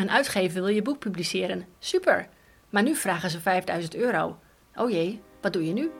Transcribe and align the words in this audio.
Een 0.00 0.10
uitgever 0.10 0.62
wil 0.62 0.74
je 0.74 0.82
boek 0.82 0.98
publiceren. 0.98 1.66
Super! 1.78 2.28
Maar 2.70 2.82
nu 2.82 2.96
vragen 2.96 3.30
ze 3.30 3.40
5000 3.40 3.94
euro. 3.94 4.38
Oh 4.74 4.90
jee, 4.90 5.20
wat 5.40 5.52
doe 5.52 5.66
je 5.66 5.72
nu? 5.72 5.90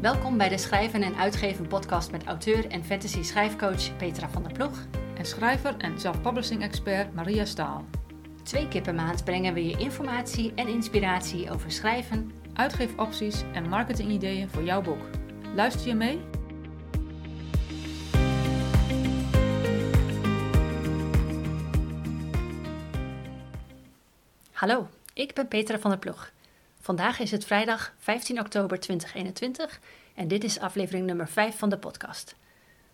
Welkom 0.00 0.36
bij 0.36 0.48
de 0.48 0.58
Schrijven 0.58 1.02
en 1.02 1.16
Uitgeven 1.16 1.66
podcast 1.66 2.10
met 2.10 2.24
auteur 2.24 2.66
en 2.66 2.84
fantasy 2.84 3.22
schrijfcoach 3.22 3.96
Petra 3.96 4.28
van 4.28 4.42
der 4.42 4.52
Ploeg. 4.52 4.78
En 5.16 5.24
schrijver 5.24 5.74
en 5.76 6.00
zelfpublishing 6.00 6.62
expert 6.62 7.14
Maria 7.14 7.44
Staal. 7.44 7.84
Twee 8.42 8.68
keer 8.68 8.82
per 8.82 8.94
maand 8.94 9.24
brengen 9.24 9.54
we 9.54 9.66
je 9.66 9.78
informatie 9.78 10.52
en 10.54 10.68
inspiratie 10.68 11.50
over 11.50 11.72
schrijven, 11.72 12.32
Uitgeefopties 12.54 13.42
en 13.52 13.68
marketingideeën 13.68 14.48
voor 14.48 14.62
jouw 14.62 14.82
boek. 14.82 15.02
Luister 15.54 15.88
je 15.88 15.94
mee? 15.94 16.20
Hallo, 24.60 24.88
ik 25.14 25.34
ben 25.34 25.48
Petra 25.48 25.78
van 25.78 25.90
der 25.90 25.98
Ploeg. 25.98 26.30
Vandaag 26.80 27.18
is 27.18 27.30
het 27.30 27.44
vrijdag 27.44 27.92
15 27.98 28.40
oktober 28.40 28.80
2021 28.80 29.80
en 30.14 30.28
dit 30.28 30.44
is 30.44 30.58
aflevering 30.58 31.06
nummer 31.06 31.28
5 31.28 31.58
van 31.58 31.68
de 31.68 31.78
podcast. 31.78 32.34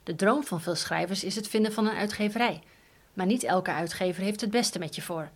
De 0.03 0.17
droom 0.17 0.45
van 0.45 0.61
veel 0.61 0.75
schrijvers 0.75 1.25
is 1.25 1.37
het 1.37 1.49
vinden 1.49 1.73
van 1.73 1.87
een 1.87 1.97
uitgeverij. 1.97 2.63
Maar 3.15 3.27
niet 3.27 3.45
elke 3.45 3.71
uitgever 3.71 4.23
heeft 4.23 4.41
het 4.41 4.51
beste 4.51 4.79
met 4.79 4.95
je 4.95 5.03
voor. 5.03 5.31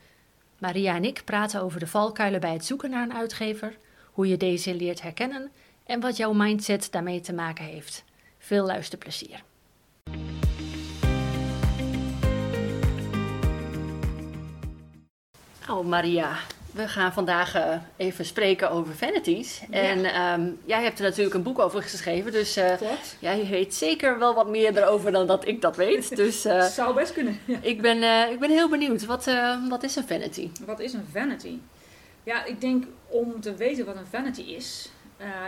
Maria 0.58 0.94
en 0.94 1.04
ik 1.04 1.22
praten 1.24 1.62
over 1.62 1.80
de 1.80 1.86
valkuilen 1.86 2.40
bij 2.40 2.52
het 2.52 2.64
zoeken 2.64 2.90
naar 2.90 3.02
een 3.02 3.14
uitgever, 3.14 3.76
hoe 4.12 4.28
je 4.28 4.36
deze 4.36 4.74
leert 4.74 5.02
herkennen 5.02 5.50
en 5.86 6.00
wat 6.00 6.16
jouw 6.16 6.32
mindset 6.32 6.88
daarmee 6.90 7.20
te 7.20 7.32
maken 7.32 7.64
heeft. 7.64 8.04
Veel 8.38 8.66
luisterplezier. 8.66 9.42
Oh 15.70 15.86
Maria, 15.86 16.36
we 16.72 16.88
gaan 16.88 17.12
vandaag 17.12 17.56
uh, 17.56 17.76
even 17.96 18.24
spreken 18.24 18.70
over 18.70 18.94
vanities. 18.94 19.62
Ja. 19.70 19.76
En 19.76 20.22
um, 20.22 20.58
jij 20.64 20.82
hebt 20.82 20.98
er 20.98 21.04
natuurlijk 21.04 21.34
een 21.34 21.42
boek 21.42 21.58
over 21.58 21.82
geschreven, 21.82 22.32
dus 22.32 22.58
uh, 22.58 22.72
jij 23.18 23.46
weet 23.46 23.74
zeker 23.74 24.18
wel 24.18 24.34
wat 24.34 24.48
meer 24.48 24.76
erover 24.76 25.12
dan 25.12 25.26
dat 25.26 25.46
ik 25.46 25.60
dat 25.60 25.76
weet. 25.76 26.16
Dus 26.16 26.46
uh, 26.46 26.62
Zou 26.62 26.94
best 26.94 27.12
kunnen. 27.12 27.38
Ja. 27.44 27.58
ik, 27.60 27.82
ben, 27.82 28.30
ik 28.30 28.40
ben 28.40 28.50
heel 28.50 28.68
benieuwd, 28.68 29.06
wat, 29.06 29.30
wat 29.68 29.82
is 29.82 29.96
een 29.96 30.06
vanity? 30.06 30.50
Wat 30.66 30.80
is 30.80 30.92
een 30.92 31.06
vanity? 31.12 31.58
Ja, 32.22 32.44
ik 32.44 32.60
denk 32.60 32.84
om 33.06 33.40
te 33.40 33.54
weten 33.54 33.86
wat 33.86 33.96
een 33.96 34.06
vanity 34.10 34.42
is, 34.42 34.90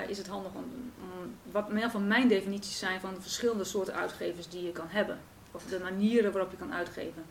is 0.06 0.18
het 0.18 0.26
handig 0.26 0.52
om, 0.54 0.64
om 1.00 1.34
wat 1.52 1.72
meer 1.72 1.90
van 1.90 2.06
mijn 2.06 2.28
definities 2.28 2.78
zijn 2.78 3.00
van 3.00 3.14
de 3.14 3.20
verschillende 3.20 3.64
soorten 3.64 3.94
uitgevers 3.94 4.48
die 4.48 4.64
je 4.64 4.72
kan 4.72 4.86
hebben. 4.88 5.18
Of 5.52 5.64
de 5.64 5.80
manieren 5.82 6.32
waarop 6.32 6.50
je 6.50 6.56
kan 6.56 6.72
uitgeven. 6.72 7.24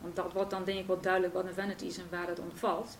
Want 0.00 0.16
dat 0.16 0.32
wordt 0.32 0.50
dan 0.50 0.64
denk 0.64 0.78
ik 0.78 0.86
wel 0.86 1.00
duidelijk 1.00 1.34
wat 1.34 1.44
een 1.44 1.54
vanity 1.54 1.84
is 1.84 1.98
en 1.98 2.06
waar 2.10 2.28
het 2.28 2.38
onder 2.38 2.56
valt. 2.56 2.98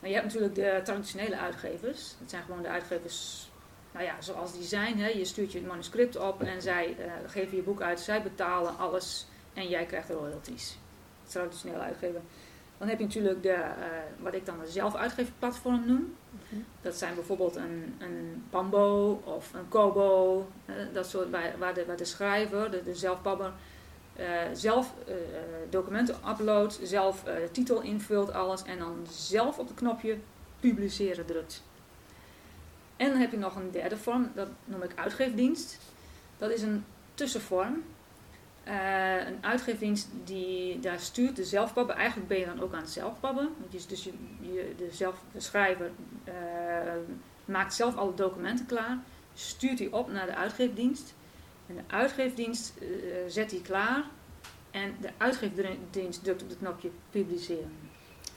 Maar 0.00 0.10
je 0.10 0.16
hebt 0.16 0.26
natuurlijk 0.26 0.54
de 0.54 0.80
traditionele 0.84 1.38
uitgevers. 1.38 2.14
Dat 2.20 2.30
zijn 2.30 2.42
gewoon 2.42 2.62
de 2.62 2.68
uitgevers 2.68 3.48
nou 3.94 4.06
ja, 4.06 4.20
zoals 4.20 4.52
die 4.52 4.62
zijn. 4.62 4.98
Hè. 4.98 5.08
Je 5.08 5.24
stuurt 5.24 5.52
je 5.52 5.58
het 5.58 5.66
manuscript 5.66 6.16
op 6.16 6.42
en 6.42 6.62
zij 6.62 6.96
uh, 6.98 7.04
geven 7.26 7.56
je 7.56 7.62
boek 7.62 7.82
uit. 7.82 8.00
Zij 8.00 8.22
betalen 8.22 8.78
alles 8.78 9.26
en 9.52 9.68
jij 9.68 9.84
krijgt 9.84 10.08
de 10.08 10.14
royalties. 10.14 10.78
Traditionele 11.26 11.82
uitgever. 11.82 12.20
Dan 12.78 12.88
heb 12.88 12.98
je 12.98 13.04
natuurlijk 13.04 13.42
de, 13.42 13.48
uh, 13.48 13.86
wat 14.18 14.34
ik 14.34 14.46
dan 14.46 14.60
een 14.60 14.66
zelfuitgeverplatform 14.66 15.86
noem. 15.86 16.14
Mhm. 16.30 16.60
Dat 16.82 16.94
zijn 16.94 17.14
bijvoorbeeld 17.14 17.56
een, 17.56 17.94
een 17.98 18.44
Pambo 18.50 19.20
of 19.24 19.52
een 19.52 19.68
Kobo. 19.68 20.46
Uh, 20.66 20.74
dat 20.92 21.06
soort 21.06 21.30
waar, 21.30 21.58
waar, 21.58 21.74
de, 21.74 21.84
waar 21.84 21.96
de 21.96 22.04
schrijver, 22.04 22.70
de, 22.70 22.82
de 22.82 22.94
zelfpabber, 22.94 23.52
uh, 24.20 24.26
zelf 24.52 24.94
uh, 25.08 25.14
documenten 25.70 26.16
uploadt, 26.28 26.80
zelf 26.82 27.28
uh, 27.28 27.34
de 27.34 27.48
titel 27.52 27.80
invult, 27.80 28.32
alles 28.32 28.62
en 28.62 28.78
dan 28.78 29.06
zelf 29.10 29.58
op 29.58 29.68
het 29.68 29.76
knopje 29.76 30.18
publiceren 30.60 31.26
drukt. 31.26 31.62
En 32.96 33.10
dan 33.10 33.20
heb 33.20 33.30
je 33.30 33.38
nog 33.38 33.56
een 33.56 33.70
derde 33.70 33.96
vorm, 33.96 34.30
dat 34.34 34.48
noem 34.64 34.82
ik 34.82 34.92
uitgeefdienst. 34.94 35.78
Dat 36.38 36.50
is 36.50 36.62
een 36.62 36.84
tussenvorm. 37.14 37.82
een 39.26 39.38
uitgeefdienst 39.40 40.08
die 40.24 40.80
daar 40.80 41.00
stuurt 41.00 41.36
de 41.36 41.44
zelfpabber. 41.44 41.96
Eigenlijk 41.96 42.28
ben 42.28 42.38
je 42.38 42.46
dan 42.46 42.60
ook 42.60 42.74
aan 42.74 42.80
het 42.80 42.90
zelfpabben. 42.90 43.48
Dus 43.70 44.04
je, 44.04 44.12
je, 44.40 44.74
de, 44.76 44.88
zelf, 44.92 45.22
de 45.32 45.40
schrijver 45.40 45.90
maakt 47.44 47.74
zelf 47.74 47.96
alle 47.96 48.14
documenten 48.14 48.66
klaar, 48.66 48.98
stuurt 49.34 49.78
die 49.78 49.92
op 49.92 50.10
naar 50.10 50.26
de 50.26 50.34
uitgeefdienst. 50.34 51.14
En 51.66 51.74
de 51.74 51.94
uitgeefdienst 51.94 52.72
uh, 52.80 52.88
zet 53.28 53.50
die 53.50 53.62
klaar 53.62 54.04
en 54.70 54.96
de 55.00 55.10
uitgeefdienst 55.16 56.24
drukt 56.24 56.42
op 56.42 56.48
het 56.48 56.58
knopje 56.58 56.90
publiceren. 57.10 57.72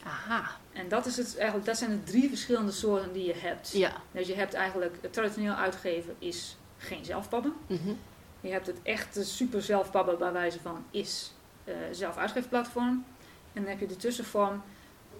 Aha. 0.04 0.50
En 0.74 0.88
dat, 0.88 1.06
is 1.06 1.18
het, 1.18 1.38
eigenlijk, 1.38 1.66
dat 1.66 1.78
zijn 1.78 1.90
de 1.90 2.04
drie 2.04 2.30
verschillende 2.30 2.72
soorten 2.72 3.14
die 3.14 3.26
je 3.26 3.36
hebt. 3.36 3.72
Ja. 3.72 3.92
Dus 4.12 4.28
je 4.28 4.36
hebt 4.36 4.54
eigenlijk, 4.54 4.96
het 5.02 5.14
traditioneel 5.14 5.54
uitgeven 5.54 6.16
is 6.20 6.58
geen 6.78 7.06
zelfpabben. 7.06 7.54
Mm 7.68 7.80
-hmm. 7.84 7.98
Je 8.42 8.50
hebt 8.50 8.68
het 8.68 8.82
echte 8.84 9.24
super 9.24 9.62
zelfpabben 9.62 10.18
bij 10.18 10.32
wijze 10.32 10.60
van 10.60 10.86
is 10.92 11.34
uh, 11.66 11.76
zelfuitgeefplatform. 11.92 13.06
En 13.54 13.62
dan 13.62 13.66
heb 13.66 13.80
je 13.80 13.88
de 13.88 13.96
tussenvorm, 13.96 14.62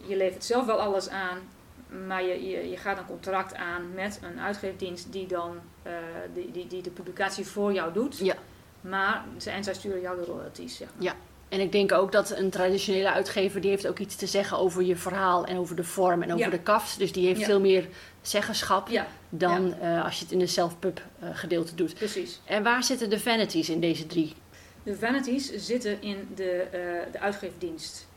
je 0.08 0.16
levert 0.16 0.44
zelf 0.44 0.66
wel 0.66 0.82
alles 0.82 1.10
aan, 1.10 1.40
maar 2.08 2.24
je, 2.24 2.48
je, 2.48 2.70
je, 2.70 2.78
gaat 2.78 2.98
een 2.98 3.06
contract 3.06 3.56
aan 3.56 3.94
met 3.94 4.20
een 4.24 4.40
uitgeefdienst 4.40 5.12
die 5.12 5.28
dan 5.28 5.60
uh, 5.88 5.94
die, 6.34 6.52
die, 6.52 6.68
die 6.68 6.82
de 6.82 6.90
publicatie 6.90 7.46
voor 7.46 7.74
jou 7.74 7.94
doet. 7.94 8.18
Ja. 8.18 8.36
Maar 8.82 9.24
en 9.46 9.64
zij 9.64 9.74
sturen 9.74 10.02
jou 10.02 10.18
de 10.20 10.26
royalties. 10.26 10.78
Zeg 10.78 10.88
maar. 10.96 11.04
Ja. 11.04 11.16
En 11.50 11.60
ik 11.60 11.72
denk 11.72 11.92
ook 11.92 12.12
dat 12.12 12.38
een 12.38 12.50
traditionele 12.50 13.12
uitgever 13.12 13.62
die 13.62 13.70
heeft 13.70 13.88
ook 13.88 14.00
iets 14.00 14.16
te 14.16 14.28
zeggen 14.28 14.58
over 14.58 14.84
je 14.84 14.96
verhaal 14.96 15.46
en 15.46 15.58
over 15.58 15.76
de 15.76 15.84
vorm 15.84 16.22
en 16.22 16.28
over 16.34 16.46
Ja. 16.46 16.50
de 16.50 16.60
kaft. 16.60 17.00
Dus 17.00 17.12
die 17.12 17.26
heeft 17.28 17.40
Ja. 17.40 17.46
veel 17.46 17.60
meer 17.60 17.88
zeggenschap 18.22 18.90
Ja, 18.90 19.08
dan 19.30 19.74
eh, 19.80 20.04
als 20.04 20.18
je 20.18 20.24
het 20.24 20.34
in 20.34 20.42
een 20.42 20.48
self-pub 20.48 21.02
eh, 21.20 21.30
gedeelte 21.34 21.76
doet. 21.76 21.94
precies. 21.94 22.42
En 22.46 22.64
waar 22.64 22.84
zitten 22.84 23.10
de 23.10 23.20
vanities 23.20 23.70
in 23.70 23.80
deze 23.80 24.06
drie? 24.06 24.34
De 24.84 24.96
vanities 24.96 25.52
zitten 25.56 26.02
in 26.02 26.28
de, 26.36 26.68
de 27.12 27.20
uitgeefdienst. 27.20 28.08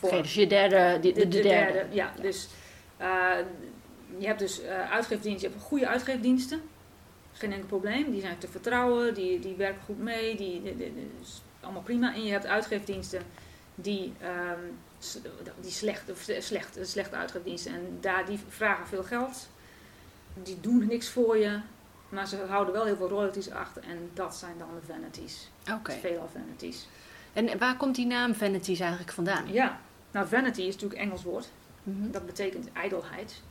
Oké, 0.00 0.22
dus 0.22 0.34
je 0.34 0.46
derde, 0.46 0.98
de, 1.00 1.12
de, 1.12 1.28
de 1.28 1.40
derde. 1.40 1.86
Ja, 1.90 2.12
dus 2.20 2.48
je 4.18 4.26
hebt 4.26 4.38
dus 4.38 4.62
uh, 4.62 4.90
uitgeefdiensten, 4.90 5.48
je 5.48 5.54
hebt 5.54 5.66
goede 5.66 5.88
uitgeefdiensten. 5.88 6.60
Geen 7.32 7.52
enkel 7.52 7.68
probleem, 7.68 8.10
die 8.10 8.20
zijn 8.20 8.38
te 8.38 8.48
vertrouwen, 8.48 9.14
die, 9.14 9.38
die 9.38 9.54
werken 9.54 9.82
goed 9.84 9.98
mee, 9.98 10.36
die, 10.36 10.62
die, 10.62 10.76
die, 10.76 11.10
is 11.20 11.42
allemaal 11.60 11.82
prima. 11.82 12.14
En 12.14 12.24
je 12.24 12.30
hebt 12.30 12.46
uitgeefdiensten 12.46 13.22
die, 13.74 14.12
um, 14.54 14.78
die 15.60 15.70
slecht, 15.70 16.10
of 16.10 16.28
slecht, 16.38 16.78
slechte 16.82 17.16
uitgeefdiensten 17.16 17.72
en 17.72 17.98
daar, 18.00 18.26
die 18.26 18.38
vragen 18.48 18.86
veel 18.86 19.02
geld. 19.02 19.48
Die 20.42 20.60
doen 20.60 20.86
niks 20.86 21.08
voor 21.08 21.36
je, 21.36 21.60
maar 22.08 22.28
ze 22.28 22.36
houden 22.48 22.74
wel 22.74 22.84
heel 22.84 22.96
veel 22.96 23.08
royalties 23.08 23.50
achter 23.50 23.82
en 23.82 24.10
dat 24.14 24.34
zijn 24.34 24.54
dan 24.58 24.68
de 24.80 24.92
vanities. 24.92 25.48
Oké. 25.62 25.72
Okay. 25.72 25.98
Veelal 25.98 26.28
vanities. 26.32 26.88
En 27.32 27.58
waar 27.58 27.76
komt 27.76 27.94
die 27.94 28.06
naam 28.06 28.34
vanities 28.34 28.80
eigenlijk 28.80 29.12
vandaan? 29.12 29.52
Ja, 29.52 29.80
nou 30.10 30.28
vanity 30.28 30.60
is 30.60 30.74
natuurlijk 30.74 31.00
een 31.00 31.06
Engels 31.06 31.22
woord. 31.22 31.48
Mhm. 31.82 32.10
Dat 32.10 32.26
betekent 32.26 32.72
ijdelheid. 32.72 33.42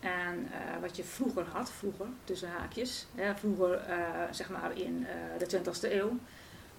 En 0.00 0.38
uh, 0.38 0.80
wat 0.80 0.96
je 0.96 1.04
vroeger 1.04 1.44
had, 1.52 1.70
vroeger, 1.70 2.06
tussen 2.24 2.48
haakjes, 2.48 3.06
hè, 3.14 3.36
vroeger 3.36 3.88
uh, 3.88 3.98
zeg 4.30 4.50
maar 4.50 4.78
in 4.78 5.06
uh, 5.06 5.48
de 5.48 5.58
20e 5.58 5.92
eeuw, 5.92 6.18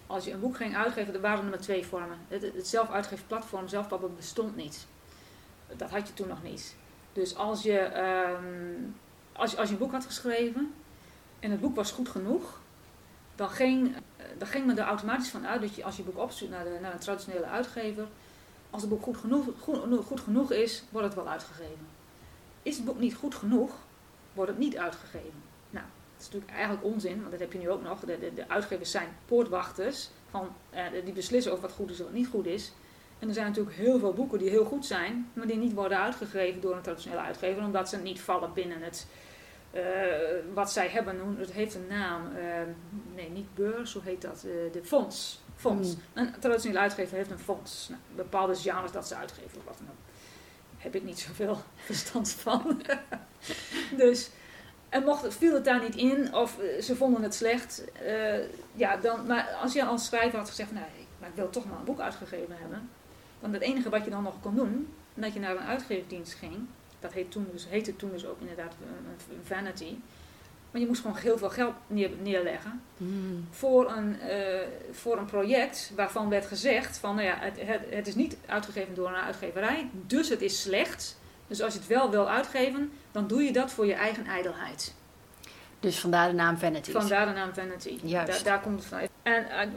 als 0.08 0.26
je 0.26 0.32
een 0.32 0.40
boek 0.40 0.56
ging 0.56 0.76
uitgeven, 0.76 1.14
er 1.14 1.22
waren 1.22 1.44
er 1.44 1.50
maar 1.50 1.60
twee 1.60 1.86
vormen. 1.86 2.18
Het, 2.28 2.42
het 2.42 2.68
zelfuitgeefplatform, 2.68 3.68
zelfpabber 3.68 4.14
bestond 4.14 4.56
niet. 4.56 4.88
Dat 5.76 5.90
had 5.90 6.08
je 6.08 6.14
toen 6.14 6.28
nog 6.28 6.44
niet. 6.44 6.76
Dus 7.14 7.36
als 7.36 7.64
je, 7.64 7.98
um, 8.38 8.96
als, 9.34 9.58
als 9.58 9.68
je 9.68 9.74
een 9.74 9.80
boek 9.80 9.92
had 9.92 10.06
geschreven 10.06 10.74
en 11.40 11.52
het 11.52 11.62
boek 11.62 11.76
was 11.76 11.92
goed 11.92 12.10
genoeg, 12.10 12.60
dan 13.36 13.50
ging, 13.50 13.96
dan 14.38 14.48
ging 14.48 14.66
men 14.66 14.78
er 14.78 14.86
automatisch 14.86 15.30
van 15.30 15.48
uit 15.48 15.62
dat 15.62 15.76
je 15.76 15.84
als 15.84 15.98
je 15.98 16.04
boek 16.04 16.18
opzoekt 16.18 16.52
naar, 16.52 16.64
de, 16.64 16.78
naar 16.82 16.94
een 16.94 17.00
traditionele 17.00 17.46
uitgever, 17.46 18.08
als 18.70 18.82
het 18.82 18.92
boek 18.92 19.04
goed 19.04 19.18
genoeg, 19.18 19.46
goed, 20.06 20.20
genoeg 20.20 20.52
is, 20.52 20.84
wordt 20.90 21.08
het 21.08 21.16
wel 21.16 21.30
uitgegeven. 21.30 21.88
Is 22.64 22.76
het 22.76 22.86
boek 22.86 23.00
niet 23.00 23.16
goed 23.16 23.36
genoeg, 23.36 23.76
wordt 24.34 24.52
het 24.52 24.60
niet 24.60 24.78
uitgegeven. 24.78 25.44
Nou, 25.70 25.86
dat 25.86 26.20
is 26.22 26.26
natuurlijk 26.26 26.52
eigenlijk 26.52 26.84
onzin, 26.84 27.20
want 27.20 27.32
dat 27.32 27.40
heb 27.40 27.54
je 27.54 27.60
nu 27.60 27.70
ook 27.70 27.84
nog. 27.84 28.00
De, 28.00 28.32
de, 28.36 28.50
uitgevers 28.50 28.92
zijn 28.92 29.10
poortwachters, 29.26 30.10
van, 30.30 30.48
eh, 30.70 30.84
die 31.04 31.14
beslissen 31.14 31.52
over 31.52 31.64
wat 31.64 31.76
goed 31.76 31.90
is 31.90 32.00
en 32.00 32.06
wat 32.06 32.14
niet 32.14 32.28
goed 32.28 32.46
is. 32.46 32.74
En 33.20 33.28
er 33.28 33.34
zijn 33.34 33.48
natuurlijk 33.48 33.76
heel 33.76 34.00
veel 34.00 34.14
boeken 34.14 34.40
die 34.40 34.50
heel 34.50 34.66
goed 34.66 34.86
zijn, 34.86 35.30
maar 35.34 35.48
die 35.48 35.58
niet 35.58 35.74
worden 35.74 36.00
uitgegeven 36.00 36.62
door 36.62 36.76
een 36.76 36.82
traditionele 36.82 37.22
uitgever, 37.22 37.64
omdat 37.64 37.90
ze 37.90 37.98
niet 37.98 38.22
vallen 38.22 38.54
binnen 38.54 38.82
het, 38.82 39.08
uh, 39.74 39.82
wat 40.54 40.72
zij 40.72 40.88
hebben. 40.88 41.38
Het 41.38 41.52
heeft 41.52 41.76
een 41.76 41.88
naam, 41.90 42.22
uh, 42.36 42.42
nee, 43.16 43.30
niet 43.30 43.56
beurs, 43.56 43.94
hoe 43.94 44.02
heet 44.04 44.22
dat? 44.22 44.42
De 44.72 44.82
fonds. 44.84 45.42
Fonds. 45.60 45.96
Mm. 45.96 46.02
Een 46.14 46.40
traditionele 46.40 46.80
uitgever 46.80 47.18
heeft 47.18 47.32
een 47.32 47.40
fonds. 47.40 47.90
Nou, 47.90 48.02
bepaalde 48.16 48.56
genres 48.56 48.92
dat 48.92 49.08
ze 49.08 49.16
uitgeven, 49.16 49.62
wat 49.66 49.78
dan 49.78 49.88
ook 49.90 50.10
heb 50.80 50.96
ik 50.96 51.04
niet 51.04 51.20
zoveel 51.20 51.58
verstand 51.76 52.30
van. 52.32 52.82
dus, 53.98 54.30
en 54.90 55.04
mocht, 55.04 55.34
viel 55.34 55.54
het 55.54 55.66
daar 55.66 55.82
niet 55.82 55.96
in 55.96 56.34
of 56.34 56.58
uh, 56.60 56.82
ze 56.82 56.96
vonden 56.96 57.22
het 57.22 57.36
slecht, 57.36 57.84
uh, 58.04 58.44
ja, 58.74 58.98
dan, 58.98 59.26
maar 59.26 59.58
als 59.62 59.74
je 59.74 59.86
als 59.86 60.06
schrijver 60.06 60.38
had 60.40 60.50
gezegd, 60.50 60.72
nee, 60.72 61.08
maar 61.20 61.30
ik 61.30 61.36
wil 61.36 61.50
toch 61.50 61.66
maar 61.66 61.78
een 61.78 61.86
boek 61.86 62.00
uitgegeven 62.00 62.58
hebben, 62.60 62.90
Want 63.40 63.54
het 63.54 63.62
enige 63.62 63.90
wat 63.90 64.04
je 64.04 64.10
dan 64.10 64.24
nog 64.24 64.42
kon 64.42 64.56
doen, 64.56 64.94
dat 65.14 65.34
je 65.34 65.40
naar 65.40 65.52
een 65.52 65.68
uitgeverdienst 65.68 66.34
ging. 66.34 66.68
Dat 67.00 67.14
heet 67.14 67.32
toen 67.32 67.48
dus, 67.52 67.68
heette 67.70 67.96
toen 67.96 68.12
dus 68.12 68.26
ook 68.26 68.40
inderdaad 68.40 68.74
een 68.82 69.36
een 69.36 69.46
vanity. 69.46 69.96
Maar 70.72 70.82
je 70.82 70.88
moest 70.88 71.02
gewoon 71.02 71.18
heel 71.18 71.38
veel 71.38 71.50
geld 71.50 71.74
neer, 71.88 72.10
neerleggen 72.22 72.82
Hmm. 72.98 73.48
voor 73.50 73.92
een, 73.92 74.20
eh, 74.20 74.60
voor 74.92 75.18
een 75.18 75.26
project 75.26 75.92
waarvan 75.96 76.30
werd 76.30 76.46
gezegd 76.46 76.98
van 76.98 77.16
nou 77.16 77.28
ja, 77.28 77.36
het, 77.40 77.58
het, 77.60 77.82
het 77.90 78.08
is 78.08 78.16
niet 78.16 78.38
uitgegeven 78.46 78.96
door 78.96 79.08
een 79.08 79.16
uitgeverij, 79.16 79.90
dus 80.08 80.30
het 80.30 80.42
is 80.42 80.62
slecht. 80.62 81.18
Dus 81.48 81.62
als 81.62 81.74
je 81.74 81.80
het 81.80 81.88
wel 81.88 82.10
wil 82.10 82.30
uitgeven, 82.30 82.92
dan 83.12 83.28
doe 83.28 83.44
je 83.44 83.52
dat 83.52 83.72
voor 83.72 83.86
je 83.86 83.94
eigen 83.94 84.26
ijdelheid. 84.26 84.94
Dus 85.80 86.00
vandaar 86.00 86.30
de 86.30 86.36
naam 86.36 86.58
Vanity. 86.58 86.92
Vandaar 86.92 87.26
de 87.26 87.34
naam 87.34 87.54
Vanity. 87.54 88.00
Juist. 88.04 88.28
Daar, 88.32 88.44
daar 88.44 88.62
komt 88.62 88.80
het 88.80 88.88
vanuit. 88.88 89.10
En 89.24 89.50
eh, 89.50 89.68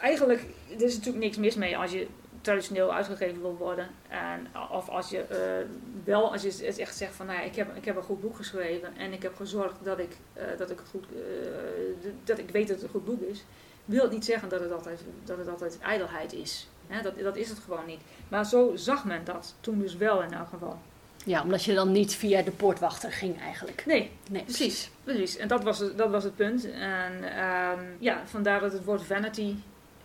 eigenlijk, 0.00 0.44
er 0.70 0.82
is 0.82 0.96
natuurlijk 0.96 1.24
niks 1.24 1.36
mis 1.36 1.54
mee 1.54 1.78
als 1.78 1.90
je 1.92 2.06
traditioneel 2.48 2.94
uitgegeven 2.94 3.40
wil 3.40 3.56
worden. 3.56 3.88
En, 4.08 4.46
of 4.70 4.88
als 4.88 5.10
je 5.10 5.20
eh, 5.20 5.66
wel, 6.04 6.32
als 6.32 6.42
je 6.42 6.74
echt 6.78 6.96
zegt 6.96 7.14
van, 7.14 7.26
nou 7.26 7.38
ja, 7.38 7.44
ik 7.44 7.56
heb, 7.56 7.76
ik 7.76 7.84
heb 7.84 7.96
een 7.96 8.02
goed 8.02 8.20
boek 8.20 8.36
geschreven 8.36 8.96
en 8.96 9.12
ik 9.12 9.22
heb 9.22 9.36
gezorgd 9.36 9.76
dat 9.82 9.98
ik, 9.98 10.16
eh, 10.32 10.44
dat 10.58 10.70
ik, 10.70 10.78
goed, 10.90 11.04
eh, 11.12 12.10
dat 12.24 12.38
ik 12.38 12.50
weet 12.50 12.68
dat 12.68 12.76
het 12.76 12.84
een 12.84 12.90
goed 12.90 13.04
boek 13.04 13.22
is. 13.22 13.44
Wil 13.84 14.02
het 14.02 14.12
niet 14.12 14.24
zeggen 14.24 14.48
dat 14.48 14.60
het 14.60 14.72
altijd, 14.72 15.00
dat 15.24 15.38
het 15.38 15.48
altijd 15.48 15.78
ijdelheid 15.78 16.32
is. 16.32 16.68
Dat, 17.02 17.18
dat 17.18 17.36
is 17.36 17.48
het 17.48 17.58
gewoon 17.58 17.86
niet. 17.86 18.00
Maar 18.28 18.46
zo 18.46 18.76
zag 18.76 19.04
men 19.04 19.24
dat 19.24 19.54
toen 19.60 19.78
dus 19.78 19.96
wel 19.96 20.22
in 20.22 20.32
elk 20.32 20.48
geval. 20.48 20.78
Ja, 21.24 21.42
omdat 21.42 21.64
je 21.64 21.74
dan 21.74 21.92
niet 21.92 22.14
via 22.14 22.42
de 22.42 22.50
poortwachter 22.50 23.12
ging 23.12 23.40
eigenlijk. 23.40 23.86
Nee, 23.86 24.10
Nee, 24.30 24.42
Precies, 24.42 24.90
precies. 25.04 25.36
En 25.36 25.48
dat 25.48 25.62
was 25.62 25.78
het, 25.78 25.98
dat 25.98 26.10
was 26.10 26.24
het 26.24 26.36
punt. 26.36 26.70
En 26.70 27.36
ehm, 27.36 27.80
ja, 27.98 28.22
vandaar 28.26 28.60
dat 28.60 28.72
het 28.72 28.84
woord 28.84 29.02
vanity 29.04 29.54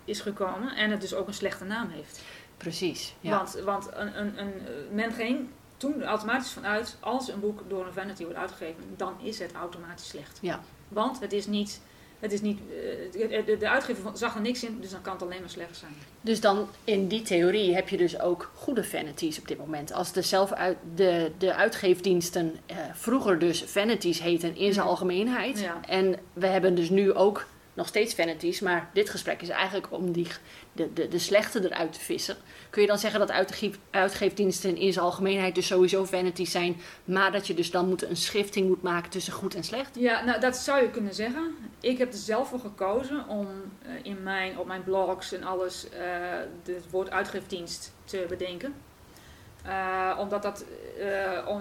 is 0.06 0.20
gekomen 0.20 0.76
en 0.76 0.92
het 0.92 1.02
dus 1.02 1.14
ook 1.14 1.28
een 1.28 1.34
slechte 1.34 1.64
naam 1.64 1.90
heeft. 1.90 2.22
Precies. 2.58 3.14
Ja. 3.20 3.38
Want, 3.38 3.54
want 3.64 3.90
een, 3.94 4.20
een, 4.20 4.40
een, 4.40 4.54
men 4.92 5.12
ging 5.12 5.48
toen 5.78 6.04
automatisch 6.04 6.52
vanuit, 6.52 6.98
als 7.00 7.30
een 7.32 7.40
boek 7.40 7.64
door 7.68 7.86
een 7.86 7.94
vanity 7.94 8.24
wordt 8.24 8.38
uitgegeven, 8.38 8.84
dan 8.98 9.14
is 9.22 9.40
het 9.40 9.52
automatisch 9.54 10.08
slecht. 10.08 10.38
Ja. 10.42 10.64
Want 10.88 11.20
het 11.20 11.34
is 11.34 11.46
niet, 11.46 11.82
het 12.20 12.32
is 12.32 12.42
niet 12.42 12.60
eh, 13.14 13.60
de, 13.60 13.70
uitgever 13.70 14.12
zag 14.14 14.36
er 14.36 14.42
niks 14.42 14.64
in, 14.64 14.78
dus 14.82 14.90
dan 14.92 15.02
kan 15.02 15.14
het 15.14 15.22
alleen 15.22 15.40
maar 15.40 15.50
slecht 15.50 15.78
zijn. 15.78 15.92
Dus 16.22 16.42
dan 16.42 16.68
in 16.84 17.08
die 17.08 17.22
theorie 17.22 17.76
heb 17.76 17.90
je 17.90 17.98
dus 17.98 18.20
ook 18.20 18.52
goede 18.56 18.84
vanities 18.84 19.40
op 19.40 19.48
dit 19.48 19.58
moment. 19.58 19.94
Als 19.94 20.12
de, 20.12 20.22
zelf 20.22 20.52
uit, 20.52 20.78
de, 20.96 21.32
de 21.38 21.54
uitgeefdiensten 21.54 22.56
eh, 22.66 22.78
vroeger 22.94 23.40
dus 23.40 23.64
vanities 23.64 24.22
heten 24.22 24.56
in 24.56 24.74
zijn 24.74 24.86
Ja. 24.86 24.92
algemeenheid. 24.92 25.60
Ja. 25.60 25.80
En 25.88 26.20
we 26.34 26.48
hebben 26.48 26.76
dus 26.76 26.90
nu 26.90 27.14
ook 27.14 27.46
nog 27.74 27.88
steeds 27.88 28.14
vanities. 28.14 28.60
Maar 28.60 28.90
dit 28.94 29.10
gesprek 29.10 29.42
is 29.42 29.50
eigenlijk 29.50 29.92
om 29.92 30.12
die, 30.12 30.28
de, 30.72 30.94
de, 30.94 31.08
de 31.08 31.20
slechte 31.20 31.64
eruit 31.64 31.94
te 31.94 32.00
vissen. 32.00 32.38
Kun 32.70 32.82
je 32.82 32.88
dan 32.88 32.98
zeggen 32.98 33.20
dat 33.20 33.32
uitgeef, 33.32 33.78
uitgeefdiensten 33.90 34.78
in 34.78 34.94
zijn 34.94 35.06
algemeenheid 35.06 35.56
dus 35.56 35.68
sowieso 35.68 36.06
vanities 36.06 36.52
zijn. 36.52 36.76
Maar 37.06 37.32
dat 37.32 37.48
je 37.48 37.54
dus 37.54 37.72
dan 37.72 37.88
moet 37.88 38.04
een 38.04 38.16
schifting 38.16 38.68
moet 38.68 38.82
maken 38.82 39.10
tussen 39.10 39.34
goed 39.34 39.56
en 39.56 39.64
slecht? 39.64 39.96
Ja, 39.96 40.24
nou 40.24 40.40
dat 40.40 40.58
zou 40.58 40.82
je 40.82 40.90
kunnen 40.90 41.14
zeggen. 41.14 41.56
Ik 41.80 41.98
heb 41.98 42.12
er 42.12 42.20
zelf 42.20 42.50
voor 42.50 42.60
gekozen 42.60 43.28
om 43.28 43.48
eh, 43.82 43.92
in 44.04 44.24
mijn, 44.24 44.58
op 44.58 44.68
mijn 44.68 44.84
blogs 44.84 45.34
en 45.34 45.44
alles 45.44 45.90
eh, 45.90 46.00
het 46.66 46.90
woord 46.90 47.10
uitgeefdienst 47.10 47.94
te 48.04 48.26
bedenken. 48.30 48.74
Eh, 49.64 50.18
omdat 50.20 50.42
dat, 50.44 50.66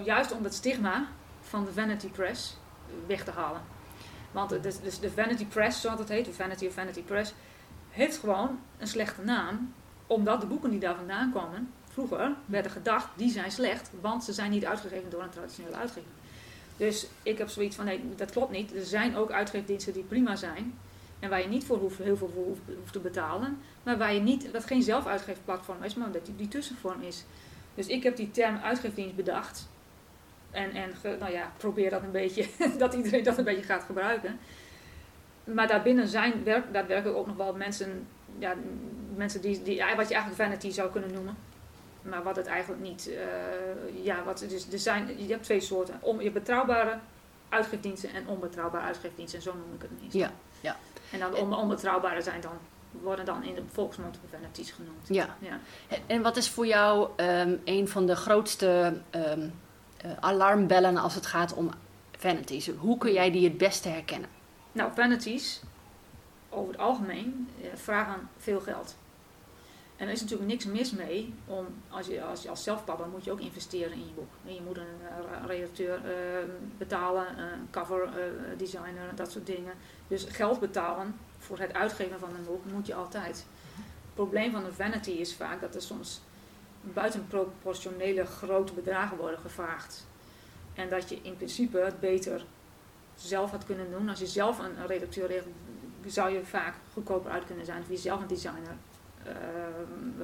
juist 0.03 0.31
om 0.31 0.43
dat 0.43 0.53
stigma 0.53 1.07
van 1.41 1.65
de 1.65 1.73
Vanity 1.73 2.07
Press 2.07 2.57
weg 3.07 3.23
te 3.23 3.31
halen. 3.31 3.72
Want 4.33 4.63
dus 4.63 4.99
de 4.99 5.11
Vanity 5.11 5.45
Press, 5.45 5.81
zoals 5.81 5.99
het 5.99 6.09
heet, 6.09 6.25
de 6.25 6.33
Vanity 6.33 6.65
of 6.65 6.73
Vanity 6.73 7.01
Press, 7.01 7.33
heeft 7.89 8.17
gewoon 8.17 8.59
een 8.77 8.87
slechte 8.87 9.21
naam. 9.21 9.73
Omdat 10.07 10.41
de 10.41 10.47
boeken 10.47 10.69
die 10.69 10.79
daar 10.79 10.95
vandaan 10.95 11.31
kwamen, 11.31 11.71
vroeger 11.89 12.31
werden 12.45 12.71
gedacht, 12.71 13.07
die 13.15 13.29
zijn 13.29 13.51
slecht, 13.51 13.89
want 14.01 14.23
ze 14.23 14.33
zijn 14.33 14.51
niet 14.51 14.65
uitgegeven 14.65 15.09
door 15.09 15.23
een 15.23 15.29
traditionele 15.29 15.75
uitgever. 15.75 16.09
Dus 16.77 17.07
ik 17.23 17.37
heb 17.37 17.49
zoiets 17.49 17.75
van, 17.75 17.85
nee, 17.85 18.01
dat 18.15 18.31
klopt 18.31 18.51
niet. 18.51 18.75
Er 18.75 18.85
zijn 18.85 19.15
ook 19.15 19.31
uitgeefdiensten 19.31 19.93
die 19.93 20.03
prima 20.03 20.35
zijn. 20.35 20.73
En 21.19 21.29
waar 21.29 21.41
je 21.41 21.47
niet 21.47 21.65
voor 21.65 21.77
hoeft, 21.77 21.97
heel 21.97 22.17
veel 22.17 22.31
hoeft 22.75 22.91
te 22.91 22.99
betalen. 22.99 23.57
Maar 23.83 23.97
waar 23.97 24.13
je 24.13 24.19
niet, 24.19 24.51
dat 24.51 24.65
geen 24.65 24.83
zelfuitgeefplatform 24.83 25.83
is, 25.83 25.95
maar 25.95 26.11
dat 26.11 26.25
die, 26.25 26.35
die 26.35 26.47
tussenvorm 26.47 27.01
is. 27.01 27.25
Dus 27.75 27.87
ik 27.87 28.03
heb 28.03 28.15
die 28.15 28.31
term 28.31 28.57
uitgeefdienst 28.57 29.15
bedacht. 29.15 29.67
En, 30.53 30.71
en 30.71 30.93
nou 31.19 31.31
ja, 31.31 31.51
probeer 31.57 31.89
dat 31.89 32.01
een 32.01 32.11
beetje, 32.11 32.45
dat 32.77 32.93
iedereen 32.93 33.23
dat 33.23 33.37
een 33.37 33.43
beetje 33.43 33.63
gaat 33.63 33.83
gebruiken. 33.83 34.39
Maar 35.43 35.67
daarbinnen 35.67 36.07
zijn 36.07 36.43
werk, 36.43 36.73
daadwerkelijk 36.73 37.17
ook 37.17 37.27
nog 37.27 37.35
wel 37.35 37.55
mensen, 37.55 38.07
ja, 38.39 38.53
mensen 39.15 39.41
die, 39.41 39.63
die, 39.63 39.77
wat 39.95 40.07
je 40.07 40.13
eigenlijk 40.13 40.35
vanity 40.35 40.71
zou 40.71 40.91
kunnen 40.91 41.13
noemen. 41.13 41.35
Maar 42.01 42.23
wat 42.23 42.35
het 42.35 42.45
eigenlijk 42.45 42.81
niet, 42.81 43.09
eh, 43.09 44.03
ja, 44.05 44.23
wat 44.23 44.39
het 44.39 44.51
is, 44.51 44.71
er 44.71 44.79
zijn, 44.79 45.25
je 45.25 45.31
hebt 45.31 45.43
twee 45.43 45.59
soorten. 45.59 45.95
Om, 45.99 46.21
je 46.21 46.31
betrouwbare 46.31 46.97
uitgeefdiensten 47.49 48.09
en 48.13 48.27
onbetrouwbare 48.27 48.85
uitgeefdiensten. 48.85 49.37
En 49.39 49.43
zo 49.43 49.53
noem 49.53 49.73
ik 49.75 49.81
het 49.81 50.01
meestal. 50.01 50.19
Ja, 50.19 50.31
ja. 50.61 50.75
En 51.11 51.19
dan 51.19 51.31
de 51.31 51.37
on- 51.37 51.55
onbetrouwbare 51.55 52.21
zijn 52.21 52.41
dan, 52.41 52.57
worden 52.91 53.25
dan 53.25 53.43
in 53.43 53.55
de 53.55 53.63
volksmond 53.71 54.19
vanities 54.29 54.71
genoemd. 54.71 55.07
Ja. 55.07 55.37
Ja. 55.39 55.59
En 56.07 56.21
wat 56.21 56.37
is 56.37 56.49
voor 56.49 56.65
jou 56.65 57.09
ehm, 57.15 57.55
een 57.63 57.87
van 57.87 58.05
de 58.05 58.15
grootste 58.15 59.01
ehm, 59.09 59.23
eh, 59.41 59.49
alarmbellen 60.19 60.97
als 60.97 61.15
het 61.15 61.25
gaat 61.25 61.53
om 61.53 61.69
vanities? 62.17 62.69
Hoe 62.69 62.97
kun 62.97 63.13
jij 63.13 63.31
die 63.31 63.43
het 63.43 63.57
beste 63.57 63.89
herkennen? 63.89 64.29
Nou, 64.71 64.91
vanities, 64.95 65.61
over 66.49 66.71
het 66.71 66.81
algemeen, 66.81 67.49
eh, 67.61 67.67
vragen 67.73 68.29
veel 68.37 68.59
geld. 68.59 68.95
En 70.03 70.09
er 70.09 70.15
is 70.15 70.21
natuurlijk 70.21 70.49
niks 70.49 70.65
mis 70.65 70.91
mee 70.91 71.33
om, 71.45 71.65
als 71.89 72.07
je 72.07 72.23
als, 72.23 72.43
je 72.43 72.49
zelfpapa 72.53 73.05
moet 73.05 73.23
je 73.23 73.31
ook 73.31 73.39
investeren 73.39 73.91
in 73.91 74.05
je 74.05 74.13
boek. 74.15 74.53
Je 74.53 74.61
moet 74.65 74.77
een 74.77 74.83
eh, 74.83 75.45
redacteur 75.47 75.95
eh, 75.95 76.49
betalen, 76.77 77.39
een 77.39 77.67
cover 77.71 78.03
eh, 78.03 78.57
designer, 78.57 79.15
dat 79.15 79.31
soort 79.31 79.45
dingen. 79.45 79.73
Dus 80.07 80.25
geld 80.29 80.59
betalen 80.59 81.15
voor 81.37 81.59
het 81.59 81.73
uitgeven 81.73 82.19
van 82.19 82.29
een 82.29 82.45
boek 82.45 82.65
moet 82.71 82.87
je 82.87 82.95
altijd. 82.95 83.45
Het 83.85 84.13
probleem 84.13 84.51
van 84.51 84.65
een 84.65 84.73
vanity 84.73 85.11
is 85.11 85.35
vaak 85.35 85.61
dat 85.61 85.75
er 85.75 85.81
soms 85.81 86.21
buitenproportionele 86.83 88.25
grote 88.25 88.73
bedragen 88.73 89.17
worden 89.17 89.39
gevraagd. 89.39 90.07
En 90.73 90.89
dat 90.89 91.09
je 91.09 91.19
in 91.21 91.35
principe 91.35 91.77
het 91.77 91.99
beter 91.99 92.45
zelf 93.15 93.51
had 93.51 93.65
kunnen 93.65 93.91
doen. 93.91 94.09
Als 94.09 94.19
je 94.19 94.27
zelf 94.27 94.59
een, 94.59 94.79
een 94.79 94.87
redacteur 94.87 95.27
regelt, 95.27 95.53
zou 96.05 96.33
je 96.33 96.45
vaak 96.45 96.73
goedkoper 96.93 97.31
uit 97.31 97.45
kunnen 97.45 97.65
zijn. 97.65 97.77
Als 97.77 97.87
je 97.87 97.97
zelf 97.97 98.21
een 98.21 98.27
designer 98.27 98.75
eh, 99.23 99.33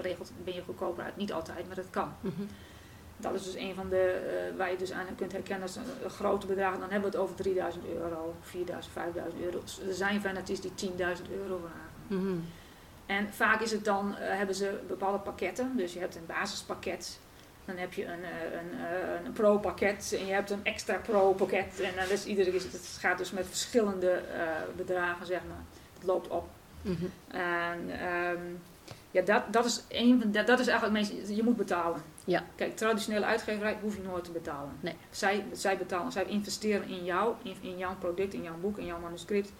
regelt, 0.01 0.31
ben 0.43 0.53
je 0.53 0.61
goedkoper 0.61 1.03
uit. 1.03 1.17
Niet 1.17 1.33
altijd, 1.33 1.67
maar 1.67 1.75
dat 1.75 1.89
kan. 1.89 2.13
Dat 3.17 3.33
is 3.33 3.43
dus 3.43 3.55
een 3.55 3.75
van 3.75 3.89
de, 3.89 4.01
eh, 4.01 4.57
waar 4.57 4.71
je 4.71 4.77
dus 4.77 4.91
aan 4.91 5.05
kunt 5.15 5.31
herkennen 5.31 5.67
als 5.67 5.75
een, 5.75 6.09
grote 6.09 6.47
bedragen. 6.47 6.79
Dan 6.79 6.89
hebben 6.89 7.11
we 7.11 7.17
het 7.17 7.25
over 7.25 7.35
3000 7.35 7.85
euro, 7.85 8.35
4000, 8.41 8.93
5000 8.93 9.41
euro. 9.43 9.59
Dus 9.59 9.79
er 9.87 9.93
zijn 9.93 10.21
vanities 10.21 10.61
die 10.61 10.71
10.000 10.75 11.31
euro 11.31 11.57
vragen. 11.57 12.23
Mhm. 12.23 12.37
En 13.09 13.33
vaak 13.33 13.61
is 13.61 13.71
het 13.71 13.85
dan, 13.85 14.15
eh, 14.17 14.37
hebben 14.37 14.55
ze 14.55 14.79
bepaalde 14.87 15.17
pakketten. 15.17 15.73
Dus 15.77 15.93
je 15.93 15.99
hebt 15.99 16.15
een 16.15 16.25
basispakket. 16.25 17.19
Dan 17.65 17.77
heb 17.77 17.93
je 17.93 18.05
een, 18.05 18.23
eh, 18.23 18.59
een, 18.59 18.79
eh, 18.85 19.25
een 19.25 19.31
pro-pakket 19.31 20.15
en 20.19 20.25
je 20.25 20.33
hebt 20.33 20.49
een 20.49 20.63
extra 20.63 20.97
pro-pakket. 20.97 21.79
En 21.79 21.91
dan 21.95 22.09
is 22.09 22.25
iedere 22.25 22.51
keer, 22.51 22.61
het 22.61 22.97
gaat 22.99 23.17
dus 23.17 23.31
met 23.31 23.47
verschillende 23.47 24.21
bedragen, 24.75 25.25
zeg 25.25 25.39
maar. 25.47 25.63
Het 25.93 26.03
loopt 26.03 26.27
op. 26.27 26.49
Mhm. 26.81 27.05
En 27.27 27.99
ehm, 27.99 28.43
ja, 29.11 29.21
dat, 29.21 29.53
dat, 29.53 29.65
is 29.65 29.83
een, 29.89 30.21
van- 30.21 30.31
dat, 30.31 30.47
dat 30.47 30.59
is 30.59 30.67
eigenlijk 30.67 30.99
meest, 30.99 31.29
je 31.37 31.43
moet 31.43 31.57
betalen. 31.57 32.01
Ja. 32.23 32.43
Kijk, 32.55 32.75
traditionele 32.75 33.25
uitgeverij 33.25 33.77
hoef 33.81 33.95
je 33.95 34.01
nooit 34.01 34.23
te 34.23 34.31
betalen. 34.31 34.71
Nee. 34.79 34.95
Zij, 35.09 35.45
zij 35.51 35.77
betalen, 35.77 36.11
zij 36.11 36.25
investeren 36.25 36.87
in 36.87 37.03
jou, 37.03 37.35
in, 37.43 37.55
in 37.61 37.77
jouw 37.77 37.95
product, 37.99 38.33
in 38.33 38.43
jouw 38.43 38.57
boek, 38.61 38.77
in 38.77 38.85
jouw 38.85 38.99
manuscript. 38.99 39.51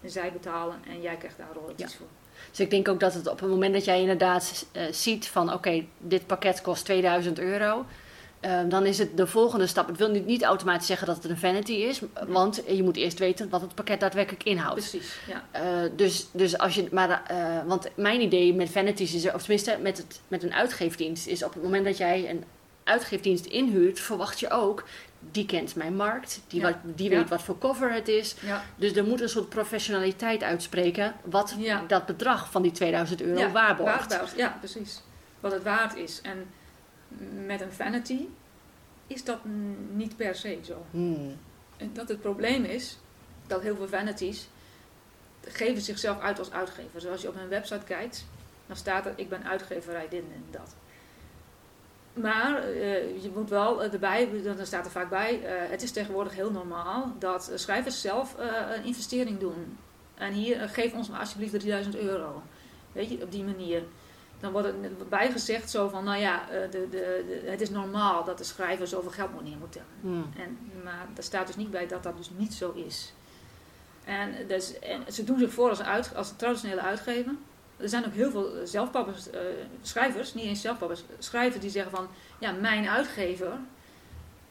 En 0.00 0.10
zij 0.10 0.32
betalen 0.32 0.76
en 0.86 1.00
jij 1.00 1.16
krijgt 1.16 1.36
daar 1.38 1.52
royalties 1.54 1.94
voor. 1.94 2.06
Dus 2.50 2.60
ik 2.60 2.70
denk 2.70 2.88
ook 2.88 3.00
dat 3.00 3.14
het 3.14 3.28
op 3.28 3.40
het 3.40 3.48
moment 3.50 3.72
dat 3.74 3.84
jij 3.84 4.00
inderdaad 4.00 4.66
eh, 4.72 4.82
ziet 4.90 5.28
van 5.28 5.52
oké, 5.52 5.84
dit 5.98 6.26
pakket 6.26 6.60
kost 6.60 6.84
2000 6.84 7.38
euro. 7.38 7.84
eh, 8.40 8.58
dan 8.68 8.86
is 8.86 8.98
het 8.98 9.16
de 9.16 9.26
volgende 9.26 9.66
stap. 9.66 9.86
Het 9.88 9.96
wil 9.96 10.10
niet, 10.10 10.26
niet 10.26 10.42
automatisch 10.42 10.86
zeggen 10.86 11.06
dat 11.06 11.16
het 11.22 11.30
een 11.30 11.38
vanity 11.38 11.72
is, 11.72 12.00
want 12.26 12.62
je 12.66 12.82
moet 12.82 12.96
eerst 12.96 13.18
weten 13.18 13.48
wat 13.48 13.60
het 13.60 13.74
pakket 13.74 14.00
daadwerkelijk 14.00 14.44
inhoudt. 14.44 14.90
Precies, 14.90 15.18
ja. 15.26 15.44
Eh, 15.50 15.90
dus, 15.96 16.26
dus 16.32 16.58
als 16.58 16.74
je, 16.74 16.88
maar, 16.90 17.22
eh, 17.26 17.66
want 17.66 17.88
mijn 17.96 18.20
idee 18.20 18.54
met 18.54 18.70
vanities 18.70 19.14
is, 19.14 19.32
of 19.32 19.40
tenminste 19.40 19.78
met, 19.82 19.96
het, 19.96 20.20
met 20.28 20.42
een 20.42 20.54
uitgeefdienst, 20.54 21.26
is 21.26 21.44
op 21.44 21.54
het 21.54 21.62
moment 21.62 21.84
dat 21.84 21.96
jij 21.96 22.30
een 22.30 22.44
uitgeefdienst 22.84 23.44
inhuurt, 23.46 24.00
verwacht 24.00 24.40
je 24.40 24.50
ook, 24.50 24.84
die 25.30 25.46
kent 25.46 25.74
mijn 25.74 25.96
markt, 25.96 26.40
die, 26.46 26.60
Ja. 26.60 26.66
wat, 26.66 26.96
die 26.96 27.10
Ja. 27.10 27.16
weet 27.18 27.28
wat 27.28 27.42
voor 27.42 27.58
cover 27.58 27.92
het 27.92 28.08
is. 28.08 28.34
ja. 28.40 28.64
Dus 28.76 28.92
er 28.96 29.04
moet 29.04 29.20
een 29.20 29.28
soort 29.28 29.48
professionaliteit 29.48 30.42
uitspreken 30.42 31.14
wat 31.24 31.56
dat 31.86 32.06
bedrag 32.06 32.50
van 32.50 32.62
die 32.62 32.72
2000 32.72 33.20
euro 33.22 33.50
waarborgt. 33.50 34.32
Ja, 34.36 34.56
precies. 34.58 35.02
Wat 35.40 35.52
het 35.52 35.62
waard 35.62 35.96
is. 35.96 36.20
En 36.22 36.46
met 37.46 37.60
een 37.60 37.72
vanity 37.72 38.18
is 39.06 39.24
dat 39.24 39.38
niet 39.92 40.16
per 40.16 40.34
se 40.34 40.58
zo. 40.64 40.86
Hmm. 40.90 41.36
En 41.76 41.90
dat 41.92 42.08
het 42.08 42.20
probleem 42.20 42.64
is 42.64 42.98
dat 43.46 43.62
heel 43.62 43.76
veel 43.76 43.88
vanities 43.88 44.48
geven 45.44 45.82
zichzelf 45.82 46.20
uit 46.20 46.38
als 46.38 46.50
uitgever. 46.52 47.00
Zoals 47.00 47.22
je 47.22 47.28
op 47.28 47.34
hun 47.34 47.48
website 47.48 47.84
kijkt, 47.84 48.26
dan 48.66 48.76
staat 48.76 49.06
er 49.06 49.12
ik 49.16 49.28
ben 49.28 49.44
uitgeverij 49.44 50.06
dit 50.10 50.20
en 50.20 50.44
dat. 50.50 50.74
Maar 52.20 52.70
uh, 52.70 53.22
je 53.22 53.30
moet 53.34 53.50
wel 53.50 53.82
erbij, 53.82 54.28
dan 54.42 54.66
staat 54.66 54.84
er 54.84 54.90
vaak 54.90 55.10
bij, 55.10 55.40
uh, 55.42 55.70
het 55.70 55.82
is 55.82 55.90
tegenwoordig 55.90 56.34
heel 56.34 56.50
normaal 56.50 57.12
dat 57.18 57.52
schrijvers 57.54 58.00
zelf 58.00 58.36
een 58.74 58.84
investering 58.84 59.38
doen. 59.38 59.78
En 60.14 60.32
hier, 60.32 60.68
geef 60.68 60.92
ons 60.92 61.08
maar 61.08 61.20
alsjeblieft 61.20 61.52
3000 61.52 61.96
euro. 61.96 62.42
Weet 62.92 63.10
je, 63.10 63.22
op 63.22 63.32
die 63.32 63.44
manier. 63.44 63.82
Dan 64.40 64.52
wordt 64.52 64.68
er 64.68 64.74
bijgezegd 65.08 65.70
zo 65.70 65.88
van, 65.88 66.04
nou 66.04 66.18
ja, 66.20 66.46
de, 66.50 66.68
de, 66.70 66.88
de, 66.90 67.42
het 67.50 67.60
is 67.60 67.70
normaal 67.70 68.24
dat 68.24 68.38
de 68.38 68.44
schrijver 68.44 68.86
zoveel 68.86 69.10
geld 69.10 69.32
moet 69.32 69.44
neer 69.44 69.58
moeten. 69.58 69.82
Hmm. 70.00 70.30
En, 70.36 70.58
maar 70.84 71.06
er 71.16 71.22
staat 71.22 71.46
dus 71.46 71.56
niet 71.56 71.70
bij 71.70 71.86
dat 71.86 72.02
dat 72.02 72.16
dus 72.16 72.30
niet 72.36 72.54
zo 72.54 72.72
is. 72.72 73.12
En, 74.04 74.34
dus, 74.46 74.78
en 74.78 75.12
ze 75.12 75.24
doen 75.24 75.38
zich 75.38 75.52
voor 75.52 75.68
als, 75.68 75.82
uit, 75.82 76.14
als 76.14 76.30
een 76.30 76.36
traditionele 76.36 76.80
uitgever. 76.80 77.32
Er 77.78 77.88
zijn 77.88 78.06
ook 78.06 78.12
heel 78.12 78.30
veel 78.30 78.52
zelfpappers, 78.64 79.28
uh, 79.28 79.40
schrijvers, 79.82 80.34
niet 80.34 80.44
eens 80.44 80.60
zelfpappers, 80.60 81.02
schrijvers 81.18 81.60
die 81.62 81.70
zeggen 81.70 81.90
van, 81.90 82.08
ja, 82.38 82.52
mijn 82.52 82.88
uitgever. 82.88 83.52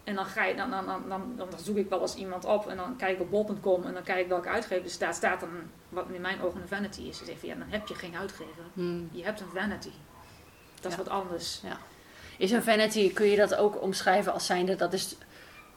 En 0.04 0.16
dan, 0.16 0.26
ga 0.26 0.46
je, 0.46 0.56
dan, 0.56 0.70
dan, 0.70 0.86
dan, 0.86 1.04
dan, 1.08 1.34
dan 1.38 1.48
zoek 1.64 1.78
ik 1.78 1.90
wel 1.90 2.02
eens 2.02 2.16
iemand 2.16 2.46
op 2.46 2.68
en 2.68 2.78
dan 2.78 2.96
kijk 2.96 3.16
ik 3.16 3.22
op 3.22 3.30
bol.com 3.30 3.84
en 3.84 3.94
dan 3.94 4.04
kijk 4.04 4.20
ik 4.20 4.28
welke 4.28 4.48
uitgever 4.48 4.84
er 4.84 4.90
staat. 4.90 5.16
Staat 5.16 5.40
dan 5.40 5.50
wat 5.90 6.06
in 6.12 6.22
mijn 6.22 6.42
ogen 6.42 6.62
een 6.62 6.68
vanity 6.68 7.02
is. 7.02 7.20
Dus 7.20 7.28
even, 7.28 7.48
ja, 7.48 7.56
dan 7.56 7.70
heb 7.70 7.88
je 7.88 7.96
geen 7.96 8.16
uitgever. 8.16 8.64
Hmm. 8.74 9.10
Je 9.12 9.24
hebt 9.24 9.40
een 9.40 9.52
vanity. 9.54 9.92
Dat 10.82 10.92
is 10.92 10.98
wat 10.98 11.10
anders. 11.10 11.62
Ja. 11.64 11.78
Is 12.38 12.52
een 12.52 12.64
vanity, 12.64 13.14
kun 13.14 13.26
je 13.26 13.36
dat 13.36 13.56
ook 13.56 13.82
omschrijven 13.82 14.34
als 14.34 14.46
zijnde, 14.46 14.76
dat 14.76 14.94
is... 14.94 15.16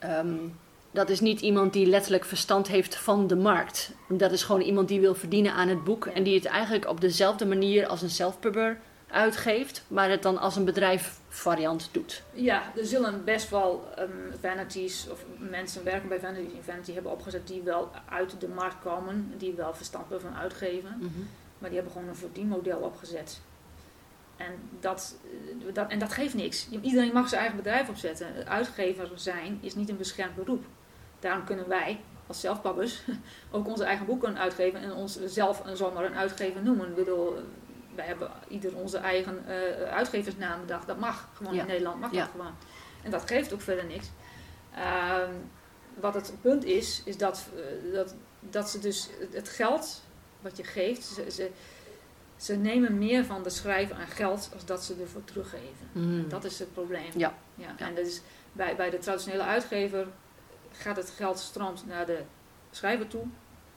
Um, 0.04 0.58
dat 0.90 1.08
is 1.08 1.20
niet 1.20 1.40
iemand 1.40 1.72
die 1.72 1.86
letterlijk 1.86 2.24
verstand 2.24 2.68
heeft 2.68 2.96
van 2.96 3.26
de 3.26 3.36
markt. 3.36 3.92
Dat 4.08 4.32
is 4.32 4.42
gewoon 4.42 4.60
iemand 4.60 4.88
die 4.88 5.00
wil 5.00 5.14
verdienen 5.14 5.52
aan 5.52 5.68
het 5.68 5.84
boek. 5.84 6.06
En 6.06 6.22
die 6.22 6.34
het 6.34 6.44
eigenlijk 6.44 6.88
op 6.88 7.00
dezelfde 7.00 7.46
manier 7.46 7.86
als 7.86 8.02
een 8.02 8.10
self-pubber 8.10 8.78
uitgeeft. 9.10 9.84
Maar 9.88 10.10
het 10.10 10.22
dan 10.22 10.38
als 10.38 10.56
een 10.56 10.64
bedrijf 10.64 11.18
variant 11.28 11.88
doet. 11.92 12.22
Ja, 12.32 12.72
er 12.76 12.86
zullen 12.86 13.24
best 13.24 13.50
wel 13.50 13.88
um, 13.98 14.10
vanities 14.40 15.08
of 15.10 15.24
mensen 15.38 15.84
werken 15.84 16.08
bij 16.08 16.20
Vanity, 16.20 16.54
Vanity 16.60 16.92
hebben 16.92 17.12
opgezet 17.12 17.46
die 17.46 17.62
wel 17.62 17.90
uit 18.08 18.40
de 18.40 18.48
markt 18.48 18.82
komen. 18.82 19.34
Die 19.38 19.52
wel 19.52 19.74
verstand 19.74 20.08
hebben 20.08 20.30
van 20.30 20.40
uitgeven. 20.40 20.96
Mhm. 20.98 21.20
Maar 21.58 21.68
die 21.68 21.78
hebben 21.78 21.92
gewoon 21.92 22.08
een 22.08 22.16
verdienmodel 22.16 22.78
opgezet. 22.78 23.40
En 24.36 24.52
dat, 24.80 25.16
dat, 25.72 25.90
en 25.90 25.98
dat 25.98 26.12
geeft 26.12 26.34
niks. 26.34 26.68
Iedereen 26.70 27.12
mag 27.12 27.28
zijn 27.28 27.40
eigen 27.40 27.58
bedrijf 27.58 27.88
opzetten. 27.88 28.46
Uitgever 28.46 29.10
zijn 29.14 29.58
is 29.60 29.74
niet 29.74 29.88
een 29.88 29.96
beschermd 29.96 30.34
beroep. 30.34 30.64
Daarom 31.20 31.44
kunnen 31.44 31.68
wij 31.68 32.00
als 32.26 32.40
zelfpappers 32.40 33.02
ook 33.50 33.66
onze 33.66 33.84
eigen 33.84 34.06
boeken 34.06 34.38
uitgeven 34.38 34.80
en 34.80 34.92
ons 34.92 35.24
zelf 35.24 35.64
een 35.64 35.76
zomaar 35.76 36.04
een 36.04 36.16
uitgever 36.16 36.62
noemen. 36.62 36.88
Ik 36.88 36.94
bedoel, 36.94 37.38
wij 37.94 38.06
hebben 38.06 38.30
ieder 38.48 38.76
onze 38.76 38.98
eigen 38.98 39.44
uh, 39.48 39.92
uitgeversnaam 39.92 40.60
bedacht. 40.60 40.86
Dat 40.86 40.98
mag 40.98 41.28
gewoon 41.34 41.54
in 41.54 41.66
Nederland, 41.66 42.00
mag 42.00 42.10
dat 42.10 42.28
gewoon. 42.30 42.54
En 43.02 43.10
dat 43.10 43.26
geeft 43.26 43.52
ook 43.52 43.60
verder 43.60 43.84
niks. 43.84 44.10
Ehm, 44.74 45.32
wat 46.00 46.14
het 46.14 46.34
punt 46.40 46.64
is, 46.64 47.02
is 47.04 47.16
dat, 47.16 47.48
uh, 47.54 47.94
dat, 47.94 48.14
dat 48.40 48.70
ze 48.70 48.78
dus 48.78 49.08
het 49.32 49.48
geld 49.48 50.02
wat 50.40 50.56
je 50.56 50.64
geeft, 50.64 51.04
ze, 51.04 51.30
ze, 51.30 51.50
ze, 52.36 52.56
nemen 52.56 52.98
meer 52.98 53.24
van 53.24 53.42
de 53.42 53.50
schrijver 53.50 53.96
aan 53.96 54.06
geld 54.06 54.50
als 54.54 54.64
dat 54.64 54.84
ze 54.84 54.94
ervoor 55.00 55.24
teruggeven. 55.24 55.88
Mm. 55.92 56.28
Dat 56.28 56.44
is 56.44 56.58
het 56.58 56.72
probleem. 56.72 57.10
Ja. 57.16 57.34
Ja. 57.54 57.74
En 57.76 57.94
dat 57.94 58.06
is 58.06 58.20
bij, 58.52 58.76
bij 58.76 58.90
de 58.90 58.98
traditionele 58.98 59.42
uitgever 59.42 60.06
gaat 60.80 60.96
het 60.96 61.10
geld 61.10 61.38
stroomt 61.38 61.86
naar 61.86 62.06
de 62.06 62.22
schrijver 62.70 63.06
toe. 63.06 63.22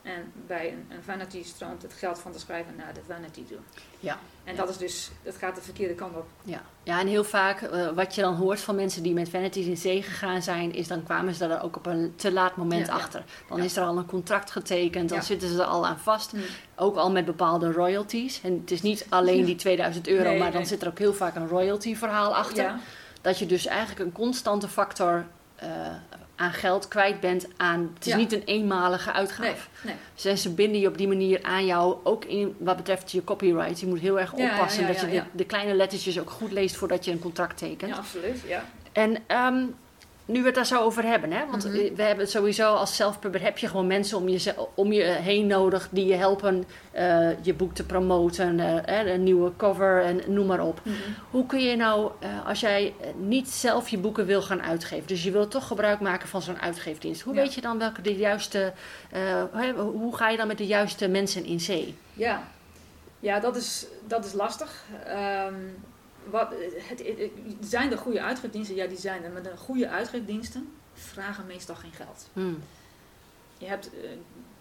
En 0.02 0.32
bij 0.46 0.72
een, 0.72 0.86
een, 0.88 1.02
vanity 1.02 1.44
stroomt 1.44 1.82
het 1.82 1.92
geld 1.92 2.18
van 2.18 2.32
de 2.32 2.38
schrijver 2.38 2.72
naar 2.76 2.94
de 2.94 3.00
vanity 3.06 3.44
toe. 3.44 3.58
Ja. 4.00 4.18
En 4.44 4.56
dat 4.56 4.68
is 4.68 4.76
dus, 4.76 5.10
dat 5.22 5.36
gaat 5.36 5.54
de 5.54 5.62
verkeerde 5.62 5.94
kant 5.94 6.16
op. 6.16 6.26
Ja, 6.42 6.62
ja 6.82 7.00
en 7.00 7.06
heel 7.06 7.24
vaak 7.24 7.62
uh, 7.62 7.90
wat 7.90 8.14
je 8.14 8.20
dan 8.20 8.34
hoort 8.34 8.60
van 8.60 8.74
mensen 8.74 9.02
die 9.02 9.12
met 9.12 9.28
vanities 9.28 9.66
in 9.66 9.76
zee 9.76 10.02
gegaan 10.02 10.42
zijn, 10.42 10.74
is 10.74 10.88
dan 10.88 11.02
kwamen 11.02 11.34
ze 11.34 11.48
daar 11.48 11.62
ook 11.62 11.76
op 11.76 11.86
een 11.86 12.12
te 12.16 12.32
laat 12.32 12.56
moment 12.56 12.88
achter. 12.88 13.24
Dan 13.48 13.58
is 13.58 13.76
er 13.76 13.84
al 13.84 13.98
een 13.98 14.06
contract 14.06 14.50
getekend, 14.50 15.08
dan 15.08 15.22
zitten 15.22 15.48
ze 15.48 15.54
er 15.58 15.64
al 15.64 15.86
aan 15.86 15.98
vast. 15.98 16.32
Mm. 16.32 16.40
Ook 16.76 16.96
al 16.96 17.10
met 17.10 17.24
bepaalde 17.24 17.72
royalties. 17.72 18.40
En 18.42 18.60
het 18.60 18.70
is 18.70 18.82
niet 18.82 19.06
alleen 19.08 19.44
die 19.44 19.56
2000 19.56 20.08
euro, 20.08 20.38
maar 20.38 20.52
dan 20.52 20.66
zit 20.66 20.82
er 20.82 20.88
ook 20.88 20.98
heel 20.98 21.14
vaak 21.14 21.34
een 21.34 21.48
royalty 21.48 21.96
verhaal 21.96 22.34
achter. 22.34 22.74
Dat 23.20 23.38
je 23.38 23.46
dus 23.46 23.66
eigenlijk 23.66 24.00
een 24.00 24.12
constante 24.12 24.68
factor 24.68 25.26
uh, 25.62 25.68
aan 26.36 26.52
geld 26.52 26.88
kwijt 26.88 27.20
bent 27.20 27.46
aan. 27.56 27.90
Het 27.94 28.06
is 28.06 28.14
niet 28.14 28.32
een 28.32 28.42
eenmalige 28.44 29.12
uitgave. 29.12 29.68
Nee, 29.82 29.94
nee. 30.22 30.36
ze 30.36 30.54
binden 30.54 30.80
je 30.80 30.88
op 30.88 30.98
die 30.98 31.08
manier 31.08 31.42
aan 31.42 31.66
jou, 31.66 31.96
ook 32.02 32.24
in 32.24 32.56
wat 32.58 32.76
betreft 32.76 33.10
je 33.10 33.24
copyright. 33.24 33.80
Je 33.80 33.86
moet 33.86 34.00
heel 34.00 34.20
erg 34.20 34.32
oppassen 34.32 34.86
dat 34.86 35.00
je 35.00 35.06
de, 35.06 35.22
de, 35.32 35.44
kleine 35.44 35.74
lettertjes 35.74 36.20
ook 36.20 36.30
goed 36.30 36.52
leest 36.52 36.76
voordat 36.76 37.04
je 37.04 37.10
een 37.10 37.18
contract 37.18 37.58
tekent. 37.58 37.90
Ja, 37.90 37.96
absoluut. 37.96 38.40
Ja. 38.46 38.64
En 38.92 39.16
um, 39.28 39.74
nu 40.26 40.40
we 40.40 40.46
het 40.46 40.54
daar 40.54 40.66
zo 40.66 40.80
over 40.80 41.04
hebben, 41.04 41.32
hè? 41.32 41.46
want 41.50 41.64
mhm. 41.64 41.72
we 41.72 42.02
hebben 42.02 42.24
het 42.24 42.30
sowieso 42.30 42.74
als 42.74 42.96
zelfpubber 42.96 43.42
heb 43.42 43.58
je 43.58 43.68
gewoon 43.68 43.86
mensen 43.86 44.18
om 44.18 44.28
je, 44.28 44.54
om 44.74 44.92
je 44.92 45.02
heen 45.02 45.46
nodig 45.46 45.88
die 45.90 46.06
je 46.06 46.14
helpen 46.14 46.64
uh, 46.94 47.44
je 47.44 47.54
boek 47.54 47.74
te 47.74 47.84
promoten, 47.84 48.58
uh, 48.58 49.12
een 49.12 49.22
nieuwe 49.22 49.52
cover 49.56 50.02
en 50.02 50.20
noem 50.26 50.46
maar 50.46 50.60
op. 50.60 50.80
Mhm. 50.82 50.96
Hoe 51.30 51.46
kun 51.46 51.60
je 51.60 51.76
nou, 51.76 52.10
uh, 52.22 52.46
als 52.46 52.60
jij 52.60 52.94
niet 53.16 53.48
zelf 53.48 53.88
je 53.88 53.98
boeken 53.98 54.26
wil 54.26 54.42
gaan 54.42 54.62
uitgeven, 54.62 55.06
dus 55.06 55.24
je 55.24 55.30
wilt 55.30 55.50
toch 55.50 55.66
gebruik 55.66 56.00
maken 56.00 56.28
van 56.28 56.42
zo'n 56.42 56.60
uitgeefdienst, 56.60 57.22
hoe 57.22 57.34
weet 57.34 57.54
je 57.54 57.60
dan 57.60 57.78
welke 57.78 58.02
de 58.02 58.16
juiste, 58.16 58.72
hoe 59.76 60.16
ga 60.16 60.28
je 60.28 60.36
dan 60.36 60.46
met 60.46 60.58
de 60.58 60.66
juiste 60.66 61.08
mensen 61.08 61.44
in 61.44 61.60
zee? 61.60 61.96
Ja, 62.12 62.42
ja 63.20 63.40
dat, 63.40 63.56
is, 63.56 63.86
dat 64.06 64.24
is 64.24 64.32
lastig. 64.32 64.84
Um, 65.48 65.74
wat, 66.30 66.48
het, 66.76 67.06
het, 67.06 67.30
zijn 67.60 67.90
er 67.90 67.98
goede 67.98 68.22
uitgeefdiensten? 68.22 68.76
Ja, 68.76 68.86
die 68.86 68.98
zijn 68.98 69.24
er. 69.24 69.30
Maar 69.30 69.42
de 69.42 69.56
goede 69.56 69.88
uitgeefdiensten 69.88 70.72
vragen 70.92 71.46
meestal 71.46 71.74
geen 71.74 71.92
geld. 71.92 72.28
Hmm. 72.32 72.62
Je 73.58 73.66
hebt, 73.66 73.90
uh, 73.94 74.10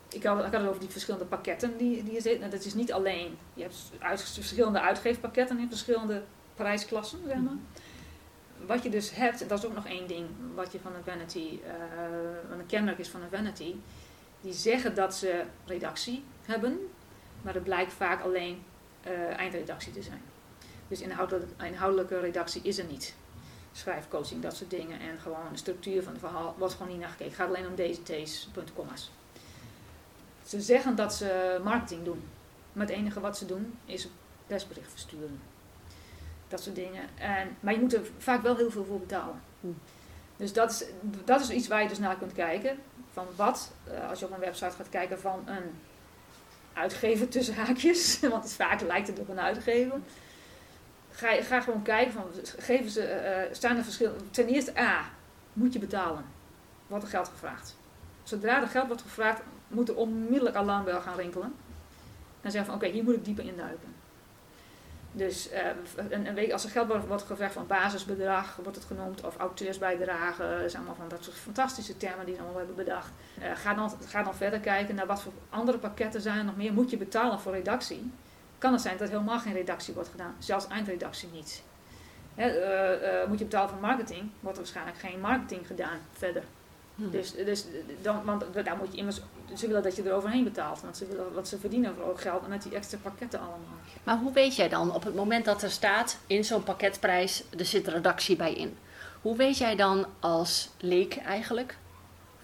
ik, 0.09 0.23
had, 0.23 0.45
ik 0.45 0.51
had 0.51 0.61
het 0.61 0.69
over 0.69 0.79
die 0.79 0.89
verschillende 0.89 1.25
pakketten 1.25 1.77
die, 1.77 2.03
die 2.03 2.13
je 2.13 2.21
zit. 2.21 2.39
Nou, 2.39 2.51
dat 2.51 2.65
is 2.65 2.73
niet 2.73 2.93
alleen. 2.93 3.37
Je 3.53 3.61
hebt 3.61 3.91
uit, 3.99 4.21
verschillende 4.21 4.81
uitgeefpakketten 4.81 5.59
in 5.59 5.67
verschillende 5.69 6.23
prijsklassen, 6.55 7.19
zeg 7.27 7.37
maar. 7.37 7.51
Hmm. 7.51 7.65
Wat 8.65 8.83
je 8.83 8.89
dus 8.89 9.15
hebt, 9.15 9.49
dat 9.49 9.59
is 9.59 9.65
ook 9.65 9.75
nog 9.75 9.87
één 9.87 10.07
ding 10.07 10.27
wat 10.55 10.71
je 10.71 10.79
van 10.79 10.95
een 10.95 11.03
vanity, 11.03 11.59
uh, 11.65 12.57
een 12.57 12.65
kenmerk 12.65 12.97
is 12.97 13.07
van 13.07 13.21
een 13.21 13.29
vanity. 13.29 13.75
Die 14.41 14.53
zeggen 14.53 14.95
dat 14.95 15.15
ze 15.15 15.43
redactie 15.65 16.23
hebben, 16.45 16.79
maar 17.41 17.53
het 17.53 17.63
blijkt 17.63 17.93
vaak 17.93 18.21
alleen 18.21 18.63
uh, 19.07 19.37
eindredactie 19.37 19.93
te 19.93 20.01
zijn. 20.01 20.21
Dus 20.93 21.01
inhoudelijke, 21.01 21.65
inhoudelijke 21.65 22.19
redactie 22.19 22.61
is 22.61 22.77
er 22.77 22.85
niet. 22.85 23.15
Schrijfcoaching, 23.71 24.41
dat 24.41 24.55
soort 24.55 24.69
dingen. 24.69 24.99
En 24.99 25.19
gewoon 25.19 25.51
de 25.51 25.57
structuur 25.57 26.03
van 26.03 26.11
het 26.11 26.21
verhaal 26.21 26.55
wordt 26.57 26.73
gewoon 26.73 26.91
niet 26.91 26.99
naar 26.99 27.09
gekeken. 27.09 27.31
Het 27.31 27.41
gaat 27.41 27.47
alleen 27.47 27.67
om 27.67 27.75
deze, 27.75 28.03
deze 28.03 28.51
punten, 28.51 28.75
commas. 28.75 29.11
Ze 30.43 30.61
zeggen 30.61 30.95
dat 30.95 31.13
ze 31.13 31.59
marketing 31.63 32.03
doen. 32.03 32.23
Maar 32.73 32.85
het 32.85 32.95
enige 32.95 33.19
wat 33.19 33.37
ze 33.37 33.45
doen 33.45 33.77
is 33.85 34.03
een 34.03 34.11
persbericht 34.47 34.91
versturen. 34.91 35.41
Dat 36.47 36.61
soort 36.61 36.75
dingen. 36.75 37.03
En, 37.17 37.57
maar 37.59 37.73
je 37.73 37.79
moet 37.79 37.93
er 37.93 38.05
vaak 38.17 38.41
wel 38.41 38.55
heel 38.55 38.71
veel 38.71 38.85
voor 38.85 38.99
betalen. 38.99 39.41
Hm. 39.59 39.67
Dus 40.37 40.53
dat 40.53 40.71
is, 40.71 40.85
dat 41.25 41.41
is 41.41 41.49
iets 41.49 41.67
waar 41.67 41.81
je 41.81 41.87
dus 41.87 41.99
naar 41.99 42.17
kunt 42.17 42.33
kijken. 42.33 42.77
Van 43.11 43.27
wat, 43.35 43.71
eh, 43.83 44.09
als 44.09 44.19
je 44.19 44.25
op 44.25 44.31
een 44.31 44.39
website 44.39 44.75
gaat 44.75 44.89
kijken 44.89 45.19
van 45.19 45.43
een 45.45 45.79
uitgever 46.73 47.27
tussen 47.27 47.55
haakjes. 47.55 48.19
Want 48.29 48.43
het 48.43 48.53
vaak 48.53 48.81
lijkt 48.81 49.07
het 49.07 49.19
op 49.19 49.29
een 49.29 49.39
uitgever 49.39 49.99
ga, 51.13 51.41
ga 51.41 51.61
gewoon 51.61 51.81
kijken 51.81 52.13
van, 52.13 52.23
geven 52.57 52.89
ze, 52.91 53.01
uh, 53.01 53.55
staan 53.55 53.77
er 53.77 53.83
verschillen. 53.83 54.31
Ten 54.31 54.47
eerste, 54.47 54.79
A, 54.79 55.01
moet 55.53 55.73
je 55.73 55.79
betalen. 55.79 56.25
Wordt 56.87 57.03
er 57.03 57.09
geld 57.09 57.27
gevraagd. 57.27 57.75
Zodra 58.23 58.61
er 58.61 58.67
geld 58.67 58.87
wordt 58.87 59.01
gevraagd, 59.01 59.41
moet 59.67 59.89
er 59.89 59.95
onmiddellijk 59.95 60.55
alarmbel 60.55 61.01
gaan 61.01 61.15
rinkelen. 61.15 61.53
En 62.41 62.51
zeggen 62.51 62.71
van, 62.71 62.81
oké, 62.81 62.91
hier 62.93 63.03
moet 63.03 63.15
ik 63.15 63.25
dieper 63.25 63.45
induiken. 63.45 63.93
Dus 65.15 65.51
uh, 65.51 65.59
een, 66.09 66.27
een 66.27 66.33
week, 66.33 66.51
als 66.51 66.63
er 66.63 66.69
geld 66.69 67.07
wordt, 67.07 67.23
gevraagd 67.23 67.53
van 67.53 67.67
basisbedrag, 67.67 68.55
wordt 68.55 68.77
het 68.77 68.85
genoemd, 68.85 69.23
of 69.23 69.37
auteursbijdrage, 69.37 70.55
dat 70.57 70.61
is 70.61 70.75
allemaal 70.75 70.95
van 70.95 71.07
dat 71.07 71.23
soort 71.23 71.35
fantastische 71.37 71.97
termen 71.97 72.25
die 72.25 72.35
ze 72.35 72.41
allemaal 72.41 72.57
hebben 72.57 72.75
bedacht. 72.75 73.11
Ga, 73.53 73.73
dan, 73.73 73.91
ga 74.05 74.23
dan 74.23 74.35
verder 74.35 74.59
kijken 74.59 74.95
naar 74.95 75.05
wat 75.05 75.21
voor 75.21 75.31
andere 75.49 75.77
pakketten 75.77 76.21
zijn 76.21 76.37
er 76.37 76.43
nog 76.43 76.55
meer. 76.55 76.73
Moet 76.73 76.89
je 76.89 76.97
betalen 76.97 77.39
voor 77.39 77.51
redactie? 77.51 78.11
Kan 78.63 78.73
het 78.73 78.81
zijn 78.81 78.97
dat 78.97 79.09
helemaal 79.09 79.39
geen 79.39 79.53
redactie 79.53 79.93
wordt 79.93 80.09
gedaan, 80.09 80.35
zelfs 80.39 80.67
eindredactie 80.67 81.29
niet. 81.33 81.63
He, 82.35 82.47
uh, 82.47 83.21
uh, 83.21 83.27
moet 83.27 83.39
je 83.39 83.45
betalen 83.45 83.69
voor 83.69 83.79
marketing, 83.79 84.29
wordt 84.39 84.57
er 84.57 84.63
waarschijnlijk 84.63 84.97
geen 84.97 85.19
marketing 85.19 85.67
gedaan 85.67 85.99
verder. 86.11 86.43
Hmm. 86.95 87.11
Dus, 87.11 87.35
dus 87.35 87.65
dan, 88.01 88.23
want 88.25 88.43
daar 88.63 88.77
moet 88.77 88.91
je 88.91 88.97
immers, 88.97 89.21
ze 89.55 89.67
willen 89.67 89.83
dat 89.83 89.95
je 89.95 90.03
er 90.03 90.13
overheen 90.13 90.43
betaalt, 90.43 90.81
want 90.81 90.97
ze, 90.97 91.05
willen, 91.07 91.33
wat 91.33 91.47
ze 91.47 91.59
verdienen 91.59 91.95
voor 91.95 92.17
geld 92.17 92.43
en 92.43 92.49
met 92.49 92.63
die 92.63 92.75
extra 92.75 92.97
pakketten 93.01 93.39
allemaal. 93.39 93.77
Maar 94.03 94.17
hoe 94.17 94.33
weet 94.33 94.55
jij 94.55 94.69
dan 94.69 94.93
op 94.93 95.03
het 95.03 95.15
moment 95.15 95.45
dat 95.45 95.63
er 95.63 95.71
staat 95.71 96.17
in 96.27 96.43
zo'n 96.43 96.63
pakketprijs, 96.63 97.43
er 97.57 97.65
zit 97.65 97.87
redactie 97.87 98.35
bij 98.35 98.53
in? 98.53 98.77
Hoe 99.21 99.37
weet 99.37 99.57
jij 99.57 99.75
dan 99.75 100.05
als 100.19 100.69
leek 100.77 101.15
eigenlijk 101.15 101.77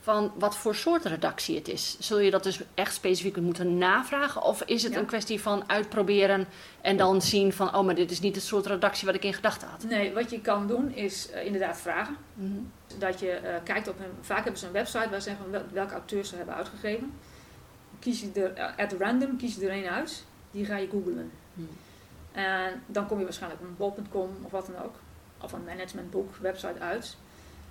van 0.09 0.31
wat 0.35 0.57
voor 0.57 0.75
soort 0.75 1.05
redactie 1.05 1.55
het 1.55 1.67
is. 1.67 1.95
Zul 1.99 2.19
je 2.19 2.31
dat 2.31 2.43
dus 2.43 2.61
echt 2.73 2.93
specifiek 2.93 3.37
moeten 3.37 3.77
navragen? 3.77 4.41
Of 4.43 4.61
is 4.63 4.83
het 4.83 4.93
Ja. 4.93 4.99
een 4.99 5.05
kwestie 5.05 5.41
van 5.41 5.69
uitproberen 5.69 6.47
en 6.81 6.97
dan 6.97 7.21
zien 7.21 7.53
van... 7.53 7.75
oh, 7.75 7.85
maar 7.85 7.95
dit 7.95 8.11
is 8.11 8.19
niet 8.19 8.35
het 8.35 8.43
soort 8.43 8.65
redactie 8.65 9.05
wat 9.05 9.15
ik 9.15 9.23
in 9.23 9.33
gedachten 9.33 9.67
had? 9.67 9.83
Nee, 9.83 10.13
wat 10.13 10.29
je 10.29 10.41
kan 10.41 10.67
doen 10.67 10.93
is 10.95 11.29
eh, 11.31 11.45
inderdaad 11.45 11.77
vragen. 11.81 12.15
Mhm. 12.33 12.51
Dat 12.97 13.19
je 13.19 13.31
eh, 13.31 13.55
kijkt 13.63 13.87
op 13.87 13.97
hun, 13.97 14.11
vaak 14.21 14.43
hebben 14.43 14.59
ze 14.59 14.65
een 14.65 14.71
website 14.71 15.09
waar 15.09 15.21
ze 15.21 15.29
zeggen 15.29 15.51
wel- 15.51 15.63
welke 15.73 15.93
auteurs 15.93 16.29
ze 16.29 16.35
hebben 16.35 16.55
uitgegeven. 16.55 17.13
Kies 17.99 18.21
je 18.21 18.31
er, 18.33 18.53
eh, 18.53 18.77
at 18.85 18.93
random 18.99 19.37
kies 19.37 19.55
je 19.55 19.67
er 19.69 19.77
een 19.77 19.89
uit, 19.89 20.23
die 20.51 20.65
ga 20.65 20.77
je 20.77 20.87
googlen. 20.91 21.31
Mhm. 21.53 21.67
En 22.31 22.83
dan 22.85 23.07
kom 23.07 23.17
je 23.17 23.23
waarschijnlijk 23.23 23.61
op 23.61 23.67
een 23.67 23.75
bol.com 23.77 24.29
of 24.41 24.51
wat 24.51 24.65
dan 24.65 24.83
ook, 24.83 24.95
of 25.41 25.51
een 25.51 25.63
managementboek 25.63 26.35
website 26.35 26.79
uit. 26.79 27.17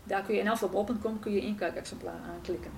Daar 0.09 0.23
kun 0.23 0.35
je 0.35 0.41
in 0.41 0.47
elk 0.47 0.59
geval 0.59 0.85
bol.com 0.85 1.21
kun 1.21 1.33
je 1.33 1.41
inkijkexemplaar 1.41 2.21
aanklikken. 2.35 2.71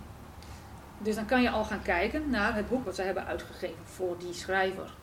Dus 0.99 1.15
dan 1.15 1.27
kan 1.27 1.43
je 1.43 1.51
al 1.51 1.65
gaan 1.65 1.83
kijken 1.83 2.31
naar 2.31 2.55
het 2.55 2.69
boek 2.69 2.85
wat 2.85 2.95
ze 2.95 3.03
hebben 3.03 3.27
uitgegeven 3.27 3.85
voor 3.85 4.17
die 4.19 4.33
schrijver. 4.33 4.95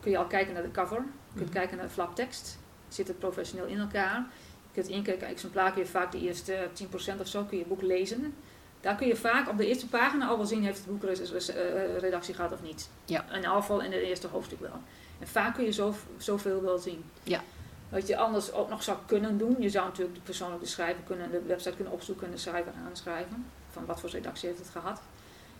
Kun 0.00 0.10
je 0.10 0.18
al 0.18 0.26
kijken 0.26 0.54
naar 0.54 0.62
de 0.62 0.70
cover, 0.70 0.96
je 0.96 1.02
kunt 1.34 1.44
Mhm. 1.48 1.52
kijken 1.58 1.76
naar 1.76 1.86
de 1.86 1.92
flaptekst. 1.92 2.58
Zit 2.88 3.08
het 3.08 3.18
professioneel 3.18 3.66
in 3.66 3.78
elkaar? 3.78 4.16
Je 4.62 4.82
kunt 4.82 4.88
inkijken, 4.88 5.26
exemplaar 5.28 5.72
kun 5.72 5.82
je 5.82 5.88
vaak 5.88 6.12
de 6.12 6.20
eerste 6.20 6.68
10% 6.72 7.20
of 7.20 7.26
zo 7.26 7.42
kun 7.44 7.58
je 7.58 7.64
boek 7.64 7.82
lezen. 7.82 8.34
Daar 8.80 8.94
kun 8.96 9.06
je 9.06 9.16
vaak 9.16 9.48
op 9.48 9.56
de 9.58 9.66
eerste 9.66 9.86
pagina 9.88 10.26
al 10.26 10.36
wel 10.36 10.46
zien 10.46 10.64
heeft 10.64 10.78
het 10.78 10.86
boek 10.86 11.02
res- 11.02 11.48
eh, 11.48 11.98
redactie 11.98 12.34
gehad 12.34 12.52
of 12.52 12.62
niet. 12.62 12.88
Ja. 13.04 13.24
In 13.30 13.34
ieder 13.36 13.50
geval 13.50 13.80
in 13.80 13.92
het 13.92 14.00
eerste 14.02 14.26
hoofdstuk 14.26 14.60
wel. 14.60 14.80
En 15.18 15.28
vaak 15.28 15.54
kun 15.54 15.64
je 15.64 15.72
zo, 15.72 15.94
zoveel 16.18 16.62
wel 16.62 16.78
zien. 16.78 17.04
Ja. 17.22 17.40
Wat 17.88 18.06
je 18.06 18.16
anders 18.16 18.52
ook 18.52 18.68
nog 18.68 18.82
zou 18.82 18.98
kunnen 19.06 19.38
doen, 19.38 19.56
je 19.58 19.70
zou 19.70 19.86
natuurlijk 19.86 20.16
de 20.16 20.22
persoonlijk 20.24 20.62
de 20.62 20.68
schrijver 20.68 21.02
kunnen, 21.06 21.30
de 21.30 21.42
website 21.46 21.74
kunnen 21.74 21.92
opzoeken 21.92 22.26
en 22.26 22.32
de 22.32 22.38
schrijver 22.38 22.72
aanschrijven. 22.88 23.46
Van 23.70 23.86
wat 23.86 24.00
voor 24.00 24.10
redactie 24.10 24.48
heeft 24.48 24.60
het 24.60 24.68
gehad. 24.68 25.00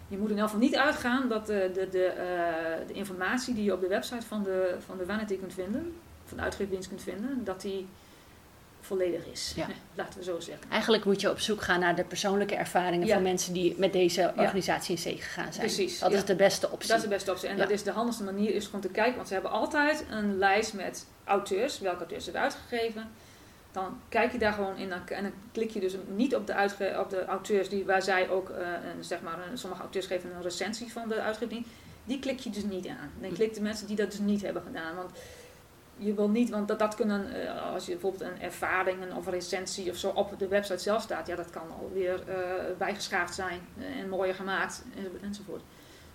Je 0.08 0.16
moet 0.16 0.30
in 0.30 0.34
ieder 0.34 0.44
geval 0.48 0.60
niet 0.60 0.76
uitgaan 0.76 1.28
dat 1.28 1.46
de, 1.46 1.70
de, 1.74 1.88
de, 1.88 2.04
eh, 2.04 2.86
de 2.86 2.92
informatie 2.92 3.54
die 3.54 3.64
je 3.64 3.72
op 3.72 3.80
de 3.80 3.88
website 3.88 4.26
van 4.26 4.42
de, 4.42 4.76
van 4.86 4.98
de 4.98 5.04
Vanity 5.04 5.38
kunt 5.38 5.54
vinden, 5.54 5.92
van 6.24 6.36
de 6.36 6.42
uitgeefdienst 6.42 6.88
kunt 6.88 7.02
vinden, 7.02 7.44
dat 7.44 7.60
die 7.60 7.86
volledig 8.80 9.26
is. 9.32 9.52
Ja. 9.56 9.66
Laten 9.94 10.18
we 10.18 10.24
zo 10.24 10.40
zeggen. 10.40 10.70
Eigenlijk 10.70 11.04
moet 11.04 11.20
je 11.20 11.30
op 11.30 11.38
zoek 11.38 11.62
gaan 11.62 11.80
naar 11.80 11.96
de 11.96 12.04
persoonlijke 12.04 12.54
ervaringen 12.54 13.06
Ja. 13.06 13.14
van 13.14 13.22
mensen 13.22 13.52
die 13.52 13.74
met 13.78 13.92
deze 13.92 14.32
organisatie 14.36 14.94
in 14.94 15.02
zee 15.02 15.16
gegaan 15.16 15.52
zijn. 15.52 15.66
Precies, 15.66 15.98
Dat 15.98 16.10
ja. 16.10 16.16
is 16.16 16.24
de 16.24 16.34
beste 16.36 16.70
optie. 16.70 16.88
Dat 16.88 16.96
is 16.96 17.02
de 17.02 17.08
beste 17.08 17.30
optie. 17.30 17.48
En 17.48 17.56
dat 17.56 17.70
is 17.70 17.82
de 17.82 17.90
handigste 17.90 18.24
manier 18.24 18.54
is 18.54 18.64
gewoon 18.64 18.80
te 18.80 18.88
kijken, 18.88 19.14
want 19.16 19.28
ze 19.28 19.34
hebben 19.34 19.52
altijd 19.52 20.04
een 20.10 20.38
lijst 20.38 20.74
met 20.74 21.06
auteurs, 21.26 21.78
welke 21.80 21.98
auteurs 21.98 22.24
hebben 22.24 22.42
uitgegeven. 22.42 23.08
Dan 23.72 23.98
kijk 24.08 24.32
je 24.32 24.38
daar 24.38 24.52
gewoon 24.52 24.76
in 24.76 24.92
en 24.92 25.22
dan 25.22 25.32
klik 25.52 25.70
je 25.70 25.80
dus 25.80 25.94
niet 26.14 26.34
op 26.36 26.46
de, 26.46 26.94
op 27.00 27.10
de 27.10 27.24
auteurs 27.24 27.68
die, 27.68 27.84
waar 27.84 28.02
zij 28.02 28.30
ook, 28.30 28.48
eh, 28.50 28.68
een, 28.96 29.04
zeg 29.04 29.20
maar, 29.20 29.38
een, 29.50 29.58
sommige 29.58 29.82
auteurs 29.82 30.06
geven 30.06 30.34
een 30.34 30.42
recensie 30.42 30.92
van 30.92 31.08
de 31.08 31.20
uitgeving. 31.20 31.66
Die 32.04 32.18
klik 32.18 32.38
je 32.38 32.50
dus 32.50 32.62
niet 32.62 32.86
aan. 32.86 33.10
Dan 33.20 33.32
klik 33.32 33.54
de 33.54 33.60
mensen 33.60 33.86
die 33.86 33.96
dat 33.96 34.10
dus 34.10 34.20
niet 34.20 34.42
hebben 34.42 34.62
gedaan. 34.62 34.96
Want 34.96 35.10
je 35.96 36.14
wil 36.14 36.28
niet, 36.28 36.50
want 36.50 36.68
dat, 36.68 36.78
dat 36.78 36.94
kunnen, 36.94 37.42
eh, 37.46 37.72
als 37.72 37.86
je 37.86 37.92
bijvoorbeeld 37.92 38.22
een 38.30 38.40
ervaring 38.40 39.14
of 39.16 39.26
een 39.26 39.32
recensie 39.32 39.90
of 39.90 39.96
zo 39.96 40.08
op 40.08 40.38
de 40.38 40.48
website 40.48 40.78
zelf 40.82 41.02
staat, 41.02 41.26
ja, 41.26 41.36
dat 41.36 41.50
kan 41.50 41.62
alweer 41.80 42.22
eh 42.28 42.36
bijgeschaafd 42.78 43.34
zijn 43.34 43.60
en 44.00 44.08
mooier 44.08 44.34
gemaakt 44.34 44.82
en- 44.96 45.20
enzovoort. 45.22 45.62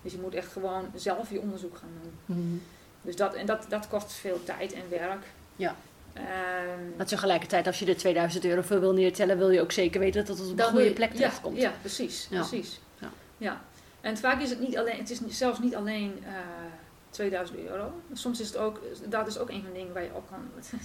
Dus 0.02 0.12
je 0.12 0.18
moet 0.18 0.34
echt 0.34 0.52
gewoon 0.52 0.90
zelf 0.94 1.30
je 1.30 1.40
onderzoek 1.40 1.76
gaan 1.76 1.88
doen. 2.02 2.36
Mhm. 2.36 2.56
Dus 3.02 3.16
dat, 3.16 3.34
en 3.34 3.46
dat, 3.46 3.64
dat 3.68 3.88
kost 3.88 4.12
veel 4.12 4.44
tijd 4.44 4.72
en 4.72 4.82
werk. 4.90 5.24
Ja. 5.56 5.74
Ehm, 6.12 6.24
Maar 6.96 7.06
tegelijkertijd, 7.06 7.66
als 7.66 7.78
je 7.78 7.86
er 7.86 7.96
2000 7.96 8.44
euro 8.44 8.62
voor 8.62 8.80
wil 8.80 8.92
neertellen, 8.92 9.38
wil 9.38 9.50
je 9.50 9.60
ook 9.60 9.72
zeker 9.72 10.00
weten 10.00 10.24
dat 10.24 10.38
het 10.38 10.50
op 10.50 10.58
een 10.58 10.64
goede 10.64 10.84
je- 10.84 10.92
plek 10.92 11.12
terechtkomt. 11.14 11.56
Ja, 11.60 11.72
precies. 11.80 12.26
Ja. 12.30 12.38
precies. 12.38 12.80
Ja. 12.98 13.10
Ja. 13.36 13.60
En 14.00 14.16
vaak 14.16 14.40
is 14.40 14.50
het 14.50 14.60
niet 14.60 14.78
alleen, 14.78 14.98
het 14.98 15.10
is 15.10 15.20
zelfs 15.28 15.58
niet 15.58 15.74
alleen 15.74 16.18
eh 16.24 16.30
2000 17.10 17.58
euro. 17.58 17.92
Soms 18.12 18.40
is 18.40 18.46
het 18.46 18.56
ook, 18.56 18.80
dat 19.08 19.26
is 19.26 19.38
ook 19.38 19.48
een 19.50 19.62
van 19.62 19.72
de 19.72 19.78
dingen 19.78 19.92
waar 19.92 20.02
je 20.02 20.14
ook 20.16 20.28
kan, 20.28 20.50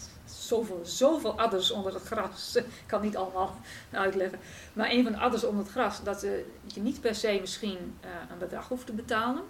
zoveel, 0.50 0.82
zoveel 0.84 1.40
adders 1.40 1.72
onder 1.72 1.94
het 1.94 2.04
gras. 2.04 2.56
Ik 2.56 2.66
kan 2.86 3.02
niet 3.02 3.18
allemaal 3.18 3.56
uitleggen. 3.92 4.40
Maar 4.74 4.92
een 4.92 5.04
van 5.04 5.12
de 5.12 5.18
adders 5.18 5.44
onder 5.44 5.64
het 5.64 5.72
gras, 5.72 6.04
dat 6.04 6.24
eh, 6.24 6.32
je 6.66 6.82
niet 6.82 7.02
per 7.02 7.16
se 7.16 7.38
misschien 7.42 7.98
eh, 8.02 8.10
een 8.32 8.38
bedrag 8.38 8.68
hoeft 8.68 8.86
te 8.86 8.92
betalen. 8.94 9.44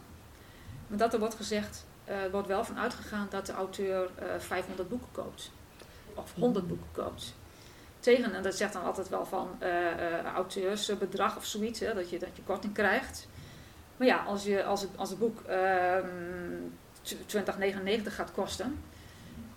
Maar 0.88 0.98
dat 0.98 1.14
er 1.14 1.20
wordt 1.20 1.36
gezegd, 1.36 1.86
wordt 2.32 2.48
wel 2.48 2.64
van 2.64 2.80
uitgegaan 2.80 3.28
dat 3.30 3.46
de 3.46 3.54
auteur 3.54 4.10
eh 4.16 4.26
500 4.40 4.90
boeken 4.90 5.08
koopt. 5.12 5.52
Of 6.14 6.34
100 6.34 6.68
boeken 6.68 6.88
koopt. 6.92 7.34
Tegen, 8.00 8.34
en 8.34 8.44
dat 8.44 8.56
zegt 8.56 8.74
dan 8.74 8.84
altijd 8.84 9.10
wel 9.10 9.26
van 9.26 9.50
eh 9.60 10.18
eh, 10.20 10.26
auteursbedrag 10.26 11.38
of 11.38 11.46
zoiets, 11.46 11.80
hè, 11.80 11.94
dat, 11.94 12.10
je, 12.10 12.20
dat 12.20 12.30
je 12.36 12.42
korting 12.44 12.74
krijgt. 12.74 13.28
Maar 13.98 14.08
ja, 14.08 14.24
als, 14.24 14.44
je, 14.44 14.64
als, 14.64 14.82
het, 14.82 14.90
als 14.96 15.10
het 15.10 15.20
boek 15.20 15.42
ehm 15.42 16.06
20,99 17.08 18.04
gaat 18.04 18.32
kosten 18.32 18.80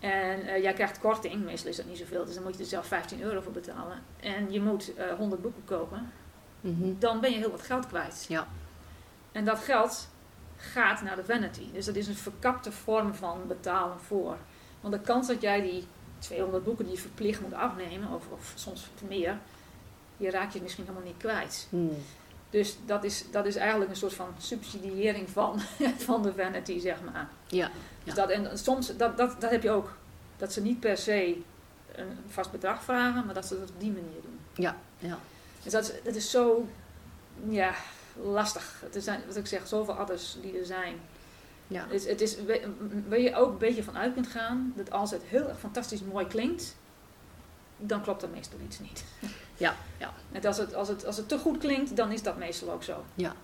en 0.01 0.47
eh, 0.47 0.63
jij 0.63 0.73
krijgt 0.73 0.99
korting, 0.99 1.45
meestal 1.45 1.71
is 1.71 1.77
dat 1.77 1.87
niet 1.87 1.99
zoveel, 1.99 2.25
dus 2.25 2.35
dan 2.35 2.43
moet 2.43 2.55
je 2.57 2.61
er 2.63 2.69
zelf 2.69 2.87
15 2.87 3.23
euro 3.23 3.41
voor 3.41 3.53
betalen. 3.53 4.03
En 4.21 4.53
je 4.53 4.61
moet 4.61 4.95
eh 4.95 5.13
100 5.15 5.43
boeken 5.43 5.65
kopen, 5.65 6.13
Mhm. 6.61 6.93
dan 6.99 7.21
ben 7.21 7.31
je 7.31 7.37
heel 7.37 7.51
wat 7.51 7.63
geld 7.63 7.87
kwijt. 7.87 8.25
Ja. 8.29 8.47
En 9.33 9.45
dat 9.45 9.59
geld 9.59 10.09
gaat 10.61 11.03
naar 11.03 11.17
de 11.17 11.25
vanity. 11.25 11.73
Dus 11.73 11.85
dat 11.85 11.97
is 11.97 12.07
een 12.07 12.17
verkapte 12.17 12.73
vorm 12.73 13.15
van 13.15 13.41
betalen 13.47 14.01
voor. 14.01 14.37
Want 14.81 14.95
de 14.95 15.01
kans 15.01 15.27
dat 15.27 15.41
jij 15.41 15.61
die 15.63 15.85
200 16.19 16.65
boeken 16.65 16.85
die 16.85 16.95
je 16.95 17.01
verplicht 17.01 17.41
moet 17.41 17.53
afnemen, 17.53 18.13
of, 18.13 18.25
of 18.31 18.53
soms 18.55 18.87
meer, 19.09 19.39
je 20.17 20.31
raakt 20.31 20.53
je 20.53 20.63
misschien 20.63 20.85
helemaal 20.85 21.07
niet 21.07 21.17
kwijt. 21.17 21.67
Mhm. 21.71 21.95
Dus 22.51 22.77
dat 22.87 23.05
is, 23.05 23.25
dat 23.31 23.47
is 23.47 23.57
eigenlijk 23.57 23.91
een 23.91 23.97
soort 23.97 24.15
van 24.15 24.29
subsidiëring 24.39 25.31
van, 25.31 25.61
van 26.07 26.23
de 26.23 26.33
vanity, 26.33 26.79
zeg 26.79 26.97
maar. 27.13 27.29
Ja, 27.47 27.71
Dus 28.05 28.15
ja. 28.15 28.27
dat, 28.27 28.31
en 28.31 28.59
soms, 28.59 28.97
dat, 28.97 29.17
dat, 29.17 29.41
dat 29.41 29.51
heb 29.51 29.63
je 29.63 29.71
ook. 29.71 29.97
Dat 30.37 30.53
ze 30.53 30.63
niet 30.63 30.81
per 30.81 30.97
se 30.97 31.37
een 31.95 32.19
vast 32.29 32.51
bedrag 32.51 32.83
vragen, 32.83 33.25
maar 33.25 33.35
dat 33.35 33.47
ze 33.47 33.59
dat 33.59 33.71
op 33.71 33.81
die 33.81 33.91
manier 33.91 34.21
doen. 34.23 34.39
Ja, 34.55 34.77
ja. 34.99 35.19
Dus 35.63 35.73
dat 35.73 35.83
is, 35.83 35.93
dat 36.03 36.15
is 36.15 36.31
zo 36.31 36.67
ja, 37.49 37.75
lastig. 38.23 38.83
Er 38.95 39.01
zijn, 39.03 39.21
wat 39.27 39.37
ik 39.37 39.47
zeg, 39.47 39.67
zoveel 39.67 39.95
adders 39.95 40.37
die 40.43 40.59
er 40.59 40.67
zijn. 40.67 40.95
ja. 41.67 41.87
Het, 41.89 42.09
het 42.09 42.21
is, 42.21 42.37
waar 43.09 43.21
je 43.21 43.37
ook 43.37 43.51
een 43.51 43.59
beetje 43.59 43.83
van 43.85 43.97
uit 43.97 44.13
kunt 44.15 44.27
gaan, 44.27 44.73
dat 44.77 44.91
als 44.91 45.11
het 45.11 45.23
heel 45.27 45.49
erg 45.49 45.59
fantastisch 45.59 46.03
mooi 46.03 46.27
klinkt, 46.27 46.77
dan 47.77 48.03
klopt 48.03 48.23
er 48.23 48.29
meestal 48.29 48.59
iets 48.67 48.79
niet. 48.79 49.05
Ja, 49.57 49.75
ja. 49.99 50.13
En 50.33 50.45
als 50.45 50.57
het, 50.57 50.75
als, 50.75 50.89
het, 50.89 51.07
als 51.07 51.17
het 51.17 51.29
te 51.29 51.39
goed 51.39 51.59
klinkt, 51.59 51.97
dan 51.97 52.13
is 52.13 52.23
dat 52.23 52.37
meestal 52.39 52.71
ook 52.73 52.83
zo. 52.83 53.05
Ja. 53.15 53.35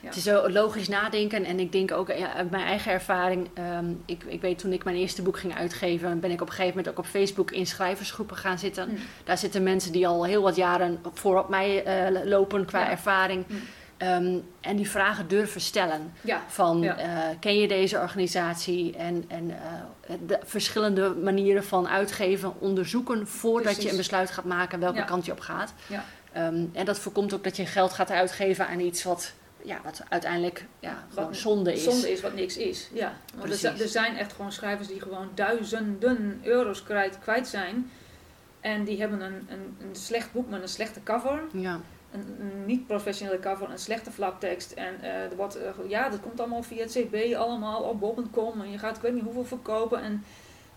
Het 0.00 0.16
is 0.16 0.22
zo 0.22 0.48
logisch 0.50 0.88
nadenken 0.88 1.44
en 1.44 1.60
ik 1.60 1.72
denk 1.72 1.92
ook 1.92 2.08
ja, 2.08 2.32
uit 2.34 2.50
mijn 2.50 2.64
eigen 2.66 2.92
ervaring. 2.92 3.48
ehm, 3.54 3.84
ik, 4.06 4.22
ik 4.24 4.40
weet 4.40 4.58
toen 4.58 4.72
ik 4.72 4.84
mijn 4.84 4.96
eerste 4.96 5.22
boek 5.22 5.38
ging 5.38 5.54
uitgeven, 5.56 6.20
ben 6.20 6.30
ik 6.30 6.40
op 6.40 6.46
een 6.46 6.52
gegeven 6.52 6.76
moment 6.76 6.88
ook 6.88 7.04
op 7.04 7.10
Facebook 7.10 7.50
in 7.50 7.66
schrijversgroepen 7.66 8.36
gaan 8.36 8.58
zitten. 8.58 8.88
Mm. 8.88 8.96
Daar 9.24 9.38
zitten 9.38 9.62
mensen 9.62 9.92
die 9.92 10.06
al 10.06 10.24
heel 10.24 10.42
wat 10.42 10.56
jaren 10.56 11.00
voorop 11.14 11.48
mij 11.48 11.84
eh, 11.84 12.24
lopen 12.24 12.64
qua 12.64 12.80
Ja. 12.80 12.90
ervaring. 12.90 13.44
Mm. 13.48 13.60
Ehm, 13.96 14.38
en 14.60 14.76
die 14.76 14.90
vragen 14.90 15.28
durven 15.28 15.60
stellen. 15.60 16.12
Ja, 16.20 16.42
Van 16.48 16.80
Ja. 16.80 16.96
eh, 16.98 17.36
ken 17.40 17.58
je 17.58 17.68
deze 17.68 17.98
organisatie 17.98 18.96
en, 18.96 19.24
en 19.28 19.50
eh, 19.50 20.14
de 20.26 20.38
verschillende 20.44 21.14
manieren 21.14 21.64
van 21.64 21.88
uitgeven 21.88 22.60
onderzoeken 22.60 23.28
voordat 23.28 23.62
Precies. 23.62 23.82
je 23.84 23.90
een 23.90 23.96
besluit 23.96 24.30
gaat 24.30 24.44
maken 24.44 24.80
welke 24.80 24.98
Ja. 24.98 25.04
kant 25.04 25.24
je 25.24 25.32
op 25.32 25.40
gaat. 25.40 25.72
Ja. 25.86 26.04
Ehm, 26.32 26.64
en 26.72 26.84
dat 26.84 26.98
voorkomt 26.98 27.34
ook 27.34 27.44
dat 27.44 27.56
je 27.56 27.66
geld 27.66 27.92
gaat 27.92 28.10
uitgeven 28.10 28.66
aan 28.66 28.80
iets 28.80 29.02
wat, 29.02 29.32
ja, 29.62 29.80
wat 29.84 30.02
uiteindelijk 30.08 30.66
ja, 30.80 31.04
gewoon 31.08 31.24
Wat 31.28 31.36
zonde 31.36 31.72
is. 31.72 31.84
zonde 31.84 32.12
is 32.12 32.20
wat 32.20 32.34
niks 32.34 32.56
is. 32.56 32.88
Ja. 32.92 33.12
Want 33.36 33.62
er, 33.64 33.80
er 33.80 33.88
zijn 33.88 34.16
echt 34.16 34.32
gewoon 34.32 34.52
schrijvers 34.52 34.88
die 34.88 35.00
gewoon 35.00 35.28
duizenden 35.34 36.40
euro's 36.42 36.82
kwijt, 36.82 37.18
kwijt 37.22 37.46
zijn. 37.48 37.90
En 38.60 38.84
die 38.84 39.00
hebben 39.00 39.20
een, 39.20 39.46
een, 39.48 39.76
een 39.80 39.96
slecht 39.96 40.32
boek 40.32 40.48
met 40.50 40.62
een 40.62 40.68
slechte 40.68 41.02
cover. 41.02 41.40
Ja, 41.52 41.80
een, 42.14 42.36
een 42.40 42.66
niet 42.66 42.86
professionele 42.86 43.38
cover, 43.38 43.70
een 43.70 43.78
slechte 43.78 44.10
flaptekst. 44.10 44.72
En 44.72 45.00
eh, 45.00 45.22
er 45.30 45.36
wordt, 45.36 45.56
eh, 45.56 45.70
ja, 45.88 46.08
dat 46.08 46.20
komt 46.20 46.40
allemaal 46.40 46.62
via 46.62 46.82
het 46.82 46.92
CB, 46.92 47.34
allemaal 47.34 47.82
op 47.82 48.00
bol.com. 48.00 48.60
En 48.60 48.70
je 48.70 48.78
gaat 48.78 48.96
ik 48.96 49.02
weet 49.02 49.14
niet 49.14 49.22
hoeveel 49.22 49.44
verkopen. 49.44 50.00
En 50.02 50.24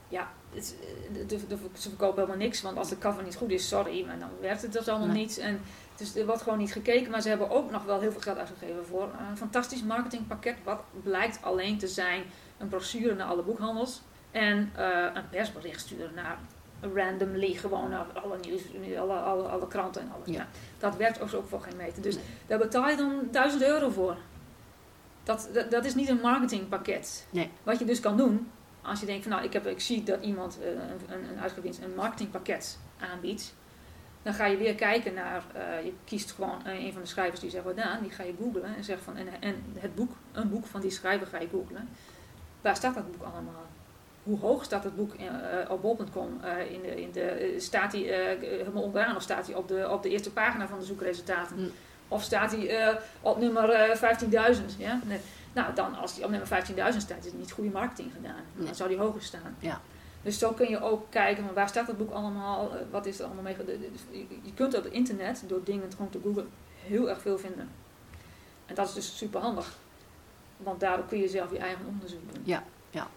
ja, 0.07 0.27
het, 0.53 0.75
eh, 0.81 1.27
de, 1.27 1.47
de- 1.47 1.57
ze 1.73 1.89
verkopen 1.89 2.15
helemaal 2.15 2.45
niks. 2.45 2.61
Want 2.61 2.77
als 2.77 2.89
de 2.89 2.97
cover 2.97 3.23
niet 3.23 3.35
goed 3.35 3.49
is, 3.51 3.67
sorry, 3.67 4.05
maar 4.05 4.19
dan 4.19 4.29
werkt 4.41 4.61
het 4.61 4.73
dus 4.73 4.87
allemaal 4.87 5.07
Nee. 5.07 5.17
niet. 5.17 5.37
En 5.37 5.59
dus 5.95 6.15
er 6.15 6.25
wordt 6.25 6.41
gewoon 6.41 6.57
niet 6.57 6.71
gekeken. 6.71 7.11
Maar 7.11 7.21
ze 7.21 7.29
hebben 7.29 7.49
ook 7.49 7.71
nog 7.71 7.83
wel 7.83 7.99
heel 7.99 8.11
veel 8.11 8.21
geld 8.21 8.37
uitgegeven 8.37 8.85
voor 8.85 9.09
een 9.29 9.37
fantastisch 9.37 9.83
marketingpakket. 9.83 10.55
Wat 10.63 10.79
blijkt 11.03 11.41
alleen 11.41 11.77
te 11.77 11.87
zijn 11.87 12.23
een 12.57 12.67
brochure 12.67 13.15
naar 13.15 13.27
alle 13.27 13.43
boekhandels. 13.43 14.01
En 14.31 14.71
een 15.13 15.29
persbericht 15.29 15.79
sturen 15.79 16.13
naar 16.13 16.37
randomly 16.81 17.53
gewoon 17.53 17.89
naar 17.89 18.05
alle 18.23 18.37
nieuws, 18.41 18.61
alle, 18.97 19.13
alle, 19.13 19.43
alle 19.47 19.67
kranten 19.67 20.01
en 20.01 20.11
alles. 20.15 20.35
Ja. 20.35 20.47
Dat 20.77 20.95
werkt 20.95 21.21
ook, 21.21 21.33
ook 21.33 21.47
voor 21.47 21.61
geen 21.61 21.75
meter. 21.77 22.01
Dus 22.01 22.15
Nee. 22.15 22.23
daar 22.47 22.57
betaal 22.57 22.89
je 22.89 22.95
dan 22.95 23.27
1000 23.31 23.63
euro 23.63 23.89
voor. 23.89 24.17
Dat, 25.23 25.49
dat, 25.53 25.71
dat 25.71 25.85
is 25.85 25.95
niet 25.95 26.09
een 26.09 26.19
marketingpakket. 26.19 27.27
Nee. 27.29 27.49
Wat 27.63 27.79
je 27.79 27.85
dus 27.85 27.99
kan 27.99 28.17
doen, 28.17 28.51
als 28.81 28.99
je 28.99 29.05
denkt 29.05 29.23
van 29.23 29.31
nou, 29.31 29.43
ik, 29.43 29.53
heb, 29.53 29.67
ik 29.67 29.79
zie 29.79 30.03
dat 30.03 30.21
iemand, 30.23 30.59
eh, 30.61 30.69
een, 30.69 31.41
een, 31.63 31.83
een 31.83 31.95
marketingpakket 31.95 32.79
aanbiedt. 32.99 33.53
Dan 34.23 34.33
ga 34.33 34.45
je 34.45 34.57
weer 34.57 34.75
kijken 34.75 35.13
naar, 35.13 35.43
eh, 35.53 35.85
je 35.85 35.93
kiest 36.03 36.31
gewoon 36.31 36.59
een, 36.65 36.85
een 36.85 36.93
van 36.93 37.01
de 37.01 37.07
schrijvers 37.07 37.39
die 37.39 37.49
zegt 37.49 37.63
wat 37.63 37.79
aan, 37.79 38.01
die 38.01 38.11
ga 38.11 38.23
je 38.23 38.35
googlen 38.39 38.75
en 38.75 38.83
zegt 38.83 39.01
van, 39.03 39.15
en, 39.15 39.27
en 39.39 39.63
het 39.77 39.95
boek, 39.95 40.11
een 40.31 40.49
boek 40.49 40.65
van 40.65 40.81
die 40.81 40.91
schrijver 40.91 41.27
ga 41.27 41.39
je 41.39 41.47
googlen. 41.47 41.89
Waar 42.61 42.75
staat 42.75 42.95
dat 42.95 43.11
boek 43.11 43.23
allemaal? 43.23 43.65
Hoe 44.27 44.39
hoog 44.39 44.63
staat 44.63 44.83
het 44.83 44.95
boek 44.95 45.13
in, 45.13 45.27
eh, 45.27 45.71
op 45.71 45.81
bol.com? 45.81 46.39
Eh, 46.41 46.71
in 46.71 46.81
de, 46.81 47.01
in 47.01 47.11
de, 47.11 47.21
eh, 47.21 47.59
staat 47.59 47.91
hij 47.91 48.01
helemaal 48.39 48.83
onderaan 48.83 49.15
of 49.15 49.21
staat 49.21 49.47
hij 49.47 49.55
op 49.55 49.67
de, 49.67 49.87
op 49.89 50.03
de 50.03 50.09
eerste 50.09 50.31
pagina 50.31 50.67
van 50.67 50.79
de 50.79 50.85
zoekresultaten? 50.85 51.57
Mm. 51.59 51.71
Of 52.07 52.23
staat 52.23 52.51
hij 52.51 52.99
op 53.21 53.39
nummer 53.39 53.69
eh, 53.69 53.95
15.000? 53.95 54.75
Ja? 54.77 54.99
Nee. 55.05 55.19
Nou, 55.53 55.73
dan 55.73 55.95
als 55.95 56.15
hij 56.15 56.23
op 56.23 56.29
nummer 56.29 56.47
15.000 56.47 57.01
staat, 57.01 57.19
is 57.19 57.25
het 57.25 57.37
niet 57.37 57.51
goede 57.51 57.69
marketing 57.69 58.11
gedaan. 58.13 58.43
Nee. 58.53 58.65
Dan 58.65 58.75
zou 58.75 58.89
hij 58.89 58.99
hoger 58.99 59.21
staan. 59.21 59.55
Ja. 59.59 59.81
Dus 60.21 60.39
zo 60.39 60.51
kun 60.51 60.69
je 60.69 60.81
ook 60.81 61.05
kijken 61.09 61.43
van 61.45 61.53
waar 61.53 61.69
staat 61.69 61.87
het 61.87 61.97
boek 61.97 62.11
allemaal, 62.11 62.71
wat 62.91 63.05
is 63.05 63.19
er 63.19 63.25
allemaal 63.25 63.43
mee. 63.43 63.55
Je 64.41 64.53
kunt 64.53 64.77
op 64.77 64.83
het 64.83 64.93
internet 64.93 65.43
door 65.47 65.63
dingen 65.63 65.91
gewoon 65.91 66.09
te 66.09 66.19
googlen 66.23 66.49
heel 66.83 67.09
erg 67.09 67.21
veel 67.21 67.37
vinden. 67.37 67.69
En 68.65 68.75
dat 68.75 68.87
is 68.87 68.93
dus 68.93 69.17
super 69.17 69.41
handig. 69.41 69.77
Want 70.57 70.79
daardoor 70.79 71.05
kun 71.05 71.17
je 71.17 71.27
zelf 71.27 71.51
je 71.51 71.57
eigen 71.57 71.85
onderzoek 71.85 72.33
doen. 72.33 72.41
Ja, 72.45 72.63
ja. 72.89 73.07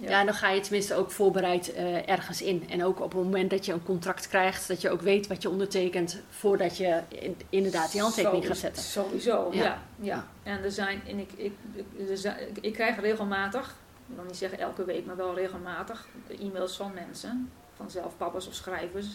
Ja. 0.00 0.24
Dan 0.24 0.34
ga 0.34 0.50
je 0.50 0.60
tenminste 0.60 0.94
ook 0.94 1.10
voorbereid 1.10 1.72
eh, 1.72 2.08
ergens 2.08 2.42
in. 2.42 2.66
En 2.70 2.84
ook 2.84 3.00
op 3.00 3.12
het 3.12 3.22
moment 3.22 3.50
dat 3.50 3.66
je 3.66 3.72
een 3.72 3.82
contract 3.82 4.28
krijgt, 4.28 4.68
dat 4.68 4.80
je 4.80 4.90
ook 4.90 5.00
weet 5.00 5.26
wat 5.26 5.42
je 5.42 5.48
ondertekent 5.50 6.22
voordat 6.30 6.76
je 6.76 7.00
in- 7.08 7.36
inderdaad 7.48 7.92
die 7.92 8.00
handtekening 8.00 8.46
gaat 8.46 8.56
Sowieso- 8.56 8.66
zetten. 8.66 8.82
Sowieso, 8.82 9.48
Ja. 9.52 9.62
ja. 9.64 9.78
ja, 10.00 10.26
En 10.42 10.64
er 10.64 10.70
zijn, 10.72 11.00
en 11.06 11.18
ik, 11.18 11.30
ik, 11.36 11.52
ik, 11.74 12.08
er 12.10 12.16
zijn- 12.16 12.48
ik, 12.48 12.58
ik 12.64 12.72
krijg 12.72 13.00
regelmatig, 13.00 13.74
ik 14.08 14.14
wil 14.16 14.24
niet 14.24 14.36
zeggen 14.36 14.58
elke 14.58 14.84
week, 14.84 15.06
maar 15.06 15.16
wel 15.16 15.34
regelmatig 15.34 16.06
e-mails 16.40 16.76
van 16.76 16.92
mensen, 16.94 17.50
van 17.76 17.90
zelfpappers 17.90 18.48
of 18.48 18.54
schrijvers, 18.54 19.06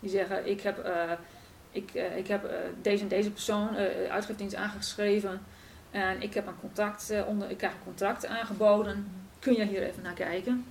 die 0.00 0.10
zeggen: 0.10 0.48
Ik 0.48 0.60
heb, 0.60 0.78
eh, 0.78 1.10
ik, 1.70 1.90
eh, 1.94 2.16
ik 2.16 2.26
heb 2.28 2.50
deze 2.82 3.02
en 3.02 3.08
deze 3.08 3.30
persoon 3.30 3.76
eh 3.76 4.10
uitgifdienst 4.12 4.54
aangeschreven 4.54 5.40
en 5.90 6.22
ik 6.22 6.34
heb 6.34 6.46
een 6.46 6.60
contract 6.60 7.10
eh, 7.10 7.26
onder, 7.28 7.50
ik 7.50 7.56
krijg 7.58 7.72
een 7.72 7.84
contract 7.84 8.26
aangeboden. 8.26 9.21
Kun 9.42 9.54
je 9.54 9.64
hier 9.64 9.82
even 9.82 10.02
naar 10.02 10.12
kijken? 10.14 10.64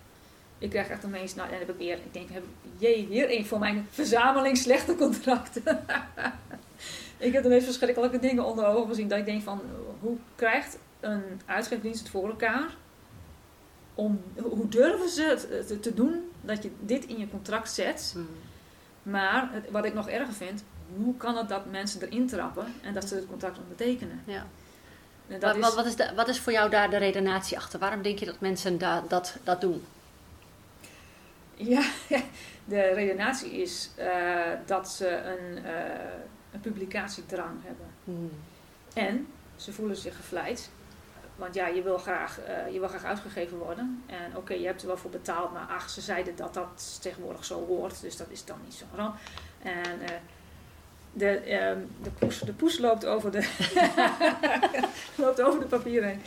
Ik 0.58 0.70
krijg 0.70 0.88
echt 0.90 1.08
meest, 1.08 1.36
nou, 1.36 1.48
en 1.48 1.58
dan 1.58 1.68
heb 1.68 1.76
ik 1.76 1.78
weer, 1.86 1.94
ik 1.98 2.14
denk, 2.14 2.30
heb, 2.30 2.44
jee, 2.78 3.08
weer 3.08 3.38
een 3.38 3.46
van 3.46 3.60
mijn 3.60 3.88
verzameling 3.90 4.58
slechte 4.58 4.96
contracten. 4.96 5.64
ik 7.18 7.34
heb 7.34 7.44
de 7.44 7.50
meest 7.50 7.66
verschrikkelijke 7.66 8.20
dingen 8.20 8.46
onder 8.46 8.66
ogen 8.66 8.88
gezien. 8.88 9.08
Dat 9.08 9.20
ik 9.20 9.26
denk 9.26 9.42
van, 9.44 9.62
hoe 10.00 10.18
krijgt 10.36 10.78
een 11.00 11.24
uitgeefdienst 11.46 12.00
het 12.00 12.10
voor 12.10 12.30
elkaar? 12.30 12.76
Om, 13.96 14.22
hoe 14.42 14.68
durven 14.68 15.10
ze 15.10 15.24
het 15.24 15.68
te, 15.68 15.80
te 15.80 15.94
doen 15.94 16.32
dat 16.42 16.64
je 16.64 16.72
dit 16.80 17.06
in 17.06 17.18
je 17.20 17.30
contract 17.30 17.72
zet? 17.72 18.12
Hmm. 18.14 18.28
Maar 19.04 19.50
het- 19.52 19.72
wat 19.72 19.86
ik 19.86 19.94
nog 19.94 20.10
erger 20.10 20.34
vind, 20.34 20.64
hoe 20.96 21.18
kan 21.18 21.38
het 21.38 21.50
dat 21.50 21.66
mensen 21.72 22.02
erin 22.02 22.28
trappen 22.28 22.66
en 22.82 22.94
dat 22.94 23.08
ze 23.08 23.16
het 23.16 23.28
contract 23.28 23.58
ondertekenen? 23.60 24.22
Ja. 24.26 24.46
Wat, 25.28 25.58
wat, 25.58 25.76
wat, 25.76 25.86
is 25.86 25.96
de, 25.96 26.12
wat 26.16 26.28
is 26.28 26.40
voor 26.40 26.54
jou 26.54 26.70
daar 26.70 26.90
de 26.90 26.98
redenatie 26.98 27.58
achter? 27.58 27.80
Waarom 27.80 28.02
denk 28.02 28.20
je 28.20 28.26
dat 28.26 28.40
mensen 28.40 28.78
da, 28.78 29.04
dat, 29.08 29.36
dat 29.44 29.62
doen? 29.62 29.84
Ja, 31.56 31.84
de 32.66 32.82
redenatie 32.82 33.52
is 33.52 33.90
eh, 33.96 34.52
dat 34.66 34.90
ze 34.90 35.10
een, 35.10 35.66
eh, 35.66 35.74
een 36.52 36.60
publicatiedrang 36.60 37.60
hebben. 37.64 37.88
Hmm. 38.04 38.32
En 38.94 39.28
ze 39.56 39.74
voelen 39.74 39.96
zich 39.96 40.16
gevleid. 40.16 40.70
Want 41.36 41.54
ja, 41.54 41.68
je 41.68 41.82
wil 41.82 41.98
graag, 41.98 42.40
eh, 42.40 42.74
je 42.74 42.80
wil 42.80 42.88
graag 42.88 43.04
uitgegeven 43.04 43.58
worden. 43.58 44.04
En 44.06 44.38
oké, 44.38 44.54
je 44.54 44.66
hebt 44.66 44.82
er 44.82 44.88
wel 44.88 44.98
voor 44.98 45.10
betaald, 45.10 45.54
maar 45.54 45.66
ach, 45.66 45.90
ze 45.90 46.02
zeiden 46.02 46.36
dat 46.36 46.54
dat 46.54 47.00
tegenwoordig 47.02 47.46
zo 47.46 47.66
hoort. 47.66 48.02
Dus 48.02 48.18
dat 48.18 48.30
is 48.30 48.46
dan 48.46 48.58
niet 48.64 48.74
zo 48.74 48.86
ramp. 48.96 49.16
En 49.62 50.00
de, 51.14 51.28
ehm, 51.30 51.78
de, 52.04 52.10
poes, 52.10 52.40
de 52.40 52.54
poes 52.54 52.78
loopt 52.80 53.06
over 53.06 53.32
de, 53.32 53.48
loopt 55.24 55.42
over 55.42 55.60
de 55.60 55.66
papieren 55.66 56.10
heen. 56.10 56.22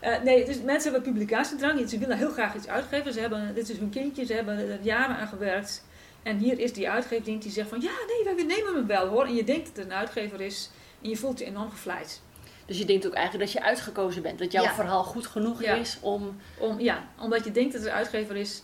Eh, 0.00 0.22
nee, 0.22 0.44
dus 0.44 0.60
mensen 0.62 0.92
hebben 0.92 1.12
publicatiedrang. 1.12 1.88
Ze 1.88 1.98
willen 1.98 2.16
heel 2.18 2.30
graag 2.30 2.54
iets 2.54 2.68
uitgeven. 2.68 3.12
Ze 3.12 3.20
hebben, 3.20 3.54
dit 3.54 3.68
is 3.68 3.78
hun 3.78 3.90
kindje, 3.90 4.24
ze 4.24 4.32
hebben 4.32 4.58
er 4.70 4.78
jaren 4.82 5.16
aan 5.16 5.28
gewerkt. 5.28 5.84
En 6.22 6.38
hier 6.38 6.58
is 6.58 6.72
die 6.72 6.90
uitgeefdienst 6.90 7.42
die 7.42 7.52
zegt 7.52 7.68
van... 7.68 7.80
Ja, 7.80 7.90
nee, 8.06 8.34
wij 8.34 8.44
nemen 8.44 8.74
hem 8.74 8.86
wel 8.86 9.06
hoor. 9.06 9.24
En 9.24 9.34
je 9.34 9.44
denkt 9.44 9.66
dat 9.66 9.76
het 9.76 9.84
een 9.86 9.92
uitgever 9.92 10.40
is. 10.40 10.70
En 11.02 11.08
je 11.08 11.16
voelt 11.16 11.38
je 11.38 11.44
enorm 11.44 11.70
gevleid. 11.70 12.20
Dus 12.66 12.78
je 12.78 12.84
denkt 12.84 13.06
ook 13.06 13.12
eigenlijk 13.12 13.44
dat 13.52 13.62
je 13.62 13.68
uitgekozen 13.68 14.22
bent. 14.22 14.38
Dat 14.38 14.52
jouw 14.52 14.62
Ja. 14.62 14.74
verhaal 14.74 15.04
goed 15.04 15.26
genoeg 15.26 15.62
Ja. 15.62 15.74
is 15.74 15.98
om... 16.00 16.36
Om, 16.58 16.80
ja, 16.80 17.08
omdat 17.20 17.44
je 17.44 17.50
denkt 17.52 17.72
dat 17.72 17.80
het 17.82 17.90
een 17.90 17.96
uitgever 17.96 18.36
is. 18.36 18.62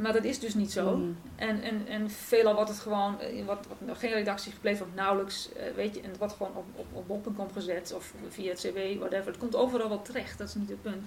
Maar 0.00 0.12
dat 0.12 0.24
is 0.24 0.38
dus 0.38 0.54
niet 0.54 0.72
zo. 0.72 0.92
Hmm. 0.92 1.16
En, 1.36 1.62
en, 1.62 1.86
en 1.86 2.10
veelal 2.10 2.54
wordt 2.54 2.70
het 2.70 2.78
gewoon, 2.78 3.20
eh, 3.20 3.44
wordt 3.44 3.66
nog 3.78 4.00
geen 4.00 4.12
redactie 4.12 4.52
gepleegd, 4.52 4.78
wordt 4.78 4.94
nauwelijks, 4.94 5.52
eh, 5.52 5.62
weet 5.74 5.94
je, 5.94 6.00
en 6.00 6.08
het 6.08 6.18
wordt 6.18 6.32
gewoon 6.32 6.52
op, 6.54 6.64
op, 6.74 6.86
op 6.92 7.06
bol.com 7.06 7.52
gezet 7.52 7.92
of 7.96 8.12
via 8.28 8.50
het 8.50 8.60
CW, 8.60 8.98
whatever. 8.98 9.26
Het 9.26 9.38
komt 9.38 9.56
overal 9.56 9.88
wel 9.88 10.02
terecht, 10.02 10.38
dat 10.38 10.48
is 10.48 10.54
niet 10.54 10.68
het 10.68 10.82
punt. 10.82 11.02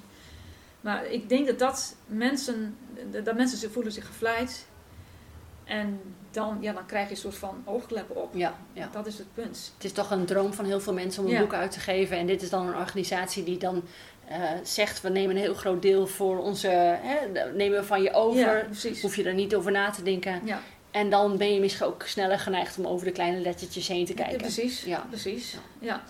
Maar 0.81 1.05
ik 1.05 1.29
denk 1.29 1.47
dat 1.47 1.59
dat 1.59 1.95
mensen, 2.05 2.77
dat 3.23 3.35
mensen 3.35 3.57
zich 3.57 3.71
voelen 3.71 3.91
zich 3.91 4.05
gevleid. 4.05 4.65
En 5.63 5.99
dan, 6.31 6.57
ja, 6.61 6.73
dan 6.73 6.85
krijg 6.85 7.05
je 7.05 7.11
een 7.13 7.19
soort 7.19 7.35
van 7.35 7.61
oogkleppen 7.65 8.15
op. 8.15 8.35
Ja, 8.35 8.57
ja. 8.73 8.89
Dat 8.91 9.05
is 9.05 9.17
het 9.17 9.33
punt. 9.33 9.71
Het 9.75 9.83
is 9.83 9.91
toch 9.91 10.11
een 10.11 10.25
droom 10.25 10.53
van 10.53 10.65
heel 10.65 10.79
veel 10.79 10.93
mensen 10.93 11.23
om 11.23 11.29
een 11.29 11.35
Ja. 11.35 11.41
boek 11.41 11.53
uit 11.53 11.71
te 11.71 11.79
geven. 11.79 12.17
En 12.17 12.25
dit 12.25 12.41
is 12.41 12.49
dan 12.49 12.67
een 12.67 12.75
organisatie 12.75 13.43
die 13.43 13.57
dan 13.57 13.83
eh, 14.27 14.37
zegt... 14.63 15.01
we 15.01 15.09
nemen 15.09 15.35
een 15.35 15.41
heel 15.41 15.53
groot 15.53 15.81
deel 15.81 16.07
voor 16.07 16.37
onze... 16.39 16.67
Hè, 17.01 17.17
nemen 17.55 17.79
we 17.79 17.85
van 17.85 18.01
je 18.01 18.13
over. 18.13 18.67
Ja. 18.81 18.91
Hoef 19.01 19.15
je 19.15 19.23
er 19.23 19.33
niet 19.33 19.55
over 19.55 19.71
na 19.71 19.89
te 19.89 20.03
denken. 20.03 20.41
Ja, 20.45 20.61
En 20.91 21.09
dan 21.09 21.37
ben 21.37 21.53
je 21.53 21.59
misschien 21.59 21.87
ook 21.87 22.03
sneller 22.05 22.39
geneigd 22.39 22.77
om 22.77 22.87
over 22.87 23.05
de 23.05 23.11
kleine 23.11 23.39
lettertjes 23.39 23.87
heen 23.87 24.05
te 24.05 24.11
ja, 24.15 24.21
kijken. 24.23 24.37
precies. 24.37 24.83
Ja. 24.83 25.05
precies. 25.09 25.57
Ja. 25.79 26.03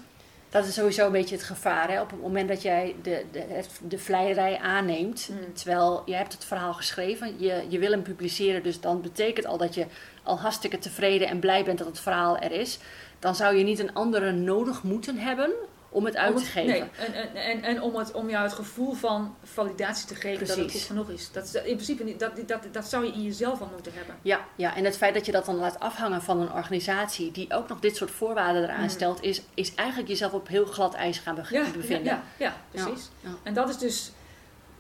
Dat 0.49 0.65
is 0.65 0.73
sowieso 0.73 1.05
een 1.05 1.11
beetje 1.11 1.35
het 1.35 1.43
gevaar. 1.43 1.89
Hè? 1.91 2.01
Op 2.01 2.09
het 2.11 2.21
moment 2.21 2.47
dat 2.47 2.61
jij 2.61 2.95
de, 3.01 3.25
de, 3.31 3.63
de 3.87 3.97
vleierij 3.99 4.57
aanneemt, 4.59 5.29
Mm. 5.31 5.53
terwijl 5.53 6.03
je 6.05 6.13
hebt 6.15 6.33
het 6.33 6.45
verhaal 6.45 6.73
geschreven, 6.73 7.35
je, 7.37 7.63
je 7.69 7.79
wil 7.79 7.91
hem 7.91 8.01
publiceren, 8.01 8.63
dus 8.63 8.79
dan 8.79 9.01
betekent 9.01 9.45
al 9.45 9.57
dat 9.57 9.75
je 9.75 9.85
al 10.23 10.39
hartstikke 10.39 10.77
tevreden 10.79 11.27
en 11.27 11.39
blij 11.39 11.63
bent 11.63 11.77
dat 11.77 11.87
het 11.87 11.99
verhaal 11.99 12.37
er 12.37 12.51
is. 12.51 12.79
Dan 13.19 13.35
zou 13.35 13.55
je 13.55 13.63
niet 13.63 13.79
een 13.79 13.93
andere 13.93 14.31
nodig 14.31 14.83
moeten 14.83 15.17
hebben 15.17 15.51
om 15.93 16.05
het 16.05 16.15
uit 16.15 16.31
Om 16.35 16.37
te 16.39 16.45
geven. 16.45 16.69
Nee, 16.69 16.83
en, 17.05 17.13
en, 17.13 17.35
en, 17.35 17.63
en 17.63 17.81
om, 17.81 17.95
het, 17.95 18.11
om 18.11 18.29
jou 18.29 18.43
het 18.43 18.53
gevoel 18.53 18.93
van 18.93 19.35
validatie 19.43 20.07
te 20.07 20.15
geven 20.15 20.39
dat 20.47 20.55
het 20.55 20.65
Precies. 20.65 20.79
goed 20.81 20.89
genoeg 20.97 21.09
is. 21.09 21.31
Dat, 21.31 21.43
is- 21.43 21.53
in 21.53 21.61
principe 21.75 22.03
niet, 22.03 22.19
dat, 22.19 22.31
dat, 22.47 22.59
dat 22.71 22.85
zou 22.85 23.05
je 23.05 23.11
in 23.11 23.21
jezelf 23.23 23.61
al 23.61 23.69
moeten 23.73 23.93
hebben. 23.95 24.15
Ja, 24.21 24.39
ja, 24.55 24.75
en 24.75 24.83
het 24.85 24.97
feit 24.97 25.13
dat 25.13 25.25
je 25.25 25.31
dat 25.31 25.45
dan 25.45 25.55
laat 25.55 25.79
afhangen 25.79 26.21
van 26.21 26.41
een 26.41 26.51
organisatie 26.51 27.31
die 27.31 27.53
ook 27.53 27.67
nog 27.67 27.79
dit 27.79 27.95
soort 27.95 28.11
voorwaarden 28.11 28.63
eraan 28.63 28.81
Mm. 28.81 28.89
stelt, 28.89 29.21
is, 29.23 29.41
is 29.53 29.75
eigenlijk 29.75 30.09
jezelf 30.09 30.33
op 30.33 30.47
heel 30.47 30.65
glad 30.65 30.93
ijs 30.93 31.17
gaan 31.19 31.35
be- 31.35 31.45
Ja, 31.49 31.63
bevinden. 31.73 32.03
ja, 32.13 32.23
ja, 32.37 32.55
precies. 32.71 33.09
Ja, 33.19 33.29
ja. 33.29 33.35
En 33.43 33.53
dat 33.53 33.69
is 33.69 33.77
dus 33.77 34.11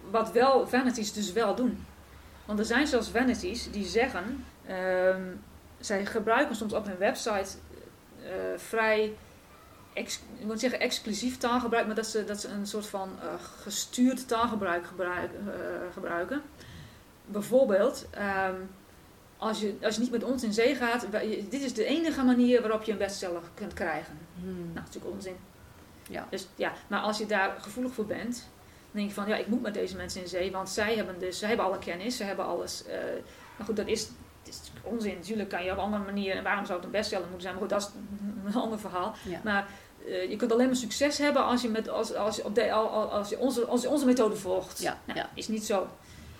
wat 0.09 0.31
wel 0.31 0.67
vanities 0.67 1.13
dus 1.13 1.31
wel 1.31 1.55
doen. 1.55 1.85
Want 2.45 2.59
er 2.59 2.65
zijn 2.65 2.87
zelfs 2.87 3.07
vanities 3.09 3.71
die 3.71 3.85
zeggen, 3.85 4.45
ehm, 4.67 5.21
zij 5.79 6.05
gebruiken 6.05 6.55
soms 6.55 6.73
op 6.73 6.85
hun 6.85 6.97
website 6.97 7.49
eh, 8.23 8.29
vrij, 8.57 9.13
ex, 9.93 10.19
ik 10.39 10.45
moet 10.45 10.59
zeggen 10.59 10.79
exclusief 10.79 11.37
taalgebruik, 11.37 11.85
maar 11.85 11.95
dat 11.95 12.07
ze, 12.07 12.23
dat 12.23 12.39
ze 12.41 12.47
een 12.47 12.67
soort 12.67 12.85
van 12.85 13.09
eh, 13.21 13.27
gestuurd 13.61 14.27
taalgebruik 14.27 14.85
gebruik, 14.85 15.31
eh, 15.47 15.53
gebruiken. 15.93 16.41
Bijvoorbeeld, 17.25 18.05
ehm, 18.11 18.55
als, 19.37 19.59
je, 19.59 19.75
als 19.81 19.95
je 19.95 20.01
niet 20.01 20.11
met 20.11 20.23
ons 20.23 20.43
in 20.43 20.53
zee 20.53 20.75
gaat, 20.75 21.09
wij- 21.09 21.45
dit 21.49 21.61
is 21.61 21.73
de 21.73 21.85
enige 21.85 22.23
manier 22.23 22.61
waarop 22.61 22.83
je 22.83 22.91
een 22.91 22.97
bestseller 22.97 23.41
kunt 23.53 23.73
krijgen. 23.73 24.17
Hmm. 24.41 24.45
Nou, 24.53 24.73
dat 24.73 24.83
is 24.89 24.93
natuurlijk 24.95 25.13
onzin. 25.15 25.35
Ja. 26.09 26.27
Dus, 26.29 26.47
ja, 26.55 26.73
maar 26.87 26.99
als 27.01 27.17
je 27.17 27.25
daar 27.25 27.55
gevoelig 27.61 27.93
voor 27.93 28.05
bent, 28.05 28.35
dan 28.35 29.01
denk 29.01 29.07
je 29.07 29.13
van 29.13 29.27
ja, 29.27 29.35
ik 29.35 29.47
moet 29.47 29.61
met 29.61 29.73
deze 29.73 29.95
mensen 29.95 30.21
in 30.21 30.27
zee, 30.27 30.51
want 30.51 30.69
zij 30.69 30.95
hebben 30.95 31.19
dus, 31.19 31.39
zij 31.39 31.47
hebben 31.47 31.65
alle 31.65 31.79
kennis, 31.79 32.17
ze 32.17 32.23
hebben 32.23 32.45
alles. 32.45 32.85
eh, 32.85 32.97
maar 33.57 33.65
goed, 33.67 33.75
dat 33.75 33.87
is, 33.87 34.07
het 34.45 34.53
is 34.53 34.71
onzin. 34.83 35.15
Natuurlijk 35.15 35.49
kan 35.49 35.63
je 35.63 35.71
op 35.71 35.77
andere 35.77 36.03
manier, 36.03 36.35
en 36.35 36.43
waarom 36.43 36.65
zou 36.65 36.77
het 36.77 36.85
een 36.85 36.91
bestseller 36.93 37.23
moeten 37.25 37.41
zijn? 37.41 37.53
Maar 37.53 37.61
goed, 37.63 37.71
dat 37.71 37.81
is 37.81 38.53
een 38.53 38.61
ander 38.65 38.79
verhaal. 38.79 39.15
Ja. 39.29 39.39
Maar 39.43 39.67
eh, 40.07 40.29
je 40.29 40.35
kunt 40.35 40.51
alleen 40.51 40.65
maar 40.67 40.75
succes 40.75 41.17
hebben 41.17 41.43
als 41.45 41.61
je, 41.61 41.69
met, 41.69 41.89
als, 41.89 42.13
als 42.15 42.35
je, 42.35 42.45
op 42.45 42.55
de, 42.55 42.71
al- 42.71 42.89
al- 42.89 43.11
als 43.11 43.29
je, 43.29 43.37
onze, 43.39 43.65
als 43.65 43.81
je 43.81 43.89
onze 43.89 44.05
methode 44.05 44.35
volgt. 44.35 44.81
Ja, 44.81 44.97
Nou, 45.05 45.19
ja. 45.19 45.29
Is 45.33 45.47
niet 45.47 45.65
zo. 45.65 45.87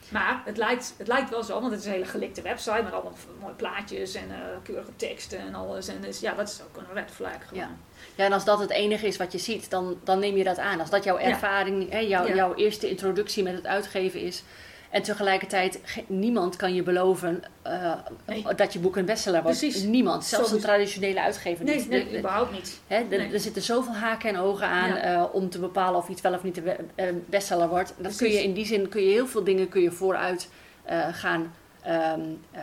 Maar 0.09 0.41
het 0.45 0.57
lijkt, 0.57 0.93
het 0.97 1.07
lijkt 1.07 1.29
wel 1.29 1.43
zo, 1.43 1.59
want 1.59 1.71
het 1.71 1.79
is 1.79 1.85
een 1.85 1.91
hele 1.91 2.05
gelikte 2.05 2.41
website 2.41 2.81
met 2.83 2.93
allemaal 2.93 3.13
mooie 3.41 3.53
plaatjes 3.53 4.13
en 4.15 4.31
eh, 4.31 4.37
keurige 4.63 4.95
teksten 4.95 5.39
en 5.39 5.55
alles. 5.55 5.87
En 5.87 6.01
dus 6.01 6.19
ja, 6.19 6.33
dat 6.33 6.47
is 6.49 6.61
ook 6.61 6.77
een 6.77 6.93
red 6.93 7.11
flag 7.11 7.47
gewoon. 7.47 7.63
Ja. 7.63 7.69
Ja, 8.15 8.25
en 8.25 8.33
als 8.33 8.45
dat 8.45 8.59
het 8.59 8.69
enige 8.69 9.07
is 9.07 9.17
wat 9.17 9.31
je 9.31 9.37
ziet, 9.37 9.69
dan, 9.69 9.99
dan 10.03 10.19
neem 10.19 10.35
je 10.37 10.43
dat 10.43 10.57
aan. 10.57 10.79
Als 10.79 10.89
dat 10.89 11.03
jouw 11.03 11.19
Ja. 11.19 11.25
ervaring, 11.25 11.89
hè, 11.91 11.97
jouw, 11.99 12.27
Ja. 12.27 12.33
jouw 12.35 12.53
eerste 12.55 12.89
introductie 12.89 13.43
met 13.43 13.53
het 13.55 13.65
uitgeven 13.67 14.19
is. 14.19 14.43
En 14.93 15.01
tegelijkertijd, 15.01 15.79
ge- 15.83 16.03
niemand 16.07 16.55
kan 16.55 16.73
je 16.73 16.83
beloven 16.83 17.43
eh, 17.61 17.93
Nee. 18.25 18.45
dat 18.55 18.73
je 18.73 18.79
boek 18.79 18.95
een 18.95 19.05
bestseller 19.05 19.41
wordt. 19.43 19.57
Precies. 19.59 19.83
Niemand, 19.83 20.23
zelfs 20.25 20.43
een 20.51 20.59
Sowieso. 20.59 20.67
traditionele 20.67 21.21
uitgever 21.21 21.65
Nee, 21.65 21.75
niet. 21.75 21.89
nee, 21.89 22.17
überhaupt 22.19 22.51
niet. 22.51 22.79
hè, 22.87 22.99
nee. 23.09 23.33
Er 23.33 23.39
zitten 23.39 23.61
zoveel 23.61 23.93
haken 23.93 24.29
en 24.29 24.37
ogen 24.37 24.67
aan 24.67 24.89
Ja. 24.89 24.97
eh, 25.01 25.23
om 25.35 25.49
te 25.49 25.59
bepalen 25.59 25.99
of 25.99 26.09
iets 26.09 26.21
wel 26.21 26.33
of 26.33 26.43
niet 26.43 26.57
een 26.57 26.63
be- 26.63 26.77
een 26.95 27.23
bestseller 27.29 27.67
wordt. 27.69 27.93
Dat 27.97 28.15
kun 28.15 28.29
je 28.31 28.43
in 28.43 28.53
die 28.53 28.65
zin 28.65 28.89
kun 28.89 29.01
je 29.03 29.09
heel 29.11 29.27
veel 29.27 29.43
dingen 29.43 29.69
kun 29.69 29.81
je 29.81 29.91
vooruit 29.91 30.49
eh, 30.83 31.07
gaan 31.11 31.53
ehm, 31.81 32.19
eh, 32.51 32.61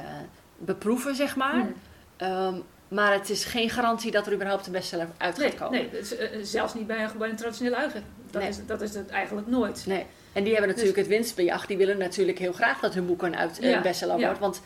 beproeven, 0.58 1.14
zeg 1.14 1.36
maar. 1.36 1.52
Hmm. 1.52 1.74
Ehm, 2.16 2.54
maar 2.88 3.12
het 3.12 3.30
is 3.30 3.44
geen 3.44 3.70
garantie 3.70 4.10
dat 4.10 4.26
er 4.26 4.32
überhaupt 4.32 4.66
een 4.66 4.72
bestseller 4.72 5.08
uit 5.18 5.38
gaat 5.38 5.48
Nee, 5.50 5.54
komen. 5.58 5.88
nee 5.92 6.44
zelfs 6.44 6.74
niet 6.74 6.86
bij 6.86 7.02
een, 7.04 7.10
bij 7.18 7.28
een 7.28 7.36
traditionele 7.36 7.76
uitgever. 7.76 8.06
Dat, 8.30 8.42
is, 8.42 8.66
dat 8.66 8.80
is 8.80 8.94
het 8.94 9.10
eigenlijk 9.10 9.46
nooit. 9.46 9.84
Nee. 9.86 10.06
En 10.32 10.42
die 10.44 10.52
hebben 10.52 10.70
natuurlijk 10.70 10.98
het 10.98 11.06
winstbejag. 11.06 11.66
Die 11.66 11.76
willen 11.76 11.98
natuurlijk 11.98 12.38
heel 12.38 12.52
graag 12.52 12.80
dat 12.80 12.94
hun 12.94 13.06
boek 13.06 13.22
een, 13.22 13.36
uit, 13.36 13.58
een 13.62 13.68
Ja, 13.68 13.80
bestseller 13.80 14.18
wordt. 14.18 14.38
Want 14.38 14.60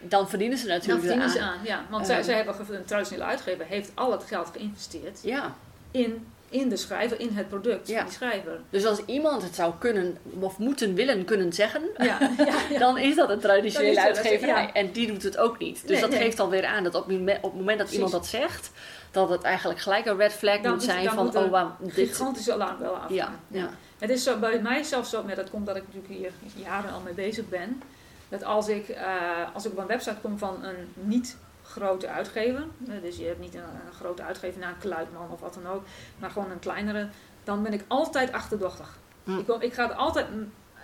dan 0.00 0.28
verdienen 0.28 0.58
ze 0.58 0.66
Dan 0.66 0.74
natuurlijk 0.76 1.04
verdienen 1.04 1.30
ze 1.30 1.38
eraan. 1.38 1.48
aan, 1.50 1.58
ja. 1.64 1.84
Want 1.90 2.02
Eh. 2.02 2.08
zij, 2.14 2.22
zij 2.22 2.34
hebben, 2.34 2.54
een 2.70 2.84
traditionele 2.84 3.24
uitgever 3.28 3.64
heeft 3.68 3.90
al 3.94 4.12
het 4.12 4.24
geld 4.24 4.48
geïnvesteerd 4.56 5.18
Ja. 5.22 5.54
in, 5.90 6.26
in 6.48 6.68
de 6.68 6.76
schrijver, 6.76 7.20
in 7.20 7.30
het 7.32 7.48
product 7.48 7.88
Ja. 7.88 7.96
van 7.96 8.04
die 8.04 8.14
schrijver. 8.14 8.60
Dus 8.70 8.84
als 8.86 9.00
iemand 9.06 9.42
het 9.42 9.54
zou 9.54 9.72
kunnen 9.78 10.18
of 10.40 10.58
moeten 10.58 10.94
willen 10.94 11.24
kunnen 11.24 11.52
zeggen, 11.52 11.82
Ja, 11.98 12.18
dan 12.78 12.98
is 12.98 13.14
dat 13.16 13.30
een 13.30 13.40
traditionele 13.40 13.94
Dan 13.94 14.06
is 14.06 14.08
dat- 14.16 14.24
uitgeverij. 14.26 14.62
ja. 14.62 14.72
En 14.72 14.92
die 14.92 15.06
doet 15.06 15.22
het 15.22 15.36
ook 15.38 15.58
niet. 15.58 15.80
Dus 15.80 15.90
Nee, 15.90 16.00
dat 16.00 16.10
nee. 16.10 16.18
geeft 16.18 16.40
alweer 16.40 16.64
aan 16.64 16.84
dat 16.84 16.94
op, 16.94 17.06
het 17.06 17.16
moment- 17.18 17.36
op 17.42 17.50
het 17.50 17.58
moment 17.60 17.78
dat 17.78 17.86
Precies. 17.88 17.94
iemand 18.04 18.12
dat 18.12 18.26
zegt, 18.26 18.70
dat 19.10 19.28
het 19.28 19.42
eigenlijk 19.42 19.80
gelijk 19.80 20.06
een 20.06 20.16
red 20.16 20.32
flag 20.32 20.60
Dan 20.60 20.72
moet 20.72 20.82
zijn 20.82 21.04
dan 21.04 21.14
van, 21.14 21.24
moet 21.24 21.34
oh 21.36 21.70
Een 21.82 21.90
dit... 21.94 22.08
gigantische 22.08 22.52
alarmbel 22.52 22.94
afgaan. 22.94 23.14
Ja, 23.14 23.32
ja. 23.48 23.68
Het 24.04 24.12
is 24.12 24.22
zo, 24.22 24.38
bij 24.38 24.62
mij 24.62 24.82
zelfs 24.82 25.10
zo, 25.10 25.22
maar 25.22 25.34
dat 25.34 25.50
komt 25.50 25.66
dat 25.66 25.76
ik 25.76 25.82
natuurlijk 25.86 26.14
hier 26.14 26.32
jaren 26.64 26.92
al 26.92 27.00
mee 27.00 27.12
bezig 27.14 27.48
ben. 27.48 27.82
Dat 28.28 28.44
als 28.44 28.68
ik, 28.68 28.88
eh, 28.88 29.54
als 29.54 29.64
ik 29.64 29.72
op 29.72 29.78
een 29.78 29.86
website 29.86 30.20
kom 30.22 30.38
van 30.38 30.64
een 30.64 30.92
niet 30.94 31.36
grote 31.62 32.08
uitgever, 32.08 32.64
eh, 32.88 33.02
dus 33.02 33.16
je 33.16 33.24
hebt 33.24 33.40
niet 33.40 33.54
een, 33.54 33.60
een 33.62 33.92
grote 33.98 34.22
uitgever 34.22 34.60
naar 34.60 34.68
een 34.70 34.78
Kluitman 34.78 35.30
of 35.30 35.40
wat 35.40 35.54
dan 35.54 35.72
ook, 35.72 35.82
maar 36.18 36.30
gewoon 36.30 36.50
een 36.50 36.58
kleinere, 36.58 37.08
dan 37.44 37.62
ben 37.62 37.72
ik 37.72 37.84
altijd 37.88 38.32
achterdochtig. 38.32 38.98
Hm. 39.24 39.38
Ik, 39.38 39.46
kom- 39.46 39.60
ik 39.60 39.72
ga 39.74 39.84
altijd 39.86 40.26